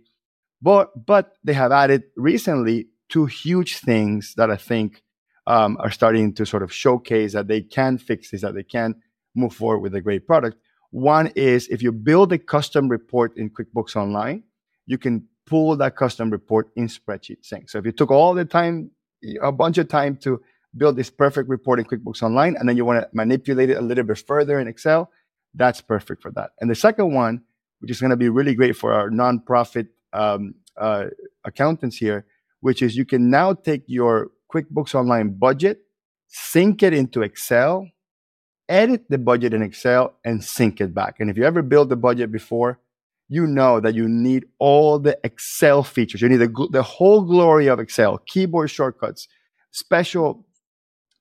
But, 0.63 1.07
but 1.07 1.33
they 1.43 1.55
have 1.55 1.73
added 1.73 2.05
recently 2.17 2.89
two 3.09 3.27
huge 3.27 3.79
things 3.79 4.35
that 4.37 4.51
I 4.51 4.57
think 4.57 5.03
um, 5.47 5.77
are 5.81 5.91
starting 5.91 6.33
to 6.35 6.47
sort 6.47 6.63
of 6.63 6.73
showcase 6.73 7.33
that 7.33 7.49
they 7.49 7.63
can 7.63 7.99
fix 7.99 8.31
this, 8.31 8.43
that 8.43 8.55
they 8.55 8.63
can 8.63 8.95
move 9.35 9.53
forward 9.55 9.81
with 9.81 9.95
a 9.95 10.01
great 10.01 10.27
product. 10.27 10.57
One 10.91 11.29
is 11.35 11.69
if 11.69 11.83
you 11.83 11.93
build 11.93 12.33
a 12.33 12.39
custom 12.39 12.89
report 12.89 13.37
in 13.37 13.51
QuickBooks 13.51 13.97
Online, 13.97 14.45
you 14.87 14.99
can 14.99 15.29
pull 15.47 15.77
that 15.77 15.97
custom 15.97 16.31
report 16.31 16.71
in 16.77 16.87
Spreadsheet 16.89 17.39
Sync. 17.43 17.71
So 17.71 17.79
if 17.79 17.87
you 17.87 17.93
took 17.93 18.11
all 18.11 18.35
the 18.35 18.45
time, 18.45 18.91
a 19.43 19.53
bunch 19.53 19.79
of 19.79 19.89
time 19.89 20.17
to 20.19 20.41
build 20.77 20.97
this 20.97 21.11
perfect 21.11 21.49
report 21.49 21.79
in 21.79 21.85
QuickBooks 21.85 22.23
Online, 22.23 22.57
and 22.57 22.69
then 22.69 22.77
you 22.77 22.85
want 22.85 23.01
to 23.01 23.09
manipulate 23.13 23.71
it 23.71 23.77
a 23.77 23.81
little 23.81 24.05
bit 24.05 24.19
further 24.19 24.61
in 24.61 24.69
Excel, 24.69 25.11
that's 25.55 25.81
perfect 25.81 26.23
for 26.23 26.31
that. 26.33 26.51
And 26.61 26.71
the 26.71 26.75
second 26.75 27.13
one, 27.13 27.43
which 27.81 27.91
is 27.91 28.01
going 28.01 28.11
to 28.11 28.17
be 28.17 28.29
really 28.29 28.55
great 28.55 28.77
for 28.77 28.93
our 28.93 29.11
nonprofit 29.11 29.89
um, 30.13 30.55
uh, 30.77 31.07
accountants 31.45 31.97
here, 31.97 32.27
which 32.61 32.83
is 32.83 32.97
you 32.97 33.05
can 33.05 33.31
now 33.31 33.55
take 33.55 33.83
your 33.87 34.31
QuickBooks 34.53 34.95
Online 34.95 35.31
budget, 35.31 35.83
sync 36.29 36.83
it 36.83 36.93
into 36.93 37.23
Excel, 37.23 37.89
edit 38.69 39.05
the 39.09 39.19
budget 39.19 39.55
in 39.55 39.63
Excel, 39.63 40.15
and 40.25 40.45
sync 40.45 40.81
it 40.81 40.95
back. 40.95 41.17
And 41.19 41.31
if 41.31 41.37
you 41.37 41.45
ever 41.45 41.63
built 41.63 41.89
the 41.89 41.97
budget 41.97 42.31
before, 42.31 42.79
you 43.31 43.47
know 43.47 43.79
that 43.79 43.95
you 43.95 44.09
need 44.09 44.45
all 44.59 44.99
the 44.99 45.17
Excel 45.23 45.85
features. 45.85 46.21
You 46.21 46.29
need 46.29 46.39
the, 46.39 46.69
the 46.73 46.83
whole 46.83 47.23
glory 47.23 47.69
of 47.69 47.79
Excel, 47.79 48.19
keyboard 48.27 48.71
shortcuts, 48.71 49.29
special 49.71 50.45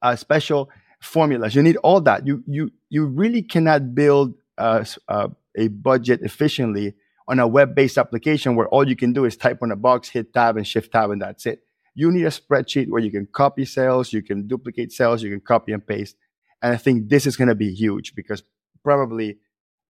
uh, 0.01 0.15
special 0.15 0.69
formulas. 0.99 1.53
You 1.53 1.61
need 1.61 1.77
all 1.77 2.01
that. 2.01 2.25
You 2.25 2.43
you 2.47 2.71
you 2.89 3.05
really 3.05 3.43
cannot 3.43 3.93
build 3.93 4.33
uh, 4.57 4.83
uh, 5.07 5.29
a 5.55 5.67
budget 5.67 6.21
efficiently 6.23 6.95
on 7.27 7.37
a 7.37 7.47
web-based 7.47 7.99
application 7.99 8.55
where 8.55 8.67
all 8.69 8.89
you 8.89 8.95
can 8.95 9.13
do 9.13 9.25
is 9.25 9.37
type 9.37 9.59
on 9.61 9.71
a 9.71 9.75
box, 9.75 10.09
hit 10.09 10.33
tab, 10.33 10.57
and 10.57 10.65
shift 10.65 10.91
tab, 10.91 11.11
and 11.11 11.21
that's 11.21 11.45
it. 11.45 11.61
You 11.93 12.11
need 12.11 12.25
a 12.25 12.29
spreadsheet 12.29 12.89
where 12.89 13.01
you 13.01 13.11
can 13.11 13.27
copy 13.31 13.65
cells, 13.65 14.11
you 14.11 14.23
can 14.23 14.47
duplicate 14.47 14.91
cells, 14.91 15.21
you 15.21 15.29
can 15.29 15.41
copy 15.41 15.73
and 15.73 15.85
paste. 15.85 16.15
And 16.63 16.73
I 16.73 16.77
think 16.77 17.09
this 17.09 17.27
is 17.27 17.37
going 17.37 17.49
to 17.49 17.55
be 17.55 17.71
huge 17.71 18.15
because 18.15 18.41
probably 18.83 19.37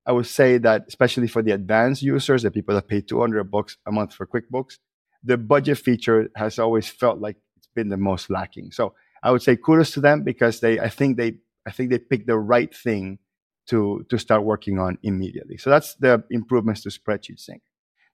I 0.10 0.12
would 0.12 0.26
say 0.26 0.58
that 0.58 0.86
especially 0.88 1.28
for 1.28 1.44
the 1.44 1.52
advanced 1.52 2.02
users, 2.02 2.42
the 2.42 2.50
people 2.50 2.74
that 2.74 2.88
pay 2.88 3.00
200 3.00 3.44
bucks 3.44 3.78
a 3.86 3.92
month 3.92 4.16
for 4.16 4.26
QuickBooks, 4.26 4.80
the 5.24 5.38
budget 5.38 5.78
feature 5.78 6.32
has 6.36 6.58
always 6.58 6.90
felt 6.90 7.20
like 7.20 7.38
it's 7.58 7.70
been 7.76 7.90
the 7.90 7.98
most 7.98 8.32
lacking. 8.32 8.72
So 8.72 8.96
I 9.22 9.30
would 9.30 9.44
say 9.44 9.56
kudos 9.56 9.92
to 9.92 10.02
them 10.02 10.24
because 10.24 10.62
they 10.62 10.80
I 10.80 10.90
think 10.90 11.18
they 11.18 11.36
I 11.68 11.72
think 11.72 11.92
they 11.92 12.00
picked 12.00 12.26
the 12.26 12.40
right 12.40 12.76
thing 12.76 13.20
to 13.68 14.04
to 14.10 14.18
start 14.18 14.44
working 14.44 14.80
on 14.80 14.98
immediately. 15.04 15.58
So 15.58 15.70
that's 15.70 15.94
the 15.94 16.24
improvements 16.32 16.82
to 16.84 16.90
spreadsheet 16.90 17.40
sync. 17.40 17.62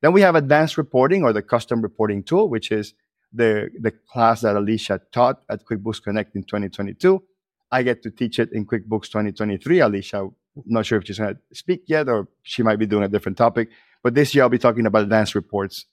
Then 0.01 0.11
we 0.11 0.19
have 0.19 0.35
advanced 0.35 0.77
reporting 0.77 1.23
or 1.23 1.31
the 1.31 1.41
custom 1.41 1.81
reporting 1.81 2.23
tool, 2.23 2.49
which 2.49 2.73
is 2.73 2.93
the 3.31 3.69
the 3.79 3.91
class 3.91 4.41
that 4.41 4.57
Alicia 4.57 4.99
taught 5.13 5.43
at 5.49 5.65
QuickBooks 5.65 6.03
Connect 6.03 6.35
in 6.35 6.43
2022. 6.43 7.23
I 7.71 7.83
get 7.83 8.03
to 8.03 8.11
teach 8.11 8.37
it 8.37 8.49
in 8.51 8.65
QuickBooks 8.65 9.07
2023. 9.07 9.79
Alicia, 9.79 10.29
I'm 10.55 10.63
not 10.67 10.85
sure 10.85 10.97
if 10.99 11.05
she's 11.05 11.19
going 11.19 11.35
to 11.35 11.39
speak 11.55 11.83
yet 11.87 12.07
or 12.07 12.27
she 12.43 12.63
might 12.63 12.79
be 12.79 12.85
doing 12.85 13.03
a 13.03 13.09
different 13.09 13.37
topic. 13.37 13.69
But 14.03 14.13
this 14.15 14.33
year 14.33 14.43
I'll 14.43 14.49
be 14.49 14.57
talking 14.57 14.85
about 14.85 15.03
advanced 15.03 15.35
reports 15.35 15.85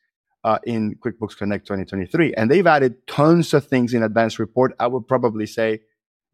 uh, 0.44 0.58
in 0.64 0.96
QuickBooks 0.96 1.36
Connect 1.36 1.66
2023. 1.66 2.34
And 2.34 2.50
they've 2.50 2.66
added 2.66 3.06
tons 3.06 3.54
of 3.54 3.66
things 3.66 3.94
in 3.94 4.02
Advanced 4.02 4.38
Report. 4.38 4.74
I 4.78 4.86
would 4.86 5.06
probably 5.06 5.46
say 5.46 5.80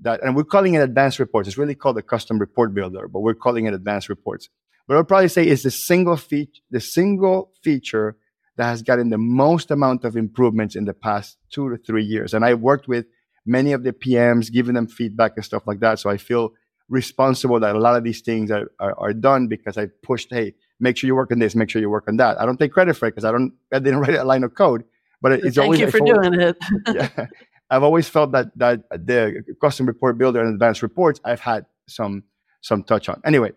that, 0.00 0.22
and 0.22 0.34
we're 0.34 0.44
calling 0.44 0.74
it 0.74 0.82
Advanced 0.82 1.18
Reports. 1.18 1.48
It's 1.48 1.58
really 1.58 1.74
called 1.74 1.96
the 1.96 2.02
Custom 2.02 2.38
Report 2.38 2.74
Builder, 2.74 3.08
but 3.08 3.20
we're 3.20 3.34
calling 3.34 3.66
it 3.66 3.74
Advanced 3.74 4.08
Reports. 4.08 4.48
But 4.86 4.94
I 4.94 4.96
would 4.98 5.08
probably 5.08 5.28
say 5.28 5.44
it's 5.44 5.64
the 5.64 5.70
single 5.70 6.16
feature, 6.16 6.62
the 6.70 6.80
single 6.80 7.52
feature 7.62 8.16
that 8.56 8.64
has 8.64 8.82
gotten 8.82 9.10
the 9.10 9.18
most 9.18 9.70
amount 9.70 10.04
of 10.04 10.16
improvements 10.16 10.74
in 10.74 10.84
the 10.84 10.94
past 10.94 11.36
two 11.50 11.68
to 11.70 11.76
three 11.76 12.04
years. 12.04 12.34
And 12.34 12.44
I 12.44 12.54
worked 12.54 12.88
with 12.88 13.06
many 13.44 13.72
of 13.72 13.82
the 13.82 13.92
PMs, 13.92 14.50
giving 14.50 14.74
them 14.74 14.86
feedback 14.86 15.32
and 15.36 15.44
stuff 15.44 15.66
like 15.66 15.80
that. 15.80 15.98
So 15.98 16.10
I 16.10 16.16
feel 16.16 16.52
responsible 16.88 17.60
that 17.60 17.76
a 17.76 17.78
lot 17.78 17.96
of 17.96 18.04
these 18.04 18.20
things 18.20 18.50
are, 18.50 18.70
are, 18.80 18.98
are 18.98 19.12
done 19.12 19.46
because 19.46 19.76
I 19.76 19.86
pushed, 20.02 20.28
hey, 20.30 20.54
make 20.80 20.96
sure 20.96 21.06
you 21.06 21.14
work 21.14 21.30
on 21.32 21.38
this, 21.38 21.54
make 21.54 21.70
sure 21.70 21.80
you 21.80 21.90
work 21.90 22.08
on 22.08 22.16
that. 22.16 22.40
I 22.40 22.46
don't 22.46 22.58
take 22.58 22.72
credit 22.72 22.94
for 22.94 23.06
it 23.06 23.12
because 23.12 23.24
I 23.24 23.32
don't, 23.32 23.52
I 23.72 23.78
didn't 23.78 24.00
write 24.00 24.14
a 24.14 24.24
line 24.24 24.44
of 24.44 24.54
code, 24.54 24.84
but 25.20 25.32
it's 25.32 25.56
Thank 25.56 25.58
always. 25.58 25.80
Thank 25.80 25.92
you 25.94 25.98
for 25.98 26.14
always, 26.14 26.30
doing 26.30 26.40
it. 26.40 26.56
yeah, 27.18 27.26
I've 27.70 27.82
always 27.82 28.08
felt 28.08 28.32
that 28.32 28.56
that 28.56 28.88
the 28.90 29.44
custom 29.60 29.86
report 29.86 30.18
builder 30.18 30.40
and 30.40 30.52
advanced 30.52 30.82
reports 30.82 31.20
I've 31.24 31.40
had 31.40 31.66
some 31.86 32.24
some 32.60 32.82
touch 32.82 33.08
on. 33.08 33.20
Anyway. 33.24 33.52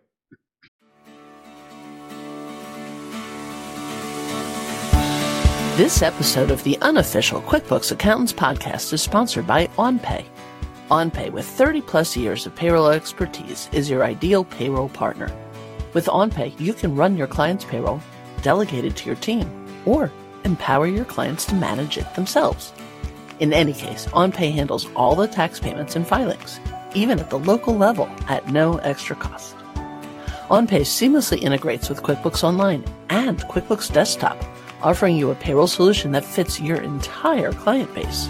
This 5.77 6.01
episode 6.01 6.51
of 6.51 6.63
the 6.63 6.77
unofficial 6.81 7.41
QuickBooks 7.41 7.91
Accountants 7.91 8.33
podcast 8.33 8.91
is 8.93 9.01
sponsored 9.01 9.47
by 9.47 9.67
OnPay. 9.77 10.25
OnPay, 10.91 11.31
with 11.31 11.45
30 11.45 11.79
plus 11.79 12.17
years 12.17 12.45
of 12.45 12.53
payroll 12.53 12.87
expertise, 12.87 13.69
is 13.71 13.89
your 13.89 14.03
ideal 14.03 14.43
payroll 14.43 14.89
partner. 14.89 15.31
With 15.93 16.07
OnPay, 16.07 16.59
you 16.59 16.73
can 16.73 16.97
run 16.97 17.15
your 17.15 17.27
client's 17.27 17.63
payroll, 17.63 18.01
delegate 18.41 18.83
it 18.83 18.97
to 18.97 19.05
your 19.05 19.15
team, 19.15 19.49
or 19.85 20.11
empower 20.43 20.87
your 20.87 21.05
clients 21.05 21.45
to 21.45 21.55
manage 21.55 21.97
it 21.97 22.13
themselves. 22.13 22.73
In 23.39 23.53
any 23.53 23.71
case, 23.71 24.05
OnPay 24.07 24.51
handles 24.51 24.89
all 24.93 25.15
the 25.15 25.29
tax 25.29 25.61
payments 25.61 25.95
and 25.95 26.05
filings, 26.05 26.59
even 26.93 27.19
at 27.19 27.29
the 27.29 27.39
local 27.39 27.73
level, 27.73 28.09
at 28.27 28.51
no 28.51 28.75
extra 28.79 29.15
cost. 29.15 29.55
OnPay 30.49 30.81
seamlessly 30.81 31.41
integrates 31.41 31.87
with 31.87 32.03
QuickBooks 32.03 32.43
Online 32.43 32.83
and 33.09 33.39
QuickBooks 33.43 33.93
Desktop, 33.93 34.37
offering 34.81 35.15
you 35.15 35.31
a 35.31 35.35
payroll 35.35 35.67
solution 35.67 36.11
that 36.11 36.25
fits 36.25 36.59
your 36.59 36.81
entire 36.81 37.53
client 37.53 37.95
base. 37.95 38.27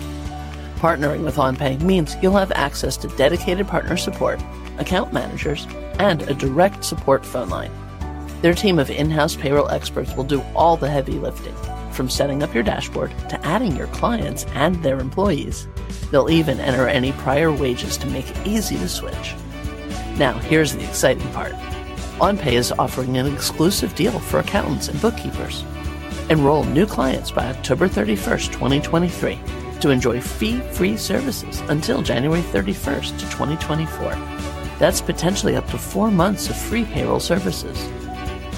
Partnering 0.82 1.24
with 1.24 1.36
OnPay 1.36 1.80
means 1.84 2.18
you'll 2.24 2.36
have 2.38 2.52
access 2.54 2.98
to 2.98 3.08
dedicated 3.10 3.68
partner 3.68 3.96
support, 3.96 4.42
account 4.80 5.14
managers, 5.14 5.68
and 6.00 6.24
a 6.24 6.34
direct 6.34 6.84
support 6.84 7.24
phone 7.24 7.50
line. 7.50 7.72
Their 8.42 8.56
team 8.56 8.80
of 8.80 8.90
in 8.90 9.12
house 9.12 9.36
payroll 9.36 9.70
experts 9.70 10.16
will 10.16 10.24
do 10.24 10.42
all 10.56 10.78
the 10.78 10.90
heavy 10.90 11.20
lifting, 11.20 11.54
from 11.92 12.10
setting 12.10 12.42
up 12.42 12.56
your 12.56 12.64
dashboard 12.64 13.12
to 13.30 13.40
adding 13.46 13.78
your 13.78 13.86
clients 13.88 14.46
and 14.56 14.82
their 14.82 15.00
employees. 15.00 15.68
They'll 16.10 16.32
even 16.32 16.60
enter 16.60 16.88
any 16.88 17.12
prior 17.12 17.52
wages 17.52 17.96
to 17.98 18.08
make 18.08 18.32
it 18.32 18.48
easy 18.48 18.78
to 18.78 18.90
switch. 18.90 19.36
Now, 20.18 20.40
here's 20.40 20.74
the 20.74 20.84
exciting 20.84 21.32
part 21.32 21.54
OnPay 22.18 22.54
is 22.54 22.72
offering 22.72 23.18
an 23.18 23.32
exclusive 23.32 23.94
deal 23.94 24.18
for 24.18 24.40
accountants 24.40 24.88
and 24.88 25.00
bookkeepers. 25.00 25.64
Enroll 26.32 26.64
new 26.64 26.88
clients 26.88 27.30
by 27.30 27.46
October 27.46 27.88
31st, 27.88 28.52
2023 28.52 29.61
to 29.82 29.90
enjoy 29.90 30.22
fee-free 30.22 30.98
services 30.98 31.60
until 31.70 32.02
January 32.02 32.42
31st, 32.42 33.20
2024. 33.32 34.16
That's 34.80 35.02
potentially 35.02 35.56
up 35.56 35.68
to 35.68 35.78
four 35.78 36.10
months 36.10 36.50
of 36.50 36.56
free 36.56 36.86
payroll 36.86 37.20
services. 37.20 37.78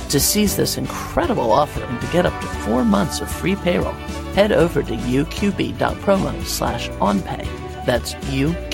To 0.10 0.20
seize 0.20 0.56
this 0.56 0.78
incredible 0.78 1.52
offer 1.52 1.84
and 1.84 2.00
to 2.00 2.08
get 2.08 2.26
up 2.26 2.40
to 2.40 2.48
four 2.48 2.86
months 2.86 3.20
of 3.20 3.32
free 3.32 3.56
payroll, 3.56 3.94
head 4.36 4.52
over 4.52 4.84
to 4.84 4.94
uqb.promo 4.94 6.44
slash 6.46 6.90
onpay. 6.90 7.46
That's 7.86 8.14
uqb.promo 8.14 8.72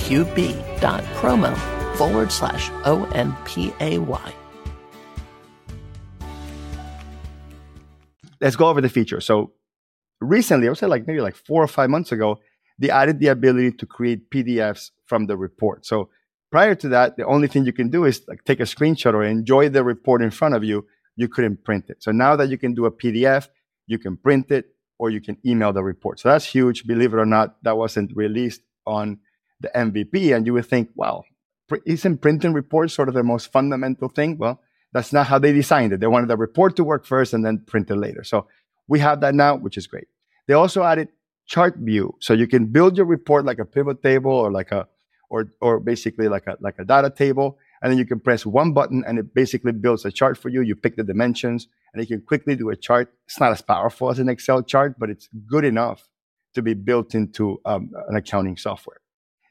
forward 1.98 2.32
slash 2.32 2.70
O-N-P-A-Y. 2.86 4.34
Let's 8.42 8.56
go 8.56 8.68
over 8.68 8.80
the 8.80 8.90
feature. 8.90 9.20
So 9.20 9.52
recently, 10.22 10.68
I 10.68 10.72
would 10.72 10.78
say 10.78 10.88
like 10.88 11.08
maybe 11.08 11.22
like 11.22 11.36
four 11.36 11.64
or 11.64 11.68
five 11.68 11.90
months 11.90 12.12
ago, 12.12 12.40
they 12.78 12.90
added 12.90 13.20
the 13.20 13.28
ability 13.28 13.74
to 13.74 13.86
create 13.86 14.30
PDFs 14.30 14.92
from 15.06 15.28
the 15.28 15.36
report. 15.38 15.86
So 15.86 16.10
Prior 16.52 16.74
to 16.76 16.90
that, 16.90 17.16
the 17.16 17.26
only 17.26 17.48
thing 17.48 17.66
you 17.66 17.74
can 17.74 17.90
do 17.90 18.06
is 18.06 18.24
like 18.28 18.44
take 18.44 18.60
a 18.60 18.64
screenshot 18.64 19.14
or 19.14 19.24
enjoy 19.24 19.70
the 19.70 19.84
report 19.84 20.22
in 20.22 20.32
front 20.32 20.56
of 20.56 20.64
you. 20.64 20.86
You 21.16 21.28
couldn't 21.28 21.64
print 21.64 21.86
it. 21.90 22.02
So 22.02 22.12
now 22.12 22.36
that 22.36 22.50
you 22.50 22.58
can 22.58 22.74
do 22.74 22.86
a 22.86 22.92
PDF, 22.92 23.50
you 23.86 24.00
can 24.00 24.18
print 24.18 24.50
it 24.50 24.74
or 24.98 25.10
you 25.10 25.22
can 25.22 25.38
email 25.46 25.72
the 25.74 25.84
report. 25.84 26.20
So 26.20 26.30
that's 26.30 26.46
huge. 26.46 26.88
Believe 26.88 27.14
it 27.14 27.18
or 27.18 27.26
not, 27.26 27.62
that 27.64 27.78
wasn't 27.78 28.16
released 28.16 28.62
on 28.88 29.20
the 29.60 29.70
MVP. 29.76 30.36
And 30.36 30.46
you 30.46 30.54
would 30.54 30.66
think, 30.66 30.90
wow, 30.96 31.24
isn't 31.86 32.18
printing 32.18 32.54
reports 32.54 32.96
sort 32.96 33.10
of 33.10 33.14
the 33.14 33.24
most 33.24 33.52
fundamental 33.52 34.10
thing? 34.10 34.38
Well, 34.38 34.60
that's 34.92 35.14
not 35.14 35.28
how 35.28 35.38
they 35.38 35.54
designed 35.54 35.94
it. 35.94 36.00
They 36.00 36.08
wanted 36.08 36.30
the 36.30 36.38
report 36.38 36.76
to 36.78 36.84
work 36.84 37.06
first 37.06 37.34
and 37.34 37.46
then 37.46 37.60
print 37.60 37.92
it 37.92 37.96
later. 37.96 38.24
So 38.24 38.48
we 38.90 39.00
have 39.00 39.22
that 39.22 39.36
now, 39.36 39.56
which 39.56 39.78
is 39.78 39.88
great. 39.88 40.08
They 40.48 40.56
also 40.56 40.84
added 40.84 41.10
chart 41.46 41.76
view. 41.78 42.16
So 42.20 42.34
you 42.34 42.48
can 42.48 42.66
build 42.66 42.98
your 42.98 43.06
report 43.06 43.46
like 43.46 43.60
a 43.60 43.66
pivot 43.66 44.04
table 44.04 44.32
or 44.32 44.52
like 44.52 44.72
a 44.72 44.88
or 45.30 45.52
or 45.62 45.80
basically 45.80 46.28
like 46.28 46.48
a 46.48 46.58
like 46.60 46.76
a 46.80 46.86
data 46.86 47.10
table 47.10 47.58
and 47.82 47.92
then 47.92 47.98
you 47.98 48.06
can 48.06 48.20
press 48.20 48.46
one 48.46 48.74
button 48.74 49.04
and 49.08 49.20
it 49.20 49.34
basically 49.34 49.72
builds 49.72 50.04
a 50.06 50.12
chart 50.12 50.38
for 50.38 50.50
you 50.50 50.62
you 50.62 50.76
pick 50.76 50.96
the 50.96 51.04
dimensions 51.04 51.68
and 51.94 52.02
you 52.02 52.08
can 52.08 52.26
quickly 52.26 52.56
do 52.56 52.70
a 52.70 52.76
chart 52.76 53.14
it's 53.26 53.40
not 53.40 53.52
as 53.52 53.62
powerful 53.62 54.10
as 54.10 54.20
an 54.20 54.28
excel 54.28 54.62
chart 54.64 54.96
but 54.98 55.10
it's 55.10 55.30
good 55.48 55.64
enough 55.64 56.10
to 56.56 56.62
be 56.62 56.74
built 56.74 57.14
into 57.14 57.62
um, 57.66 57.92
an 58.10 58.16
accounting 58.16 58.58
software 58.58 59.02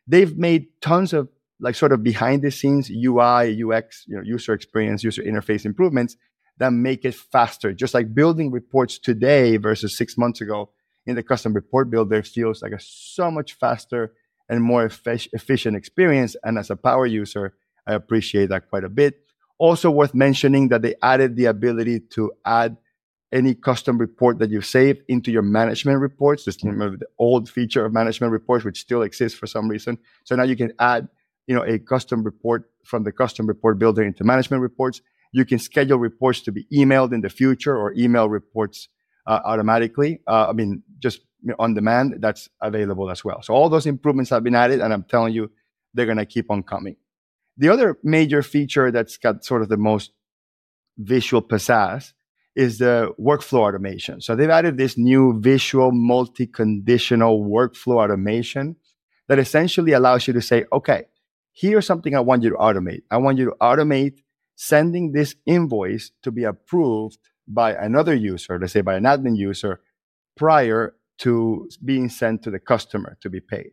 they've 0.06 0.36
made 0.36 0.66
tons 0.80 1.12
of 1.12 1.28
like 1.60 1.74
sort 1.74 1.92
of 1.92 2.02
behind 2.02 2.42
the 2.42 2.50
scenes 2.50 2.90
ui 2.90 3.62
ux 3.62 4.04
you 4.08 4.16
know 4.16 4.22
user 4.24 4.52
experience 4.52 5.04
user 5.04 5.22
interface 5.22 5.64
improvements 5.64 6.16
that 6.58 6.72
make 6.72 7.04
it 7.04 7.14
faster 7.14 7.72
just 7.72 7.94
like 7.94 8.14
building 8.14 8.50
reports 8.50 8.98
today 8.98 9.56
versus 9.56 9.96
six 9.96 10.18
months 10.18 10.40
ago 10.40 10.70
in 11.06 11.16
the 11.16 11.22
custom 11.22 11.54
report 11.54 11.90
builder 11.90 12.22
feels 12.22 12.62
like 12.62 12.72
a 12.72 12.80
so 12.80 13.30
much 13.30 13.54
faster 13.54 14.12
and 14.48 14.62
more 14.62 14.84
efficient 14.84 15.76
experience. 15.76 16.36
And 16.44 16.58
as 16.58 16.70
a 16.70 16.76
power 16.76 17.06
user, 17.06 17.54
I 17.86 17.94
appreciate 17.94 18.50
that 18.50 18.68
quite 18.68 18.84
a 18.84 18.88
bit. 18.88 19.20
Also 19.58 19.90
worth 19.90 20.14
mentioning 20.14 20.68
that 20.68 20.82
they 20.82 20.94
added 21.02 21.36
the 21.36 21.46
ability 21.46 22.00
to 22.10 22.32
add 22.44 22.76
any 23.32 23.54
custom 23.54 23.98
report 23.98 24.38
that 24.38 24.50
you 24.50 24.60
save 24.60 25.02
into 25.08 25.30
your 25.30 25.42
management 25.42 26.00
reports. 26.00 26.44
This 26.44 26.62
remember 26.62 26.96
the 26.96 27.08
old 27.18 27.48
feature 27.48 27.84
of 27.84 27.92
management 27.92 28.32
reports, 28.32 28.64
which 28.64 28.80
still 28.80 29.02
exists 29.02 29.38
for 29.38 29.46
some 29.46 29.68
reason. 29.68 29.98
So 30.24 30.36
now 30.36 30.44
you 30.44 30.56
can 30.56 30.72
add, 30.78 31.08
you 31.46 31.54
know, 31.54 31.62
a 31.62 31.78
custom 31.78 32.22
report 32.22 32.70
from 32.84 33.04
the 33.04 33.12
custom 33.12 33.46
report 33.46 33.78
builder 33.78 34.02
into 34.02 34.24
management 34.24 34.62
reports. 34.62 35.02
You 35.32 35.44
can 35.44 35.58
schedule 35.58 35.98
reports 35.98 36.42
to 36.42 36.52
be 36.52 36.66
emailed 36.72 37.12
in 37.12 37.20
the 37.20 37.30
future 37.30 37.76
or 37.76 37.92
email 37.94 38.28
reports 38.28 38.88
uh, 39.26 39.40
automatically. 39.44 40.20
Uh, 40.26 40.46
I 40.48 40.52
mean, 40.52 40.82
just 40.98 41.20
on 41.58 41.74
demand. 41.74 42.16
That's 42.20 42.48
available 42.60 43.10
as 43.10 43.24
well. 43.24 43.42
So 43.42 43.54
all 43.54 43.68
those 43.68 43.86
improvements 43.86 44.30
have 44.30 44.42
been 44.42 44.54
added, 44.54 44.80
and 44.80 44.92
I'm 44.92 45.04
telling 45.04 45.34
you, 45.34 45.50
they're 45.94 46.06
going 46.06 46.18
to 46.18 46.26
keep 46.26 46.50
on 46.50 46.62
coming. 46.62 46.96
The 47.56 47.68
other 47.68 47.98
major 48.02 48.42
feature 48.42 48.90
that's 48.90 49.16
got 49.16 49.44
sort 49.44 49.62
of 49.62 49.68
the 49.68 49.76
most 49.76 50.12
visual 50.96 51.42
pizzazz 51.42 52.12
is 52.54 52.78
the 52.78 53.12
workflow 53.20 53.60
automation. 53.60 54.20
So 54.20 54.34
they've 54.34 54.50
added 54.50 54.76
this 54.76 54.98
new 54.98 55.40
visual 55.40 55.92
multi-conditional 55.92 57.44
workflow 57.44 58.02
automation 58.04 58.76
that 59.28 59.38
essentially 59.38 59.92
allows 59.92 60.26
you 60.26 60.32
to 60.34 60.42
say, 60.42 60.64
okay, 60.72 61.04
here's 61.52 61.86
something 61.86 62.16
I 62.16 62.20
want 62.20 62.42
you 62.42 62.50
to 62.50 62.56
automate. 62.56 63.02
I 63.10 63.18
want 63.18 63.38
you 63.38 63.44
to 63.46 63.56
automate 63.60 64.22
sending 64.60 65.12
this 65.12 65.36
invoice 65.46 66.10
to 66.20 66.32
be 66.32 66.42
approved 66.42 67.20
by 67.46 67.72
another 67.72 68.12
user, 68.12 68.58
let's 68.58 68.72
say 68.72 68.80
by 68.80 68.96
an 68.96 69.04
admin 69.04 69.36
user, 69.36 69.80
prior 70.36 70.96
to 71.16 71.68
being 71.84 72.08
sent 72.08 72.42
to 72.42 72.50
the 72.50 72.58
customer 72.58 73.16
to 73.20 73.30
be 73.30 73.38
paid. 73.38 73.70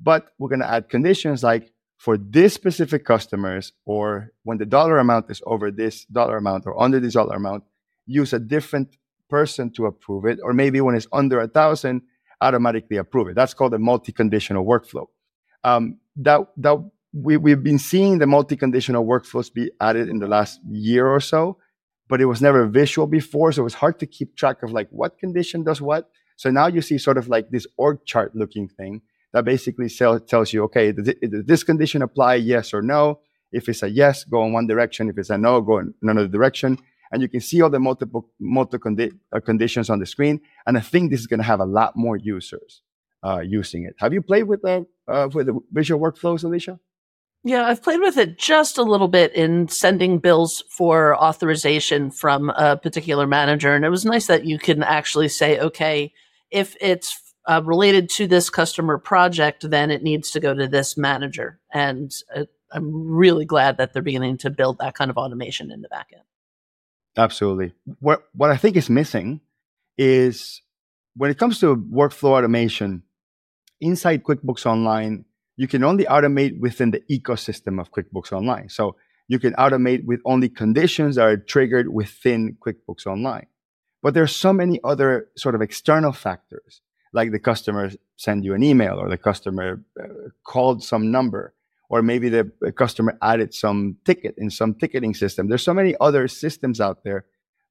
But 0.00 0.32
we're 0.36 0.48
going 0.48 0.66
to 0.66 0.68
add 0.68 0.88
conditions 0.88 1.44
like 1.44 1.72
for 1.96 2.18
this 2.18 2.54
specific 2.54 3.04
customers, 3.04 3.72
or 3.84 4.32
when 4.42 4.58
the 4.58 4.66
dollar 4.66 4.98
amount 4.98 5.30
is 5.30 5.40
over 5.46 5.70
this 5.70 6.04
dollar 6.06 6.38
amount 6.38 6.66
or 6.66 6.78
under 6.82 6.98
this 6.98 7.14
dollar 7.14 7.36
amount, 7.36 7.62
use 8.04 8.32
a 8.32 8.40
different 8.40 8.96
person 9.30 9.70
to 9.74 9.86
approve 9.86 10.24
it, 10.26 10.40
or 10.42 10.52
maybe 10.52 10.80
when 10.80 10.96
it's 10.96 11.06
under 11.12 11.40
a 11.40 11.46
thousand, 11.46 12.02
automatically 12.40 12.96
approve 12.96 13.28
it. 13.28 13.36
That's 13.36 13.54
called 13.54 13.74
a 13.74 13.78
multi-conditional 13.78 14.64
workflow. 14.66 15.06
Um, 15.62 15.98
that 16.16 16.40
that 16.56 16.78
we, 17.16 17.36
we've 17.36 17.62
been 17.62 17.78
seeing 17.78 18.18
the 18.18 18.26
multi-conditional 18.26 19.04
workflows 19.06 19.52
be 19.52 19.70
added 19.80 20.08
in 20.08 20.18
the 20.18 20.26
last 20.26 20.60
year 20.68 21.08
or 21.08 21.20
so, 21.20 21.58
but 22.08 22.20
it 22.20 22.26
was 22.26 22.42
never 22.42 22.66
visual 22.66 23.06
before, 23.06 23.52
so 23.52 23.62
it 23.62 23.64
was 23.64 23.74
hard 23.74 23.98
to 24.00 24.06
keep 24.06 24.36
track 24.36 24.62
of 24.62 24.70
like 24.72 24.88
what 24.90 25.18
condition 25.18 25.64
does 25.64 25.80
what. 25.80 26.10
So 26.36 26.50
now 26.50 26.66
you 26.66 26.82
see 26.82 26.98
sort 26.98 27.16
of 27.16 27.28
like 27.28 27.50
this 27.50 27.66
org 27.78 28.04
chart 28.04 28.36
looking 28.36 28.68
thing 28.68 29.02
that 29.32 29.44
basically 29.44 29.88
sell, 29.88 30.20
tells 30.20 30.52
you, 30.52 30.64
okay, 30.64 30.92
does, 30.92 31.14
this 31.22 31.64
condition 31.64 32.02
apply? 32.02 32.34
Yes 32.36 32.74
or 32.74 32.82
no. 32.82 33.20
If 33.52 33.68
it's 33.68 33.82
a 33.82 33.88
yes, 33.88 34.24
go 34.24 34.44
in 34.44 34.52
one 34.52 34.66
direction. 34.66 35.08
If 35.08 35.16
it's 35.18 35.30
a 35.30 35.38
no, 35.38 35.60
go 35.60 35.78
in 35.78 35.94
another 36.02 36.28
direction 36.28 36.78
and 37.10 37.22
you 37.22 37.28
can 37.28 37.40
see 37.40 37.62
all 37.62 37.70
the 37.70 37.78
multiple 37.78 38.28
multiple 38.38 38.90
condi- 38.90 39.12
uh, 39.32 39.40
conditions 39.40 39.88
on 39.88 39.98
the 39.98 40.06
screen. 40.06 40.40
And 40.66 40.76
I 40.76 40.80
think 40.80 41.10
this 41.10 41.20
is 41.20 41.26
going 41.26 41.40
to 41.40 41.46
have 41.46 41.60
a 41.60 41.64
lot 41.64 41.96
more 41.96 42.16
users 42.16 42.82
uh, 43.24 43.40
using 43.40 43.84
it. 43.84 43.94
Have 43.98 44.12
you 44.12 44.20
played 44.20 44.44
with 44.44 44.62
the 44.62 44.86
uh, 45.08 45.28
with 45.32 45.46
the 45.46 45.58
visual 45.72 46.00
workflows, 46.00 46.44
Alicia? 46.44 46.78
Yeah, 47.46 47.64
I've 47.64 47.80
played 47.80 48.00
with 48.00 48.16
it 48.16 48.38
just 48.38 48.76
a 48.76 48.82
little 48.82 49.06
bit 49.06 49.32
in 49.32 49.68
sending 49.68 50.18
bills 50.18 50.64
for 50.68 51.16
authorization 51.16 52.10
from 52.10 52.50
a 52.50 52.76
particular 52.76 53.24
manager, 53.24 53.72
and 53.72 53.84
it 53.84 53.88
was 53.88 54.04
nice 54.04 54.26
that 54.26 54.44
you 54.44 54.58
can 54.58 54.82
actually 54.82 55.28
say, 55.28 55.56
okay, 55.60 56.12
if 56.50 56.76
it's 56.80 57.16
uh, 57.46 57.62
related 57.64 58.08
to 58.10 58.26
this 58.26 58.50
customer 58.50 58.98
project, 58.98 59.70
then 59.70 59.92
it 59.92 60.02
needs 60.02 60.32
to 60.32 60.40
go 60.40 60.54
to 60.54 60.66
this 60.66 60.96
manager. 60.96 61.60
And 61.72 62.12
uh, 62.34 62.46
I'm 62.72 62.92
really 62.92 63.44
glad 63.44 63.76
that 63.76 63.92
they're 63.92 64.02
beginning 64.02 64.38
to 64.38 64.50
build 64.50 64.78
that 64.78 64.96
kind 64.96 65.08
of 65.08 65.16
automation 65.16 65.70
in 65.70 65.82
the 65.82 65.88
backend. 65.88 66.24
Absolutely. 67.16 67.72
What 68.00 68.24
what 68.32 68.50
I 68.50 68.56
think 68.56 68.76
is 68.76 68.90
missing 68.90 69.40
is 69.96 70.62
when 71.14 71.30
it 71.30 71.38
comes 71.38 71.60
to 71.60 71.76
workflow 71.76 72.30
automation 72.30 73.04
inside 73.80 74.24
QuickBooks 74.24 74.66
Online, 74.66 75.24
you 75.56 75.66
can 75.66 75.82
only 75.82 76.04
automate 76.04 76.58
within 76.60 76.90
the 76.90 77.00
ecosystem 77.10 77.80
of 77.80 77.90
QuickBooks 77.90 78.32
Online. 78.32 78.68
So 78.68 78.96
you 79.28 79.38
can 79.38 79.54
automate 79.54 80.04
with 80.04 80.20
only 80.24 80.48
conditions 80.48 81.16
that 81.16 81.24
are 81.26 81.36
triggered 81.36 81.88
within 81.92 82.56
QuickBooks 82.60 83.06
Online. 83.06 83.46
But 84.02 84.14
there's 84.14 84.36
so 84.36 84.52
many 84.52 84.78
other 84.84 85.28
sort 85.36 85.54
of 85.54 85.62
external 85.62 86.12
factors, 86.12 86.82
like 87.12 87.32
the 87.32 87.38
customer 87.38 87.90
send 88.16 88.44
you 88.44 88.54
an 88.54 88.62
email 88.62 88.98
or 88.98 89.08
the 89.08 89.18
customer 89.18 89.82
uh, 89.98 90.06
called 90.44 90.84
some 90.84 91.10
number 91.10 91.54
or 91.88 92.02
maybe 92.02 92.28
the 92.28 92.50
customer 92.76 93.16
added 93.22 93.54
some 93.54 93.96
ticket 94.04 94.34
in 94.38 94.50
some 94.50 94.74
ticketing 94.74 95.14
system. 95.14 95.48
There's 95.48 95.62
so 95.62 95.74
many 95.74 95.94
other 96.00 96.28
systems 96.28 96.80
out 96.80 97.04
there 97.04 97.24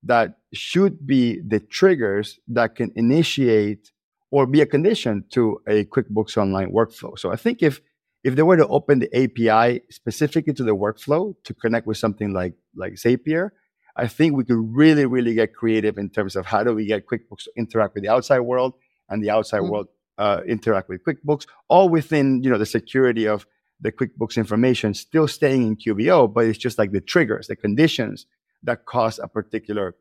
that 0.04 0.38
should 0.54 1.06
be 1.06 1.42
the 1.42 1.60
triggers 1.60 2.40
that 2.48 2.76
can 2.76 2.92
initiate 2.96 3.92
or 4.36 4.46
be 4.46 4.60
a 4.60 4.66
condition 4.66 5.24
to 5.30 5.62
a 5.66 5.86
QuickBooks 5.86 6.36
Online 6.36 6.70
workflow. 6.70 7.18
So 7.18 7.32
I 7.32 7.38
think 7.38 7.64
if 7.64 7.80
if 8.26 8.36
they 8.36 8.42
were 8.42 8.58
to 8.58 8.68
open 8.68 9.00
the 9.00 9.10
API 9.16 9.82
specifically 9.90 10.54
to 10.56 10.64
the 10.64 10.76
workflow 10.76 11.36
to 11.46 11.54
connect 11.54 11.88
with 11.88 11.98
something 11.98 12.34
like 12.34 12.54
like 12.76 12.94
Zapier, 12.96 13.52
I 13.96 14.08
think 14.08 14.36
we 14.36 14.44
could 14.44 14.62
really 14.82 15.06
really 15.06 15.36
get 15.36 15.56
creative 15.56 15.98
in 15.98 16.10
terms 16.10 16.36
of 16.36 16.46
how 16.46 16.66
do 16.66 16.74
we 16.76 16.86
get 16.86 17.08
QuickBooks 17.08 17.46
to 17.46 17.52
interact 17.56 17.94
with 17.94 18.04
the 18.04 18.10
outside 18.10 18.42
world 18.42 18.74
and 19.08 19.24
the 19.24 19.30
outside 19.30 19.62
mm-hmm. 19.62 19.72
world 19.72 19.88
uh, 20.18 20.42
interact 20.46 20.90
with 20.90 21.02
QuickBooks, 21.06 21.46
all 21.70 21.88
within 21.88 22.44
you 22.44 22.50
know 22.50 22.58
the 22.58 22.66
security 22.66 23.26
of 23.26 23.48
the 23.80 23.94
QuickBooks 23.94 24.36
information 24.36 24.94
still 24.94 25.30
staying 25.30 25.62
in 25.66 25.78
QBO, 25.78 26.34
but 26.34 26.46
it's 26.46 26.58
just 26.58 26.78
like 26.78 26.92
the 26.92 27.06
triggers, 27.14 27.48
the 27.48 27.56
conditions 27.56 28.26
that 28.64 28.84
cause 28.84 29.18
a 29.18 29.30
particular 29.30 29.96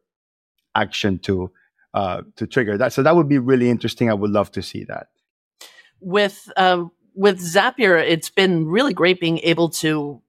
action 0.74 1.20
to 1.20 1.52
uh, 1.94 2.22
to 2.36 2.46
trigger 2.46 2.76
that. 2.76 2.92
So 2.92 3.02
that 3.02 3.16
would 3.16 3.28
be 3.28 3.38
really 3.38 3.70
interesting. 3.70 4.10
I 4.10 4.14
would 4.14 4.30
love 4.30 4.50
to 4.52 4.62
see 4.62 4.84
that. 4.84 5.06
With 6.00 6.50
um, 6.56 6.90
with 7.14 7.40
Zapier, 7.40 8.02
it's 8.02 8.28
been 8.28 8.66
really 8.66 8.92
great 8.92 9.20
being 9.20 9.38
able 9.38 9.70
to 9.70 10.20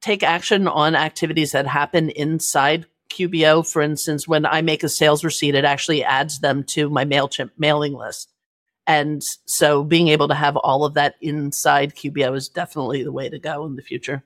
take 0.00 0.22
action 0.22 0.68
on 0.68 0.94
activities 0.94 1.52
that 1.52 1.66
happen 1.66 2.08
inside 2.10 2.86
QBO. 3.10 3.68
For 3.68 3.82
instance, 3.82 4.26
when 4.26 4.46
I 4.46 4.62
make 4.62 4.82
a 4.82 4.88
sales 4.88 5.24
receipt, 5.24 5.54
it 5.54 5.64
actually 5.64 6.02
adds 6.04 6.40
them 6.40 6.64
to 6.64 6.88
my 6.88 7.04
Mailchimp 7.04 7.50
mailing 7.58 7.94
list. 7.94 8.32
And 8.86 9.22
so 9.44 9.84
being 9.84 10.08
able 10.08 10.28
to 10.28 10.34
have 10.34 10.56
all 10.56 10.84
of 10.84 10.94
that 10.94 11.16
inside 11.20 11.94
QBO 11.94 12.36
is 12.36 12.48
definitely 12.48 13.04
the 13.04 13.12
way 13.12 13.28
to 13.28 13.38
go 13.38 13.64
in 13.66 13.76
the 13.76 13.82
future. 13.82 14.24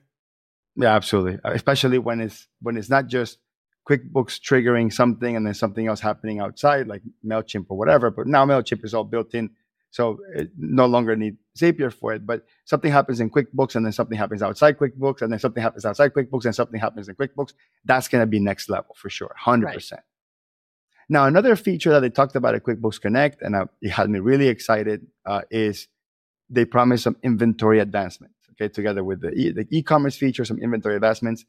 Yeah, 0.75 0.95
absolutely. 0.95 1.39
Uh, 1.43 1.53
especially 1.53 1.97
when 1.97 2.21
it's 2.21 2.47
when 2.61 2.77
it's 2.77 2.89
not 2.89 3.07
just 3.07 3.39
QuickBooks 3.87 4.39
triggering 4.41 4.91
something 4.91 5.35
and 5.35 5.45
then 5.45 5.53
something 5.53 5.87
else 5.87 6.01
happening 6.01 6.39
outside, 6.39 6.87
like 6.87 7.01
Mailchimp 7.25 7.67
or 7.69 7.77
whatever. 7.77 8.11
But 8.11 8.27
now 8.27 8.45
Mailchimp 8.45 8.83
is 8.83 8.93
all 8.93 9.05
built 9.05 9.33
in, 9.33 9.51
so 9.91 10.19
it 10.35 10.51
no 10.57 10.85
longer 10.85 11.15
need 11.15 11.37
Zapier 11.57 11.93
for 11.93 12.13
it. 12.13 12.25
But 12.25 12.45
something 12.65 12.91
happens 12.91 13.19
in 13.19 13.29
QuickBooks, 13.29 13.75
and 13.75 13.85
then 13.85 13.93
something 13.93 14.17
happens 14.17 14.43
outside 14.43 14.77
QuickBooks, 14.77 15.21
and 15.21 15.31
then 15.31 15.39
something 15.39 15.63
happens 15.63 15.85
outside 15.85 16.13
QuickBooks, 16.13 16.45
and 16.45 16.53
something 16.53 16.79
happens 16.79 17.07
in 17.07 17.15
QuickBooks. 17.15 17.53
That's 17.85 18.07
going 18.09 18.21
to 18.21 18.27
be 18.27 18.39
next 18.39 18.69
level 18.69 18.93
for 18.97 19.09
sure, 19.09 19.33
hundred 19.37 19.67
right. 19.67 19.75
percent. 19.75 20.01
Now, 21.09 21.23
another 21.23 21.55
feature 21.55 21.91
that 21.91 22.01
they 22.01 22.09
talked 22.09 22.35
about 22.35 22.55
at 22.55 22.63
QuickBooks 22.63 22.99
Connect, 22.99 23.41
and 23.41 23.55
uh, 23.55 23.65
it 23.81 23.91
had 23.91 24.09
me 24.09 24.19
really 24.19 24.49
excited, 24.49 25.07
uh, 25.25 25.43
is 25.49 25.87
they 26.49 26.65
promised 26.65 27.03
some 27.03 27.15
inventory 27.23 27.79
advancements. 27.79 28.35
Okay, 28.51 28.67
together 28.67 29.03
with 29.03 29.21
the 29.21 29.31
e- 29.31 29.51
the 29.51 29.67
e-commerce 29.69 30.17
feature, 30.17 30.43
some 30.43 30.59
inventory 30.59 30.95
advancements. 30.95 31.45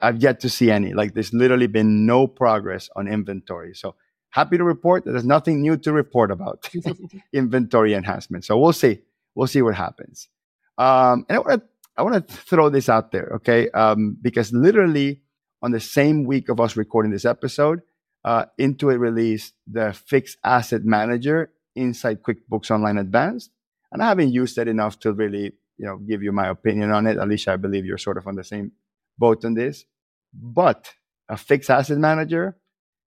I've 0.00 0.22
yet 0.22 0.40
to 0.40 0.48
see 0.48 0.70
any. 0.70 0.94
Like, 0.94 1.14
there's 1.14 1.32
literally 1.32 1.66
been 1.66 2.06
no 2.06 2.26
progress 2.26 2.88
on 2.94 3.08
inventory. 3.08 3.74
So 3.74 3.94
happy 4.30 4.58
to 4.58 4.64
report 4.64 5.04
that 5.04 5.12
there's 5.12 5.24
nothing 5.24 5.60
new 5.60 5.76
to 5.78 5.92
report 5.92 6.30
about 6.30 6.68
inventory 7.32 7.94
enhancement. 7.94 8.44
So 8.44 8.58
we'll 8.58 8.72
see. 8.72 9.00
We'll 9.34 9.46
see 9.46 9.62
what 9.62 9.74
happens. 9.74 10.28
Um, 10.76 11.26
and 11.28 11.36
I 11.36 11.38
want 11.40 11.62
to 11.62 11.68
I 11.96 12.02
want 12.02 12.28
to 12.28 12.34
throw 12.34 12.68
this 12.68 12.88
out 12.88 13.10
there, 13.10 13.32
okay? 13.36 13.68
Um, 13.70 14.16
because 14.22 14.52
literally 14.52 15.20
on 15.62 15.72
the 15.72 15.80
same 15.80 16.24
week 16.24 16.48
of 16.48 16.60
us 16.60 16.76
recording 16.76 17.10
this 17.10 17.24
episode, 17.24 17.80
uh, 18.24 18.44
Intuit 18.60 19.00
released 19.00 19.54
the 19.66 19.92
fixed 19.92 20.38
asset 20.44 20.84
manager 20.84 21.50
inside 21.74 22.22
QuickBooks 22.22 22.70
Online 22.70 22.98
Advanced. 22.98 23.50
And 23.90 24.00
I 24.00 24.06
haven't 24.06 24.32
used 24.32 24.58
it 24.58 24.68
enough 24.68 25.00
to 25.00 25.12
really, 25.12 25.54
you 25.76 25.86
know, 25.86 25.96
give 25.96 26.22
you 26.22 26.30
my 26.30 26.48
opinion 26.48 26.92
on 26.92 27.08
it. 27.08 27.16
Alicia, 27.16 27.52
I 27.52 27.56
believe 27.56 27.84
you're 27.84 27.98
sort 27.98 28.16
of 28.16 28.28
on 28.28 28.36
the 28.36 28.44
same 28.44 28.70
boat 29.18 29.44
on 29.44 29.54
this. 29.54 29.84
But 30.32 30.92
a 31.28 31.36
fixed 31.36 31.70
asset 31.70 31.98
manager 31.98 32.56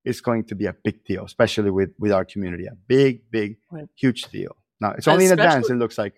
is 0.04 0.22
going 0.22 0.46
to 0.46 0.56
be 0.56 0.66
a 0.66 0.74
big 0.84 1.04
deal, 1.06 1.26
especially 1.26 1.72
with, 1.72 1.92
with 2.00 2.12
our 2.12 2.26
community. 2.26 2.66
A 2.66 2.76
big, 2.88 3.30
big, 3.30 3.58
right. 3.72 3.88
huge 3.96 4.24
deal. 4.24 4.56
Now, 4.80 4.92
it's 4.92 5.08
only 5.08 5.26
especially, 5.26 5.44
in 5.44 5.48
advance, 5.48 5.70
it 5.70 5.76
looks 5.76 5.98
like. 5.98 6.16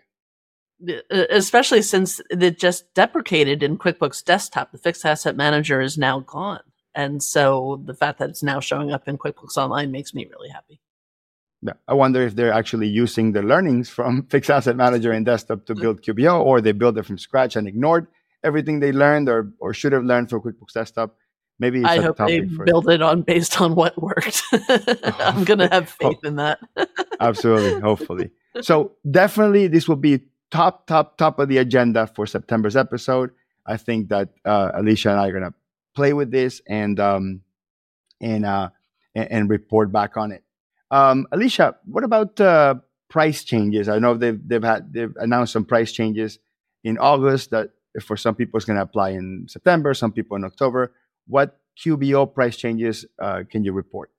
Uh, 0.88 1.26
especially 1.30 1.82
since 1.82 2.22
it 2.30 2.60
just 2.60 2.94
deprecated 2.94 3.62
in 3.62 3.78
QuickBooks 3.78 4.24
Desktop. 4.24 4.72
The 4.72 4.78
fixed 4.78 5.06
asset 5.06 5.36
manager 5.36 5.82
is 5.82 5.98
now 5.98 6.22
gone. 6.22 6.62
And 6.96 7.22
so 7.24 7.82
the 7.86 7.94
fact 7.94 8.20
that 8.20 8.30
it's 8.30 8.44
now 8.44 8.60
showing 8.60 8.92
up 8.92 9.08
in 9.08 9.18
QuickBooks 9.18 9.58
Online 9.58 9.92
makes 9.92 10.14
me 10.14 10.28
really 10.32 10.50
happy. 10.50 10.80
Yeah, 11.62 11.74
I 11.88 11.94
wonder 11.94 12.22
if 12.22 12.36
they're 12.36 12.52
actually 12.52 12.88
using 12.88 13.32
the 13.32 13.42
learnings 13.42 13.90
from 13.90 14.24
Fixed 14.30 14.50
Asset 14.50 14.76
Manager 14.76 15.12
and 15.12 15.26
Desktop 15.26 15.66
to 15.66 15.76
build 15.76 16.02
QBO, 16.02 16.44
or 16.44 16.60
they 16.60 16.74
built 16.74 16.98
it 16.98 17.06
from 17.06 17.18
scratch 17.18 17.56
and 17.56 17.68
ignored 17.68 18.08
everything 18.44 18.80
they 18.80 18.92
learned 18.92 19.30
or, 19.30 19.52
or 19.60 19.74
should 19.74 19.94
have 19.94 20.04
learned 20.04 20.30
for 20.30 20.40
QuickBooks 20.40 20.74
Desktop. 20.74 21.16
maybe 21.60 21.84
I 21.84 22.02
hope 22.02 22.18
they 22.18 22.42
build 22.42 22.90
it 22.90 23.02
on 23.02 23.22
based 23.34 23.62
on 23.62 23.76
what 23.76 24.00
worked. 24.02 24.44
I'm 25.20 25.44
gonna 25.44 25.70
have 25.72 25.90
faith 25.90 26.20
in 26.24 26.36
that. 26.38 26.60
Absolutely, 27.20 27.80
hopefully. 27.82 28.32
So 28.62 28.94
definitely, 29.10 29.68
this 29.68 29.88
will 29.88 29.96
be 29.96 30.22
top, 30.52 30.88
top, 30.88 31.18
top 31.18 31.40
of 31.40 31.50
the 31.50 31.58
agenda 31.58 32.08
for 32.08 32.28
September's 32.28 32.76
episode. 32.76 33.32
I 33.66 33.78
think 33.78 34.10
that 34.10 34.30
uh, 34.46 34.72
Alicia 34.74 35.12
and 35.12 35.20
I 35.20 35.28
are 35.28 35.34
gonna 35.34 35.54
play 35.96 36.14
with 36.14 36.32
this 36.32 36.62
and 36.68 37.00
um, 37.00 37.42
and 38.22 38.46
uh, 38.46 38.70
and, 39.16 39.32
and 39.32 39.50
report 39.50 39.92
back 39.92 40.18
on 40.18 40.32
it. 40.32 40.44
Um, 40.92 41.28
Alicia, 41.32 41.76
what 41.86 42.04
about 42.04 42.40
uh, 42.40 42.76
price 43.10 43.44
changes? 43.44 43.90
I 43.90 44.00
know 44.00 44.16
they've 44.16 44.40
they've 44.48 44.64
had 44.64 44.94
they've 44.94 45.16
announced 45.18 45.54
some 45.54 45.66
price 45.66 45.92
changes 45.92 46.40
in 46.84 46.98
August 46.98 47.52
that 47.52 47.70
for 48.02 48.18
some 48.18 48.36
people 48.36 48.58
it's 48.58 48.66
going 48.66 48.78
to 48.78 48.84
apply 48.84 49.10
in 49.10 49.46
September, 49.48 49.94
some 49.94 50.12
people 50.12 50.36
in 50.36 50.44
October. 50.44 50.94
What 51.28 51.60
QBO 51.84 52.34
price 52.34 52.58
changes 52.58 53.06
uh, 53.22 53.44
can 53.50 53.64
you 53.64 53.72
report? 53.72 54.10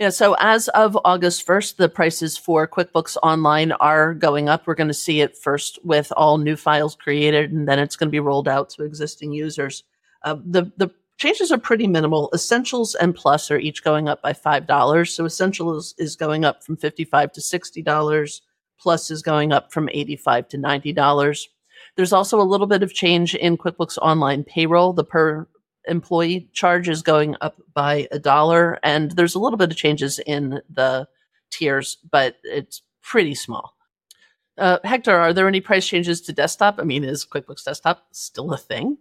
Yeah, 0.00 0.10
so 0.10 0.34
as 0.40 0.66
of 0.68 0.98
August 1.04 1.46
1st, 1.46 1.76
the 1.76 1.88
prices 1.88 2.36
for 2.36 2.66
QuickBooks 2.66 3.16
Online 3.22 3.70
are 3.72 4.12
going 4.12 4.48
up. 4.48 4.66
We're 4.66 4.74
going 4.74 4.88
to 4.88 4.94
see 4.94 5.20
it 5.20 5.38
first 5.38 5.78
with 5.84 6.12
all 6.16 6.36
new 6.36 6.56
files 6.56 6.96
created, 6.96 7.52
and 7.52 7.68
then 7.68 7.78
it's 7.78 7.94
going 7.94 8.08
to 8.08 8.12
be 8.12 8.18
rolled 8.18 8.48
out 8.48 8.70
to 8.70 8.82
existing 8.82 9.32
users. 9.32 9.84
Uh, 10.24 10.36
the 10.44 10.72
the 10.76 10.90
changes 11.16 11.52
are 11.52 11.58
pretty 11.58 11.86
minimal. 11.86 12.28
Essentials 12.34 12.96
and 12.96 13.14
Plus 13.14 13.52
are 13.52 13.58
each 13.58 13.84
going 13.84 14.08
up 14.08 14.20
by 14.20 14.32
five 14.32 14.66
dollars. 14.66 15.14
So 15.14 15.24
Essentials 15.24 15.94
is 15.96 16.16
going 16.16 16.44
up 16.44 16.64
from 16.64 16.76
$55 16.76 17.32
to 17.32 17.40
sixty 17.40 17.82
dollars. 17.82 18.42
Plus 18.80 19.12
is 19.12 19.22
going 19.22 19.52
up 19.52 19.72
from 19.72 19.86
$85 19.88 20.48
to 20.48 20.58
ninety 20.58 20.92
dollars. 20.92 21.48
There's 21.96 22.12
also 22.12 22.40
a 22.40 22.42
little 22.42 22.66
bit 22.66 22.82
of 22.82 22.92
change 22.92 23.34
in 23.34 23.56
QuickBooks 23.56 23.98
Online 23.98 24.44
payroll. 24.44 24.92
The 24.92 25.04
per 25.04 25.46
employee 25.86 26.48
charge 26.52 26.88
is 26.88 27.02
going 27.02 27.36
up 27.40 27.60
by 27.72 28.08
a 28.10 28.18
dollar, 28.18 28.78
and 28.82 29.12
there's 29.12 29.34
a 29.34 29.38
little 29.38 29.58
bit 29.58 29.70
of 29.70 29.76
changes 29.76 30.18
in 30.18 30.60
the 30.68 31.06
tiers, 31.50 31.98
but 32.10 32.36
it's 32.42 32.82
pretty 33.02 33.34
small. 33.34 33.74
Uh, 34.56 34.78
Hector, 34.84 35.16
are 35.16 35.32
there 35.32 35.48
any 35.48 35.60
price 35.60 35.86
changes 35.86 36.20
to 36.22 36.32
desktop? 36.32 36.78
I 36.78 36.84
mean, 36.84 37.04
is 37.04 37.24
QuickBooks 37.24 37.64
Desktop 37.64 38.04
still 38.12 38.52
a 38.52 38.58
thing? 38.58 38.98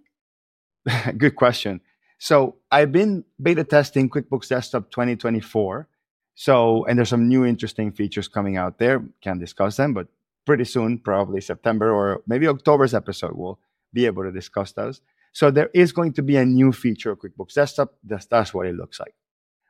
Good 1.17 1.35
question. 1.35 1.81
So 2.17 2.55
I've 2.71 2.91
been 2.91 3.23
beta 3.41 3.63
testing 3.63 4.09
QuickBooks 4.09 4.47
Desktop 4.47 4.89
2024. 4.91 5.87
So, 6.35 6.85
and 6.85 6.97
there's 6.97 7.09
some 7.09 7.27
new 7.27 7.45
interesting 7.45 7.91
features 7.91 8.27
coming 8.27 8.57
out 8.57 8.79
there. 8.79 9.03
Can't 9.21 9.39
discuss 9.39 9.77
them, 9.77 9.93
but 9.93 10.07
pretty 10.45 10.65
soon, 10.65 10.99
probably 10.99 11.41
September 11.41 11.91
or 11.91 12.21
maybe 12.27 12.47
October's 12.47 12.93
episode, 12.93 13.33
we'll 13.35 13.59
be 13.93 14.05
able 14.05 14.23
to 14.23 14.31
discuss 14.31 14.71
those. 14.73 15.01
So 15.31 15.49
there 15.49 15.69
is 15.73 15.91
going 15.91 16.13
to 16.13 16.21
be 16.21 16.35
a 16.37 16.45
new 16.45 16.71
feature 16.71 17.11
of 17.11 17.19
QuickBooks 17.19 17.53
Desktop. 17.53 17.95
That's, 18.03 18.25
that's 18.27 18.53
what 18.53 18.67
it 18.67 18.75
looks 18.75 18.99
like. 18.99 19.15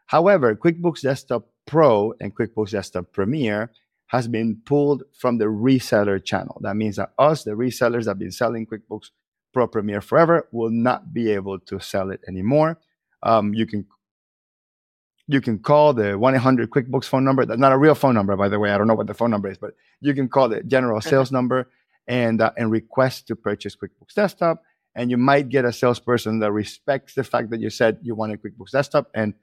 However, 0.08 0.56
QuickBooks 0.56 1.02
Desktop 1.02 1.48
Pro 1.66 2.14
and 2.20 2.36
QuickBooks 2.36 2.72
Desktop 2.72 3.12
Premier 3.14 3.72
has 4.08 4.28
been 4.28 4.62
pulled 4.66 5.04
from 5.18 5.38
the 5.38 5.46
reseller 5.46 6.24
channel. 6.24 6.60
That 6.62 6.76
means 6.76 6.98
that 6.98 7.14
us, 7.18 7.44
the 7.44 7.52
resellers 7.52 8.04
that 8.04 8.12
have 8.12 8.20
been 8.20 8.32
selling 8.32 8.68
QuickBooks 8.68 9.10
Pro 9.54 9.68
Premier 9.68 10.02
forever, 10.02 10.48
will 10.52 10.70
not 10.70 11.14
be 11.14 11.32
able 11.32 11.60
to 11.60 11.80
sell 11.80 12.12
it 12.12 12.22
anymore. 12.28 12.80
Um, 13.24 13.54
you 13.54 13.66
can 13.66 13.86
you 15.28 15.42
can 15.42 15.60
call 15.60 15.94
the 15.94 16.14
1-800 16.18 16.68
QuickBooks 16.68 17.06
phone 17.06 17.24
number. 17.24 17.46
That's 17.46 17.60
not 17.60 17.72
a 17.72 17.78
real 17.78 17.96
phone 17.96 18.14
number, 18.14 18.36
by 18.36 18.50
the 18.50 18.60
way. 18.60 18.72
I 18.72 18.78
don't 18.78 18.88
know 18.88 18.96
what 18.96 19.08
the 19.08 19.14
phone 19.14 19.32
number 19.32 19.50
is, 19.50 19.58
but 19.58 19.72
you 20.02 20.14
can 20.14 20.28
call 20.28 20.50
the 20.50 20.62
general 20.64 21.00
sales 21.02 21.32
number 21.32 21.70
and 22.08 22.42
uh, 22.42 22.52
and 22.58 22.70
request 22.70 23.28
to 23.28 23.36
purchase 23.36 23.76
QuickBooks 23.76 24.14
Desktop 24.16 24.62
and 24.96 25.10
you 25.10 25.18
might 25.18 25.50
get 25.50 25.66
a 25.66 25.74
salesperson 25.74 26.40
that 26.40 26.52
respects 26.52 27.16
the 27.16 27.24
fact 27.24 27.50
that 27.50 27.60
you 27.60 27.70
said 27.70 27.98
you 28.02 28.16
wanted 28.16 28.42
QuickBooks 28.42 28.72
Desktop 28.72 29.10
and 29.14 29.34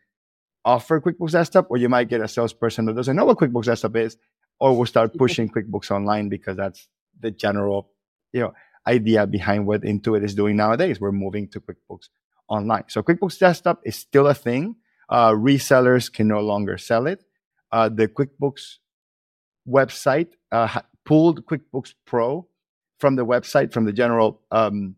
offer 0.65 1.01
QuickBooks 1.01 1.33
Desktop, 1.33 1.67
or 1.71 1.77
you 1.77 1.89
might 1.89 2.09
get 2.09 2.21
a 2.21 2.29
salesperson 2.29 2.85
that 2.87 2.95
doesn't 2.95 3.17
know 3.17 3.25
what 3.25 3.39
QuickBooks 3.39 3.65
Desktop 3.65 3.97
is, 3.97 4.17
or 4.61 4.77
will 4.77 4.87
start 4.87 5.17
pushing 5.17 5.49
QuickBooks 5.55 5.91
Online 5.91 6.29
because 6.29 6.57
that's 6.57 6.89
the 7.19 7.31
general, 7.31 7.91
you 8.33 8.41
know, 8.41 8.53
idea 8.87 9.27
behind 9.27 9.67
what 9.67 9.83
Intuit 9.83 10.25
is 10.25 10.35
doing 10.35 10.57
nowadays. 10.57 11.01
We're 11.01 11.13
moving 11.13 11.49
to 11.49 11.61
QuickBooks 11.61 12.09
Online. 12.49 12.85
So 12.89 13.03
QuickBooks 13.03 13.39
Desktop 13.39 13.81
is 13.85 13.97
still 13.97 14.29
a 14.29 14.35
thing. 14.35 14.77
Uh, 15.11 15.33
resellers 15.33 16.13
can 16.13 16.29
no 16.29 16.41
longer 16.41 16.79
sell 16.79 17.07
it. 17.07 17.25
Uh, 17.73 17.89
the 17.89 18.09
QuickBooks 18.09 18.77
website 19.69 20.29
uh, 20.53 20.81
pulled 21.05 21.45
QuickBooks 21.47 21.95
Pro 22.07 22.47
from 22.99 23.17
the 23.17 23.27
website, 23.27 23.73
from 23.73 23.85
the 23.85 23.93
general 23.93 24.41
um, 24.51 24.95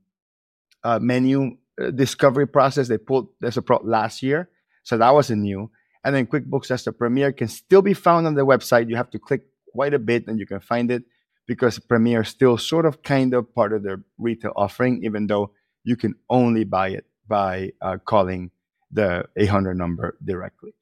uh, 0.84 0.98
menu 0.98 1.56
uh, 1.80 1.90
discovery 1.90 2.46
process 2.46 2.88
they 2.88 2.98
pulled 2.98 3.28
there's 3.40 3.56
a 3.56 3.62
pro 3.62 3.78
last 3.82 4.22
year. 4.22 4.50
So 4.82 4.98
that 4.98 5.14
wasn't 5.14 5.42
new. 5.42 5.70
And 6.04 6.14
then 6.14 6.26
quickbooks 6.26 6.70
as 6.70 6.84
the 6.84 6.92
premier 6.92 7.32
can 7.32 7.48
still 7.48 7.82
be 7.82 7.94
found 7.94 8.26
on 8.26 8.34
the 8.34 8.44
website. 8.44 8.90
You 8.90 8.96
have 8.96 9.10
to 9.10 9.18
click 9.18 9.42
quite 9.72 9.94
a 9.94 9.98
bit 9.98 10.26
and 10.26 10.38
you 10.38 10.46
can 10.46 10.60
find 10.60 10.90
it 10.90 11.04
because 11.46 11.78
premier 11.78 12.22
is 12.22 12.28
still 12.28 12.58
sort 12.58 12.84
of 12.84 13.02
kind 13.02 13.32
of 13.34 13.54
part 13.54 13.72
of 13.72 13.82
their 13.82 14.02
retail 14.18 14.52
offering 14.56 15.04
even 15.04 15.26
though 15.26 15.52
you 15.84 15.96
can 15.96 16.14
only 16.28 16.64
buy 16.64 16.88
it 16.88 17.06
by 17.26 17.70
uh, 17.80 17.96
calling 18.04 18.50
the 18.92 19.24
800 19.36 19.76
number 19.76 20.16
directly. 20.24 20.74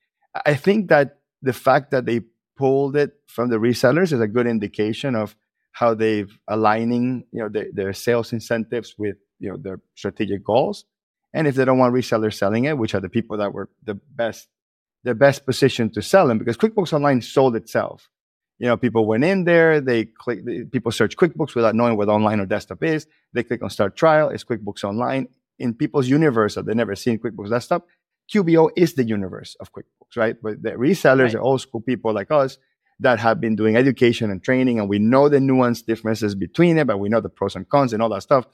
I 0.45 0.55
think 0.55 0.89
that 0.89 1.19
the 1.43 1.53
fact 1.53 1.91
that 1.91 2.07
they 2.07 2.21
pulled 2.57 2.97
it 2.97 3.15
from 3.27 3.49
the 3.49 3.57
resellers 3.57 4.13
is 4.13 4.21
a 4.21 4.29
good 4.29 4.47
indication 4.47 5.15
of 5.15 5.35
how 5.73 5.95
they've 5.95 6.39
aligning 6.49 7.25
you 7.33 7.41
know 7.41 7.49
their, 7.49 7.93
sales 7.93 8.33
incentives 8.33 8.97
with 8.99 9.17
you 9.39 9.51
know 9.51 9.57
their 9.57 9.81
strategic 9.95 10.45
goals. 10.45 10.85
And 11.33 11.47
if 11.47 11.55
they 11.55 11.65
don't 11.65 11.79
want 11.79 11.95
resellers 11.95 12.35
selling 12.35 12.65
it 12.65 12.77
which 12.77 12.95
are 12.95 13.01
the 13.01 13.09
people 13.09 13.39
that 13.39 13.55
were 13.55 13.71
the 13.85 13.95
best 13.95 14.49
the 15.05 15.15
best 15.15 15.47
position 15.47 15.89
to 15.91 16.03
sell 16.03 16.27
them 16.29 16.39
because 16.39 16.57
quickbooks 16.57 16.93
online 16.93 17.23
sold 17.23 17.57
itself. 17.57 18.11
You 18.59 18.67
know 18.67 18.77
people 18.77 19.07
went 19.07 19.25
in 19.25 19.45
there 19.45 19.81
they 19.81 20.05
click 20.05 20.41
people 20.71 20.93
search 20.93 21.17
quickbooks 21.17 21.55
without 21.55 21.75
knowing 21.75 21.97
what 21.97 22.09
online 22.09 22.41
or 22.41 22.47
desktop 22.47 22.83
is. 22.83 23.07
They 23.33 23.43
click 23.43 23.63
on 23.63 23.71
start 23.71 23.97
trial 23.97 24.29
it's 24.29 24.45
quickbooks 24.45 24.85
online. 24.85 25.29
In 25.59 25.75
people's 25.75 26.09
universe 26.09 26.55
that 26.55 26.67
they've 26.67 26.77
never 26.77 26.97
seen 26.97 27.19
quickbooks 27.19 27.51
desktop 27.51 27.87
qbo 28.33 28.71
is 28.77 28.95
the 28.95 29.05
universe 29.05 29.57
of 29.61 29.73
quickbooks 29.73 30.17
right 30.17 30.37
but 30.43 30.63
the 30.63 30.71
resellers 30.73 31.25
right. 31.25 31.35
are 31.37 31.43
old 31.43 31.61
school 31.61 31.81
people 31.81 32.13
like 32.13 32.31
us 32.31 32.59
that 32.99 33.19
have 33.19 33.41
been 33.41 33.57
doing 33.57 33.77
education 33.77 34.31
and 34.31 34.43
training 34.43 34.79
and 34.79 34.89
we 34.89 34.99
know 34.99 35.29
the 35.29 35.39
nuanced 35.39 35.87
differences 35.87 36.35
between 36.35 36.79
it 36.79 36.87
but 36.87 36.99
we 36.99 37.09
know 37.09 37.21
the 37.21 37.29
pros 37.29 37.57
and 37.57 37.69
cons 37.69 37.93
and 37.93 38.03
all 38.03 38.09
that 38.09 38.23
stuff 38.23 38.47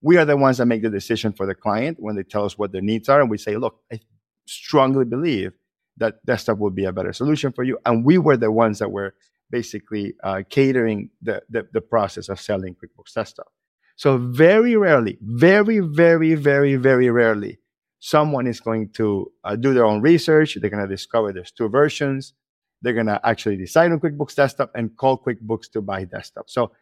we 0.00 0.16
are 0.16 0.24
the 0.24 0.36
ones 0.36 0.58
that 0.58 0.66
make 0.66 0.82
the 0.82 0.90
decision 0.90 1.32
for 1.32 1.46
the 1.46 1.54
client 1.54 1.98
when 2.00 2.16
they 2.16 2.22
tell 2.22 2.44
us 2.44 2.56
what 2.56 2.72
their 2.72 2.82
needs 2.82 3.08
are. 3.08 3.20
And 3.20 3.30
we 3.30 3.38
say, 3.38 3.56
look, 3.56 3.80
I 3.92 4.00
strongly 4.46 5.04
believe 5.04 5.52
that 5.96 6.24
desktop 6.24 6.58
would 6.58 6.74
be 6.74 6.84
a 6.84 6.92
better 6.92 7.12
solution 7.12 7.52
for 7.52 7.64
you. 7.64 7.78
And 7.84 8.04
we 8.04 8.18
were 8.18 8.36
the 8.36 8.52
ones 8.52 8.78
that 8.78 8.92
were 8.92 9.14
basically 9.50 10.14
uh, 10.22 10.42
catering 10.48 11.10
the, 11.22 11.42
the, 11.48 11.66
the 11.72 11.80
process 11.80 12.28
of 12.28 12.40
selling 12.40 12.76
QuickBooks 12.76 13.14
Desktop. 13.14 13.48
So 13.96 14.16
very 14.16 14.76
rarely, 14.76 15.18
very, 15.20 15.80
very, 15.80 16.34
very, 16.34 16.76
very 16.76 17.10
rarely, 17.10 17.57
someone 18.00 18.46
is 18.46 18.60
going 18.60 18.90
to 18.90 19.30
uh, 19.44 19.56
do 19.56 19.74
their 19.74 19.84
own 19.84 20.00
research. 20.00 20.56
They're 20.60 20.70
going 20.70 20.86
to 20.86 20.88
discover 20.88 21.32
there's 21.32 21.50
two 21.50 21.68
versions. 21.68 22.34
They're 22.82 22.94
going 22.94 23.06
to 23.06 23.20
actually 23.24 23.56
decide 23.56 23.90
on 23.90 24.00
QuickBooks 24.00 24.34
Desktop 24.34 24.70
and 24.74 24.96
call 24.96 25.18
QuickBooks 25.18 25.70
to 25.72 25.80
buy 25.80 26.04
desktop. 26.04 26.48
So 26.48 26.72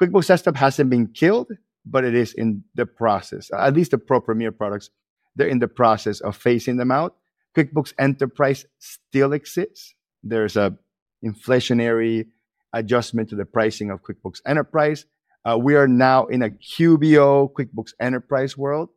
QuickBooks 0.00 0.26
Desktop 0.26 0.56
hasn't 0.56 0.90
been 0.90 1.06
killed 1.08 1.48
but 1.86 2.04
it 2.04 2.14
is 2.14 2.34
in 2.34 2.64
the 2.74 2.84
process. 2.84 3.50
At 3.56 3.74
least 3.74 3.92
the 3.92 3.98
Pro 3.98 4.20
Premier 4.20 4.52
products, 4.52 4.90
they're 5.36 5.46
in 5.46 5.60
the 5.60 5.68
process 5.68 6.20
of 6.20 6.36
phasing 6.36 6.76
them 6.76 6.90
out. 6.90 7.14
QuickBooks 7.56 7.94
Enterprise 7.98 8.66
still 8.78 9.32
exists. 9.32 9.94
There's 10.22 10.56
a 10.56 10.76
inflationary 11.24 12.26
adjustment 12.72 13.30
to 13.30 13.36
the 13.36 13.44
pricing 13.44 13.90
of 13.90 14.02
QuickBooks 14.02 14.40
Enterprise. 14.46 15.06
Uh, 15.44 15.56
we 15.56 15.76
are 15.76 15.86
now 15.86 16.26
in 16.26 16.42
a 16.42 16.50
QBO 16.50 17.52
QuickBooks 17.52 17.92
Enterprise 18.00 18.58
world. 18.58 18.90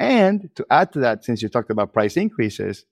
And 0.00 0.48
to 0.56 0.66
add 0.70 0.94
to 0.94 1.00
that, 1.00 1.24
since 1.26 1.42
you 1.42 1.50
talked 1.50 1.70
about 1.70 1.92
price 1.92 2.16
increases, 2.16 2.86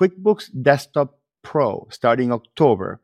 QuickBooks 0.00 0.48
Desktop 0.62 1.18
Pro 1.42 1.86
starting 1.90 2.32
October 2.32 3.02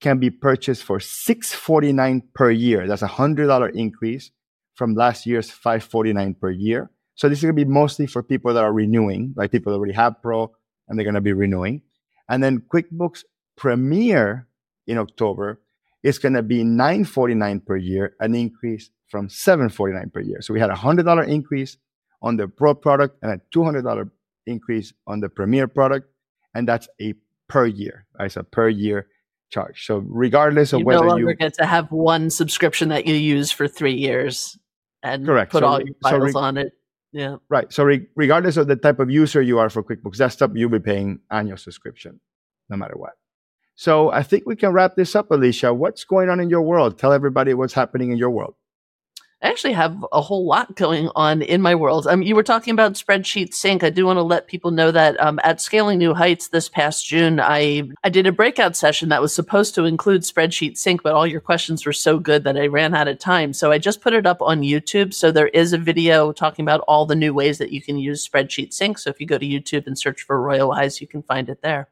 can 0.00 0.18
be 0.18 0.30
purchased 0.30 0.82
for 0.82 0.98
649 0.98 2.22
per 2.34 2.50
year. 2.50 2.88
That's 2.88 3.02
a 3.02 3.08
$100 3.08 3.74
increase 3.74 4.32
from 4.74 4.94
last 4.94 5.24
year's 5.24 5.50
549 5.50 6.34
per 6.34 6.50
year. 6.50 6.90
So 7.14 7.28
this 7.28 7.38
is 7.38 7.42
going 7.44 7.56
to 7.56 7.64
be 7.64 7.70
mostly 7.70 8.06
for 8.06 8.24
people 8.24 8.52
that 8.52 8.64
are 8.64 8.72
renewing, 8.72 9.34
like 9.36 9.52
people 9.52 9.72
that 9.72 9.78
already 9.78 9.94
have 9.94 10.20
Pro 10.20 10.52
and 10.88 10.98
they're 10.98 11.04
going 11.04 11.14
to 11.14 11.20
be 11.20 11.32
renewing. 11.32 11.82
And 12.28 12.42
then 12.42 12.62
QuickBooks 12.72 13.22
Premier 13.56 14.48
in 14.88 14.98
October 14.98 15.60
is 16.02 16.18
going 16.18 16.34
to 16.34 16.42
be 16.42 16.64
949 16.64 17.60
per 17.60 17.76
year, 17.76 18.16
an 18.18 18.34
increase 18.34 18.90
from 19.06 19.28
749 19.28 20.10
per 20.10 20.20
year. 20.20 20.42
So 20.42 20.52
we 20.52 20.60
had 20.60 20.70
a 20.70 20.74
$100 20.74 21.28
increase 21.28 21.76
on 22.22 22.36
the 22.36 22.48
Pro 22.48 22.74
product 22.74 23.18
and 23.22 23.32
a 23.32 23.40
$200 23.56 24.10
increase 24.46 24.92
on 25.06 25.20
the 25.20 25.28
Premier 25.28 25.68
product. 25.68 26.08
And 26.54 26.66
that's 26.66 26.88
a 27.00 27.14
per 27.48 27.66
year. 27.66 28.06
Right? 28.18 28.26
It's 28.26 28.36
a 28.36 28.44
per 28.44 28.68
year 28.68 29.06
charge. 29.50 29.86
So 29.86 30.04
regardless 30.06 30.72
of 30.72 30.80
you 30.80 30.86
whether 30.86 31.02
no 31.02 31.08
longer 31.08 31.30
you 31.30 31.36
get 31.36 31.54
to 31.54 31.66
have 31.66 31.90
one 31.90 32.30
subscription 32.30 32.90
that 32.90 33.06
you 33.06 33.14
use 33.14 33.50
for 33.50 33.66
three 33.66 33.94
years 33.94 34.58
and 35.02 35.24
Correct. 35.24 35.52
put 35.52 35.60
So 35.62 35.66
all 35.66 35.80
your 35.80 35.94
so 36.02 36.10
files 36.10 36.34
re- 36.34 36.40
on 36.40 36.56
it. 36.58 36.72
Yeah. 37.12 37.36
Right. 37.48 37.72
So 37.72 37.84
re- 37.84 38.06
regardless 38.16 38.56
of 38.56 38.66
the 38.66 38.76
type 38.76 38.98
of 38.98 39.10
user 39.10 39.40
you 39.40 39.58
are 39.58 39.70
for 39.70 39.82
QuickBooks 39.82 40.18
Desktop, 40.18 40.50
you'll 40.54 40.68
be 40.70 40.80
paying 40.80 41.20
annual 41.30 41.56
subscription 41.56 42.20
no 42.68 42.76
matter 42.76 42.94
what. 42.96 43.12
So 43.74 44.10
I 44.10 44.22
think 44.22 44.44
we 44.44 44.56
can 44.56 44.72
wrap 44.72 44.96
this 44.96 45.14
up, 45.14 45.30
Alicia. 45.30 45.72
What's 45.72 46.04
going 46.04 46.28
on 46.28 46.40
in 46.40 46.50
your 46.50 46.62
world? 46.62 46.98
Tell 46.98 47.12
everybody 47.12 47.54
what's 47.54 47.74
happening 47.74 48.10
in 48.10 48.18
your 48.18 48.30
world. 48.30 48.54
I 49.40 49.48
actually 49.48 49.74
have 49.74 50.04
a 50.10 50.20
whole 50.20 50.46
lot 50.46 50.74
going 50.74 51.10
on 51.14 51.42
in 51.42 51.62
my 51.62 51.72
world. 51.72 52.08
Um, 52.08 52.22
you 52.22 52.34
were 52.34 52.42
talking 52.42 52.72
about 52.72 52.94
Spreadsheet 52.94 53.54
Sync. 53.54 53.84
I 53.84 53.90
do 53.90 54.04
want 54.04 54.16
to 54.16 54.22
let 54.22 54.48
people 54.48 54.72
know 54.72 54.90
that 54.90 55.18
um, 55.20 55.38
at 55.44 55.60
Scaling 55.60 55.98
New 55.98 56.12
Heights 56.12 56.48
this 56.48 56.68
past 56.68 57.06
June, 57.06 57.38
I 57.38 57.84
I 58.02 58.08
did 58.08 58.26
a 58.26 58.32
breakout 58.32 58.74
session 58.74 59.10
that 59.10 59.22
was 59.22 59.32
supposed 59.32 59.76
to 59.76 59.84
include 59.84 60.22
Spreadsheet 60.22 60.76
Sync, 60.76 61.04
but 61.04 61.12
all 61.12 61.24
your 61.24 61.40
questions 61.40 61.86
were 61.86 61.92
so 61.92 62.18
good 62.18 62.42
that 62.42 62.56
I 62.56 62.66
ran 62.66 62.96
out 62.96 63.06
of 63.06 63.20
time. 63.20 63.52
So 63.52 63.70
I 63.70 63.78
just 63.78 64.00
put 64.00 64.12
it 64.12 64.26
up 64.26 64.42
on 64.42 64.62
YouTube. 64.62 65.14
So 65.14 65.30
there 65.30 65.48
is 65.48 65.72
a 65.72 65.78
video 65.78 66.32
talking 66.32 66.64
about 66.64 66.80
all 66.88 67.06
the 67.06 67.14
new 67.14 67.32
ways 67.32 67.58
that 67.58 67.70
you 67.70 67.80
can 67.80 67.96
use 67.96 68.28
Spreadsheet 68.28 68.72
Sync. 68.72 68.98
So 68.98 69.08
if 69.08 69.20
you 69.20 69.26
go 69.26 69.38
to 69.38 69.46
YouTube 69.46 69.86
and 69.86 69.96
search 69.96 70.22
for 70.22 70.40
RoyalWise, 70.40 71.00
you 71.00 71.06
can 71.06 71.22
find 71.22 71.48
it 71.48 71.62
there. 71.62 71.88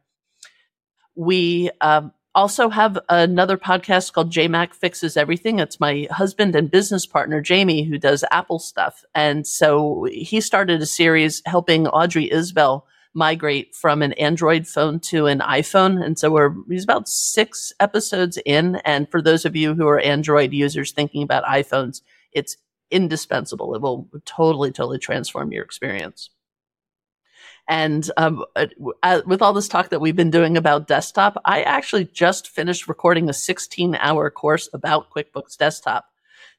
We 1.14 1.70
um, 1.80 2.12
also 2.36 2.68
have 2.68 2.98
another 3.08 3.56
podcast 3.56 4.12
called 4.12 4.30
JMac 4.30 4.74
Fixes 4.74 5.16
Everything. 5.16 5.58
It's 5.58 5.80
my 5.80 6.06
husband 6.10 6.54
and 6.54 6.70
business 6.70 7.06
partner, 7.06 7.40
Jamie, 7.40 7.82
who 7.82 7.98
does 7.98 8.24
Apple 8.30 8.58
stuff. 8.58 9.04
And 9.14 9.46
so 9.46 10.06
he 10.12 10.42
started 10.42 10.82
a 10.82 10.86
series 10.86 11.42
helping 11.46 11.88
Audrey 11.88 12.28
Isbell 12.28 12.82
migrate 13.14 13.74
from 13.74 14.02
an 14.02 14.12
Android 14.14 14.66
phone 14.66 15.00
to 15.00 15.26
an 15.26 15.40
iPhone. 15.40 16.04
And 16.04 16.18
so 16.18 16.30
we're, 16.30 16.54
he's 16.68 16.84
about 16.84 17.08
six 17.08 17.72
episodes 17.80 18.38
in. 18.44 18.76
And 18.84 19.10
for 19.10 19.22
those 19.22 19.46
of 19.46 19.56
you 19.56 19.74
who 19.74 19.88
are 19.88 19.98
Android 19.98 20.52
users 20.52 20.92
thinking 20.92 21.22
about 21.22 21.44
iPhones, 21.44 22.02
it's 22.32 22.58
indispensable. 22.90 23.74
It 23.74 23.80
will 23.80 24.08
totally, 24.26 24.70
totally 24.70 24.98
transform 24.98 25.52
your 25.52 25.64
experience. 25.64 26.28
And 27.68 28.08
um, 28.16 28.44
uh, 28.54 28.66
uh, 29.02 29.22
with 29.26 29.42
all 29.42 29.52
this 29.52 29.68
talk 29.68 29.90
that 29.90 30.00
we've 30.00 30.14
been 30.14 30.30
doing 30.30 30.56
about 30.56 30.86
desktop, 30.86 31.36
I 31.44 31.62
actually 31.62 32.04
just 32.04 32.48
finished 32.48 32.86
recording 32.86 33.28
a 33.28 33.32
16 33.32 33.96
hour 33.96 34.30
course 34.30 34.68
about 34.72 35.10
QuickBooks 35.10 35.56
Desktop 35.56 36.06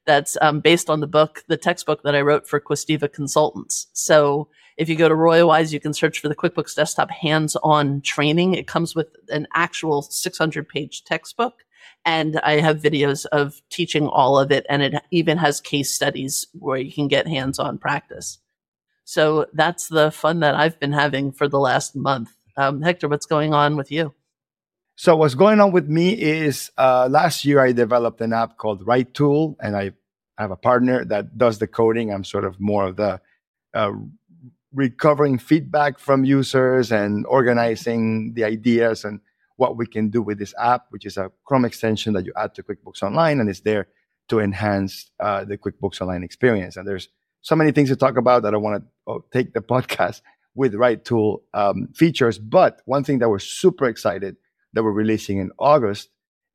that's 0.06 0.38
um, 0.42 0.60
based 0.60 0.90
on 0.90 1.00
the 1.00 1.08
book, 1.08 1.44
the 1.48 1.58
textbook 1.58 2.04
that 2.04 2.16
I 2.16 2.22
wrote 2.22 2.48
for 2.48 2.60
Questiva 2.60 3.12
Consultants. 3.12 3.88
So 3.94 4.50
if 4.78 4.90
you 4.90 4.96
go 4.96 5.10
to 5.10 5.16
RoyalWise, 5.16 5.74
you 5.74 5.80
can 5.80 5.94
search 5.94 6.20
for 6.20 6.30
the 6.30 6.36
QuickBooks 6.36 6.76
Desktop 6.76 7.12
hands 7.12 7.56
on 7.58 8.02
training. 8.02 8.54
It 8.54 8.68
comes 8.68 8.96
with 8.96 9.08
an 9.30 9.48
actual 9.54 10.02
600 10.02 10.68
page 10.68 11.04
textbook. 11.04 11.64
And 12.06 12.40
I 12.40 12.60
have 12.60 12.82
videos 12.82 13.26
of 13.28 13.62
teaching 13.70 14.08
all 14.08 14.40
of 14.40 14.52
it. 14.52 14.66
And 14.70 14.82
it 14.82 14.96
even 15.12 15.38
has 15.38 15.60
case 15.60 15.92
studies 15.92 16.48
where 16.54 16.78
you 16.78 16.92
can 16.92 17.08
get 17.08 17.28
hands 17.28 17.60
on 17.60 17.78
practice. 17.78 18.40
So 19.08 19.46
that's 19.54 19.88
the 19.88 20.12
fun 20.12 20.42
that 20.42 20.54
I've 20.54 20.78
been 20.82 20.92
having 20.92 21.32
for 21.32 21.48
the 21.48 21.60
last 21.60 21.96
month. 21.96 22.30
Um, 22.58 22.82
Hector, 22.82 23.08
what's 23.08 23.26
going 23.26 23.54
on 23.54 23.78
with 23.78 23.90
you? 23.90 24.14
So 24.98 25.16
what's 25.16 25.34
going 25.34 25.62
on 25.62 25.72
with 25.72 25.88
me 25.88 26.10
is 26.10 26.72
uh, 26.78 27.08
last 27.10 27.46
year 27.46 27.62
I 27.62 27.72
developed 27.72 28.20
an 28.20 28.34
app 28.34 28.58
called 28.58 28.86
RightTool, 28.86 29.56
and 29.62 29.78
I 29.78 29.92
have 30.38 30.52
a 30.52 30.58
partner 30.58 31.06
that 31.06 31.38
does 31.38 31.58
the 31.58 31.68
coding. 31.68 32.12
I'm 32.12 32.26
sort 32.26 32.44
of 32.44 32.60
more 32.60 32.86
of 32.86 32.98
the 32.98 33.22
uh, 33.74 33.94
recovering 34.74 35.38
feedback 35.38 36.00
from 36.00 36.26
users 36.26 36.92
and 36.92 37.26
organizing 37.28 38.34
the 38.34 38.44
ideas 38.44 39.06
and 39.06 39.22
what 39.56 39.78
we 39.78 39.88
can 39.88 40.10
do 40.10 40.22
with 40.22 40.38
this 40.38 40.54
app, 40.60 40.88
which 40.90 41.06
is 41.06 41.16
a 41.16 41.32
Chrome 41.46 41.64
extension 41.64 42.12
that 42.12 42.26
you 42.26 42.34
add 42.36 42.54
to 42.56 42.62
QuickBooks 42.62 43.04
Online, 43.04 43.40
and 43.40 43.50
it's 43.50 43.62
there 43.62 43.88
to 44.28 44.42
enhance 44.42 45.10
uh, 45.22 45.46
the 45.46 45.58
QuickBooks 45.58 46.02
Online 46.02 46.24
experience. 46.24 46.76
And 46.76 46.86
there's 46.86 47.08
so 47.42 47.56
many 47.56 47.72
things 47.72 47.90
to 47.90 47.96
talk 47.96 48.18
about 48.18 48.44
that 48.44 48.54
I 48.54 48.58
want 48.58 48.84
to 48.84 48.90
oh, 49.08 49.26
take 49.32 49.54
the 49.54 49.62
podcast 49.74 50.22
with 50.56 50.74
RightTool 50.74 51.42
um, 51.54 51.90
features. 51.94 52.40
But 52.40 52.82
one 52.86 53.04
thing 53.04 53.20
that 53.20 53.30
we're 53.30 53.40
super 53.40 53.86
excited 53.88 54.38
that 54.74 54.84
we're 54.84 54.92
releasing 54.92 55.38
in 55.38 55.52
August 55.60 56.10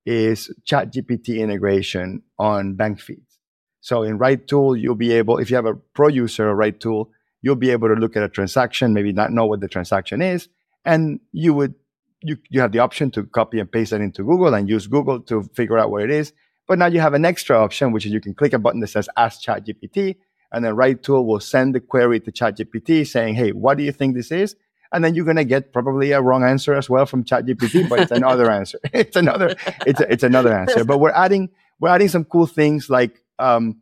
is 0.04 0.52
ChatGPT 0.68 1.38
integration 1.38 2.22
on 2.38 2.74
bank 2.74 3.00
feeds. 3.00 3.38
So 3.80 4.02
in 4.02 4.18
RightTool, 4.18 4.80
you'll 4.80 4.94
be 4.94 5.12
able, 5.12 5.38
if 5.38 5.50
you 5.50 5.56
have 5.56 5.66
a 5.66 5.74
pro 5.74 6.08
user 6.08 6.50
of 6.50 6.58
RightTool, 6.58 7.08
you'll 7.42 7.56
be 7.56 7.70
able 7.70 7.88
to 7.88 7.94
look 7.94 8.16
at 8.16 8.22
a 8.22 8.28
transaction, 8.28 8.94
maybe 8.94 9.12
not 9.12 9.32
know 9.32 9.46
what 9.46 9.60
the 9.60 9.68
transaction 9.68 10.22
is, 10.22 10.48
and 10.84 11.20
you 11.32 11.54
would 11.54 11.74
you 12.22 12.36
you 12.50 12.60
have 12.60 12.72
the 12.72 12.78
option 12.78 13.10
to 13.10 13.24
copy 13.24 13.58
and 13.58 13.70
paste 13.70 13.90
that 13.90 14.00
into 14.00 14.22
Google 14.22 14.54
and 14.54 14.68
use 14.68 14.86
Google 14.86 15.20
to 15.22 15.42
figure 15.54 15.78
out 15.78 15.90
what 15.90 16.02
it 16.02 16.10
is. 16.10 16.32
But 16.68 16.78
now 16.78 16.86
you 16.86 17.00
have 17.00 17.14
an 17.14 17.24
extra 17.24 17.58
option, 17.58 17.92
which 17.92 18.06
is 18.06 18.12
you 18.12 18.20
can 18.20 18.34
click 18.34 18.52
a 18.52 18.58
button 18.58 18.80
that 18.80 18.86
says 18.88 19.08
Ask 19.16 19.42
ChatGPT, 19.42 20.16
and 20.52 20.64
then 20.64 20.74
RightTool 20.74 21.24
will 21.24 21.40
send 21.40 21.74
the 21.74 21.80
query 21.80 22.20
to 22.20 22.32
ChatGPT 22.32 23.06
saying, 23.06 23.34
"Hey, 23.34 23.52
what 23.52 23.78
do 23.78 23.84
you 23.84 23.92
think 23.92 24.14
this 24.14 24.30
is?" 24.30 24.56
And 24.92 25.02
then 25.02 25.14
you're 25.14 25.24
gonna 25.24 25.44
get 25.44 25.72
probably 25.72 26.12
a 26.12 26.20
wrong 26.20 26.44
answer 26.44 26.74
as 26.74 26.88
well 26.90 27.06
from 27.06 27.24
ChatGPT, 27.24 27.88
but 27.88 28.00
it's 28.00 28.12
another 28.12 28.50
answer. 28.58 28.78
It's 28.92 29.16
another. 29.16 29.56
It's 29.86 30.00
a, 30.00 30.12
it's 30.12 30.22
another 30.22 30.52
answer. 30.52 30.84
But 30.84 30.98
we're 30.98 31.10
adding 31.10 31.50
we're 31.80 31.88
adding 31.88 32.08
some 32.08 32.24
cool 32.24 32.46
things 32.46 32.90
like 32.90 33.22
um, 33.38 33.80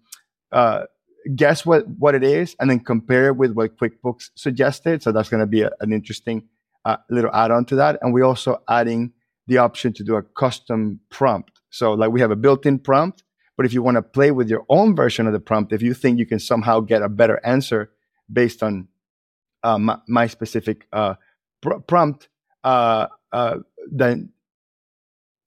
uh, 0.52 0.84
guess 1.34 1.66
what 1.66 1.86
what 1.88 2.14
it 2.14 2.22
is, 2.22 2.56
and 2.60 2.70
then 2.70 2.80
compare 2.80 3.26
it 3.28 3.36
with 3.36 3.52
what 3.52 3.76
QuickBooks 3.76 4.30
suggested. 4.36 5.02
So 5.02 5.12
that's 5.12 5.28
gonna 5.28 5.46
be 5.46 5.62
a, 5.62 5.70
an 5.80 5.92
interesting 5.92 6.48
uh, 6.84 6.96
little 7.10 7.34
add-on 7.34 7.64
to 7.66 7.76
that. 7.76 7.98
And 8.02 8.14
we're 8.14 8.24
also 8.24 8.62
adding 8.68 9.12
the 9.46 9.58
option 9.58 9.92
to 9.94 10.04
do 10.04 10.16
a 10.16 10.22
custom 10.22 11.00
prompt. 11.10 11.60
So 11.70 11.92
like 11.92 12.10
we 12.10 12.20
have 12.20 12.30
a 12.30 12.36
built-in 12.36 12.78
prompt 12.78 13.24
but 13.60 13.66
if 13.66 13.74
you 13.74 13.82
want 13.82 13.96
to 13.96 14.02
play 14.02 14.30
with 14.30 14.48
your 14.48 14.64
own 14.70 14.96
version 14.96 15.26
of 15.26 15.34
the 15.34 15.38
prompt, 15.38 15.70
if 15.70 15.82
you 15.82 15.92
think 15.92 16.18
you 16.18 16.24
can 16.24 16.38
somehow 16.38 16.80
get 16.80 17.02
a 17.02 17.10
better 17.10 17.38
answer 17.44 17.90
based 18.32 18.62
on 18.62 18.88
uh, 19.62 19.76
my, 19.76 19.98
my, 20.08 20.26
specific 20.28 20.86
uh, 20.94 21.16
pr- 21.60 21.80
prompt, 21.86 22.30
uh, 22.64 23.06
uh, 23.32 23.56
then 23.92 24.30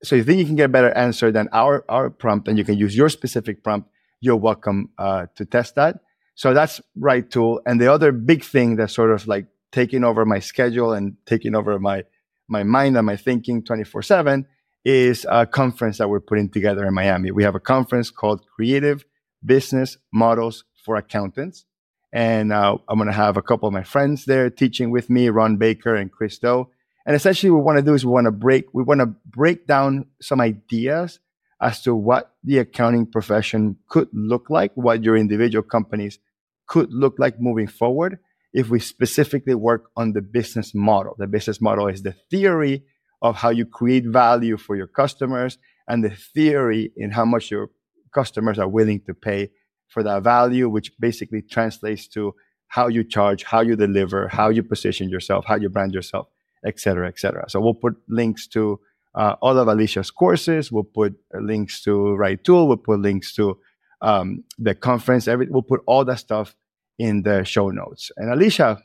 so 0.03 0.15
you 0.15 0.23
think 0.23 0.37
you 0.37 0.45
can 0.45 0.55
get 0.55 0.65
a 0.65 0.69
better 0.69 0.91
answer 0.91 1.31
than 1.31 1.49
our 1.53 1.83
our 1.89 2.11
prompt, 2.11 2.47
and 2.47 2.55
you 2.55 2.63
can 2.63 2.77
use 2.77 2.95
your 2.95 3.09
specific 3.09 3.63
prompt. 3.63 3.89
You're 4.21 4.35
welcome 4.35 4.91
uh, 4.99 5.25
to 5.33 5.43
test 5.43 5.73
that. 5.73 6.01
So 6.35 6.53
that's 6.53 6.81
RightTool. 6.95 7.61
And 7.65 7.81
the 7.81 7.91
other 7.91 8.11
big 8.11 8.43
thing 8.43 8.75
that's 8.75 8.93
sort 8.93 9.09
of 9.09 9.25
like 9.25 9.47
taking 9.71 10.03
over 10.03 10.23
my 10.23 10.37
schedule 10.37 10.93
and 10.93 11.17
taking 11.25 11.55
over 11.55 11.79
my 11.79 12.03
my 12.47 12.61
mind 12.61 12.95
and 12.95 13.07
my 13.07 13.15
thinking 13.15 13.63
24 13.63 14.03
seven 14.03 14.45
is 14.85 15.25
a 15.29 15.45
conference 15.45 15.97
that 15.97 16.09
we're 16.09 16.19
putting 16.19 16.49
together 16.49 16.85
in 16.85 16.93
Miami. 16.93 17.31
We 17.31 17.43
have 17.43 17.55
a 17.55 17.59
conference 17.59 18.09
called 18.09 18.45
Creative 18.55 19.03
Business 19.45 19.97
Models 20.11 20.65
for 20.83 20.95
Accountants. 20.95 21.65
And 22.11 22.53
uh, 22.53 22.77
I'm 22.87 22.97
going 22.97 23.07
to 23.07 23.13
have 23.13 23.37
a 23.37 23.41
couple 23.41 23.67
of 23.67 23.73
my 23.73 23.83
friends 23.83 24.25
there 24.25 24.49
teaching 24.49 24.91
with 24.91 25.09
me, 25.09 25.29
Ron 25.29 25.57
Baker 25.57 25.95
and 25.95 26.11
Chris 26.11 26.37
Do. 26.37 26.69
And 27.05 27.15
essentially, 27.15 27.49
what 27.49 27.59
we 27.59 27.63
want 27.63 27.77
to 27.79 27.83
do 27.83 27.93
is 27.93 28.05
we 28.05 28.11
want 28.11 28.25
to 28.25 28.31
break 28.31 28.73
we 28.73 28.83
want 28.83 29.01
to 29.01 29.07
break 29.25 29.67
down 29.67 30.05
some 30.21 30.39
ideas 30.39 31.19
as 31.59 31.81
to 31.81 31.95
what 31.95 32.35
the 32.43 32.59
accounting 32.59 33.05
profession 33.05 33.77
could 33.87 34.09
look 34.13 34.49
like, 34.49 34.71
what 34.75 35.03
your 35.03 35.17
individual 35.17 35.63
companies 35.63 36.19
could 36.67 36.93
look 36.93 37.15
like 37.17 37.39
moving 37.39 37.67
forward 37.67 38.19
if 38.53 38.69
we 38.69 38.79
specifically 38.79 39.55
work 39.55 39.89
on 39.97 40.13
the 40.13 40.21
business 40.21 40.73
model. 40.75 41.15
The 41.17 41.27
business 41.27 41.59
model 41.59 41.87
is 41.87 42.03
the 42.03 42.15
theory 42.29 42.83
of 43.23 43.35
how 43.37 43.49
you 43.49 43.65
create 43.65 44.05
value 44.05 44.57
for 44.57 44.75
your 44.75 44.87
customers 44.87 45.57
and 45.87 46.03
the 46.03 46.11
theory 46.35 46.91
in 46.95 47.09
how 47.09 47.25
much 47.25 47.49
your 47.49 47.69
customers 48.13 48.59
are 48.59 48.67
willing 48.67 49.01
to 49.07 49.13
pay 49.13 49.49
for 49.87 50.03
that 50.03 50.21
value, 50.23 50.69
which 50.69 50.91
basically 50.99 51.41
translates 51.41 52.07
to 52.07 52.35
how 52.67 52.87
you 52.87 53.03
charge, 53.03 53.43
how 53.43 53.61
you 53.61 53.75
deliver, 53.75 54.27
how 54.27 54.49
you 54.49 54.63
position 54.63 55.09
yourself, 55.09 55.45
how 55.45 55.55
you 55.55 55.69
brand 55.69 55.93
yourself, 55.93 56.27
et 56.65 56.79
cetera, 56.79 57.07
et 57.07 57.17
cetera. 57.17 57.49
So 57.49 57.59
we'll 57.61 57.73
put 57.73 57.95
links 58.07 58.47
to 58.47 58.79
uh, 59.15 59.35
all 59.41 59.57
of 59.57 59.67
Alicia's 59.67 60.11
courses. 60.11 60.71
We'll 60.71 60.83
put 60.83 61.15
links 61.33 61.81
to 61.83 61.91
RightTool. 61.91 62.67
We'll 62.67 62.77
put 62.77 62.99
links 62.99 63.33
to 63.35 63.59
um, 64.01 64.43
the 64.57 64.75
conference. 64.75 65.27
Every, 65.27 65.47
we'll 65.49 65.61
put 65.61 65.81
all 65.85 66.03
that 66.05 66.19
stuff 66.19 66.55
in 66.97 67.23
the 67.23 67.43
show 67.43 67.69
notes. 67.69 68.11
And 68.17 68.31
Alicia, 68.31 68.81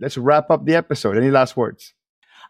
let's 0.00 0.16
wrap 0.16 0.50
up 0.50 0.64
the 0.64 0.74
episode. 0.74 1.16
Any 1.16 1.30
last 1.30 1.56
words? 1.56 1.94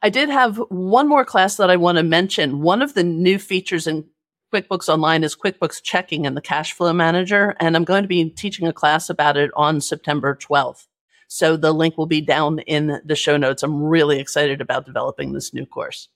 I 0.03 0.11
did 0.11 0.29
have 0.29 0.59
one 0.69 1.09
more 1.09 1.25
class 1.25 1.57
that 1.57 1.71
I 1.71 1.77
want 1.77 1.99
to 1.99 2.05
mention. 2.05 2.61
One 2.61 2.83
of 2.83 2.95
the 2.95 3.05
new 3.05 3.39
features 3.39 3.87
in 3.87 4.07
QuickBooks 4.55 4.89
Online 4.89 5.25
is 5.25 5.37
QuickBooks 5.37 5.83
Checking 5.83 6.27
and 6.27 6.37
the 6.37 6.41
Cash 6.41 6.73
Flow 6.73 6.93
Manager. 6.93 7.57
And 7.61 7.77
I'm 7.77 7.85
going 7.85 8.03
to 8.03 8.09
be 8.09 8.31
teaching 8.31 8.67
a 8.67 8.73
class 8.73 9.11
about 9.11 9.37
it 9.37 9.51
on 9.57 9.81
September 9.81 10.37
12th. 10.37 10.87
So 11.27 11.57
the 11.57 11.73
link 11.73 11.99
will 11.99 12.07
be 12.07 12.21
down 12.21 12.61
in 12.61 13.01
the 13.05 13.17
show 13.17 13.37
notes. 13.37 13.63
I'm 13.63 13.83
really 13.83 14.19
excited 14.19 14.61
about 14.61 14.87
developing 14.87 15.33
this 15.33 15.53
new 15.53 15.67
course. 15.67 16.09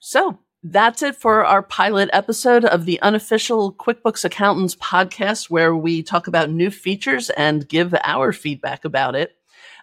So 0.00 0.38
that's 0.62 1.02
it 1.02 1.16
for 1.16 1.44
our 1.44 1.62
pilot 1.62 2.08
episode 2.12 2.64
of 2.64 2.86
the 2.86 3.02
unofficial 3.02 3.74
QuickBooks 3.74 4.24
Accountants 4.24 4.76
podcast, 4.76 5.50
where 5.50 5.74
we 5.76 6.02
talk 6.02 6.28
about 6.28 6.50
new 6.50 6.70
features 6.70 7.30
and 7.30 7.68
give 7.68 7.94
our 8.04 8.32
feedback 8.32 8.84
about 8.84 9.16
it. 9.16 9.36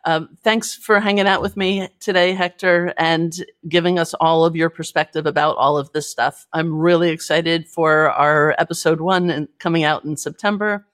Um, 0.06 0.38
thanks 0.44 0.74
for 0.74 1.00
hanging 1.00 1.28
out 1.28 1.42
with 1.42 1.58
me 1.58 1.90
today, 2.00 2.34
Hector, 2.34 2.94
and 2.98 3.34
giving 3.68 4.00
us 4.00 4.14
all 4.16 4.46
of 4.46 4.56
your 4.56 4.70
perspective 4.70 5.26
about 5.26 5.58
all 5.58 5.78
of 5.78 5.92
this 5.92 6.10
stuff. 6.10 6.48
I'm 6.54 6.74
really 6.74 7.10
excited 7.10 7.68
for 7.68 8.12
our 8.12 8.56
episode 8.58 9.02
one 9.02 9.48
coming 9.60 9.84
out 9.84 10.06
in 10.06 10.16
September. 10.18 10.86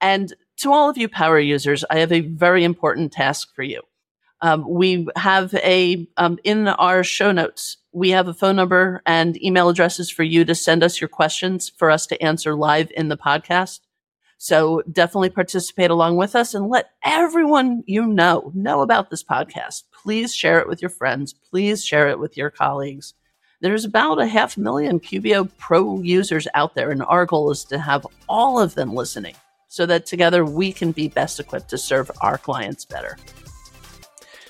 And 0.00 0.34
to 0.58 0.72
all 0.72 0.90
of 0.90 0.98
you 0.98 1.08
power 1.08 1.38
users, 1.38 1.84
I 1.90 1.98
have 1.98 2.12
a 2.12 2.20
very 2.20 2.64
important 2.64 3.12
task 3.12 3.54
for 3.54 3.62
you. 3.62 3.82
Um, 4.42 4.64
we 4.68 5.06
have 5.16 5.52
a 5.54 6.08
um, 6.16 6.38
in 6.44 6.66
our 6.68 7.04
show 7.04 7.30
notes. 7.30 7.76
We 7.92 8.10
have 8.10 8.28
a 8.28 8.34
phone 8.34 8.56
number 8.56 9.02
and 9.04 9.42
email 9.42 9.68
addresses 9.68 10.10
for 10.10 10.22
you 10.22 10.44
to 10.46 10.54
send 10.54 10.82
us 10.82 11.00
your 11.00 11.08
questions 11.08 11.70
for 11.76 11.90
us 11.90 12.06
to 12.06 12.22
answer 12.22 12.54
live 12.54 12.90
in 12.96 13.08
the 13.08 13.18
podcast. 13.18 13.80
So 14.42 14.82
definitely 14.90 15.28
participate 15.28 15.90
along 15.90 16.16
with 16.16 16.34
us 16.34 16.54
and 16.54 16.70
let 16.70 16.92
everyone 17.04 17.84
you 17.86 18.06
know 18.06 18.50
know 18.54 18.80
about 18.80 19.10
this 19.10 19.22
podcast. 19.22 19.82
Please 19.92 20.34
share 20.34 20.58
it 20.58 20.66
with 20.66 20.80
your 20.80 20.88
friends. 20.88 21.34
Please 21.34 21.84
share 21.84 22.08
it 22.08 22.18
with 22.18 22.38
your 22.38 22.48
colleagues. 22.48 23.12
There's 23.60 23.84
about 23.84 24.18
a 24.18 24.26
half 24.26 24.56
million 24.56 24.98
QBO 24.98 25.50
Pro 25.58 26.00
users 26.00 26.48
out 26.54 26.74
there, 26.74 26.90
and 26.90 27.02
our 27.02 27.26
goal 27.26 27.50
is 27.50 27.64
to 27.64 27.78
have 27.78 28.06
all 28.30 28.58
of 28.58 28.74
them 28.74 28.94
listening 28.94 29.34
so 29.68 29.84
that 29.84 30.06
together 30.06 30.42
we 30.42 30.72
can 30.72 30.92
be 30.92 31.08
best 31.08 31.38
equipped 31.38 31.68
to 31.68 31.76
serve 31.76 32.10
our 32.22 32.38
clients 32.38 32.86
better. 32.86 33.18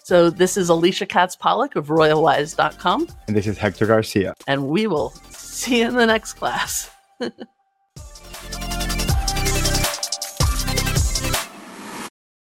So 0.04 0.30
this 0.30 0.56
is 0.56 0.68
Alicia 0.68 1.06
Katz 1.06 1.34
Pollock 1.34 1.74
of 1.74 1.88
RoyalWise.com. 1.88 3.08
And 3.26 3.36
this 3.36 3.48
is 3.48 3.58
Hector 3.58 3.86
Garcia. 3.86 4.34
And 4.46 4.68
we 4.68 4.86
will 4.86 5.10
see 5.30 5.80
you 5.80 5.88
in 5.88 5.96
the 5.96 6.06
next 6.06 6.34
class. 6.34 6.92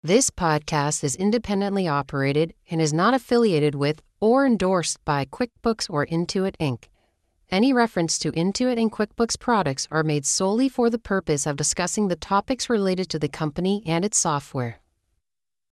this 0.05 0.29
podcast 0.29 1.03
is 1.03 1.15
independently 1.15 1.87
operated 1.87 2.53
and 2.69 2.79
is 2.79 2.93
not 2.93 3.15
affiliated 3.15 3.73
with 3.73 4.03
or 4.19 4.45
endorsed 4.45 5.03
by 5.03 5.25
QuickBooks 5.25 5.89
or 5.89 6.05
Intuit 6.05 6.55
Inc. 6.57 6.83
Any 7.49 7.73
reference 7.73 8.19
to 8.19 8.31
Intuit 8.33 8.79
and 8.79 8.91
QuickBooks 8.91 9.39
products 9.39 9.87
are 9.89 10.03
made 10.03 10.23
solely 10.23 10.69
for 10.69 10.91
the 10.91 10.99
purpose 10.99 11.47
of 11.47 11.57
discussing 11.57 12.07
the 12.07 12.15
topics 12.15 12.69
related 12.69 13.09
to 13.09 13.17
the 13.17 13.27
company 13.27 13.81
and 13.87 14.05
its 14.05 14.19
software. 14.19 14.79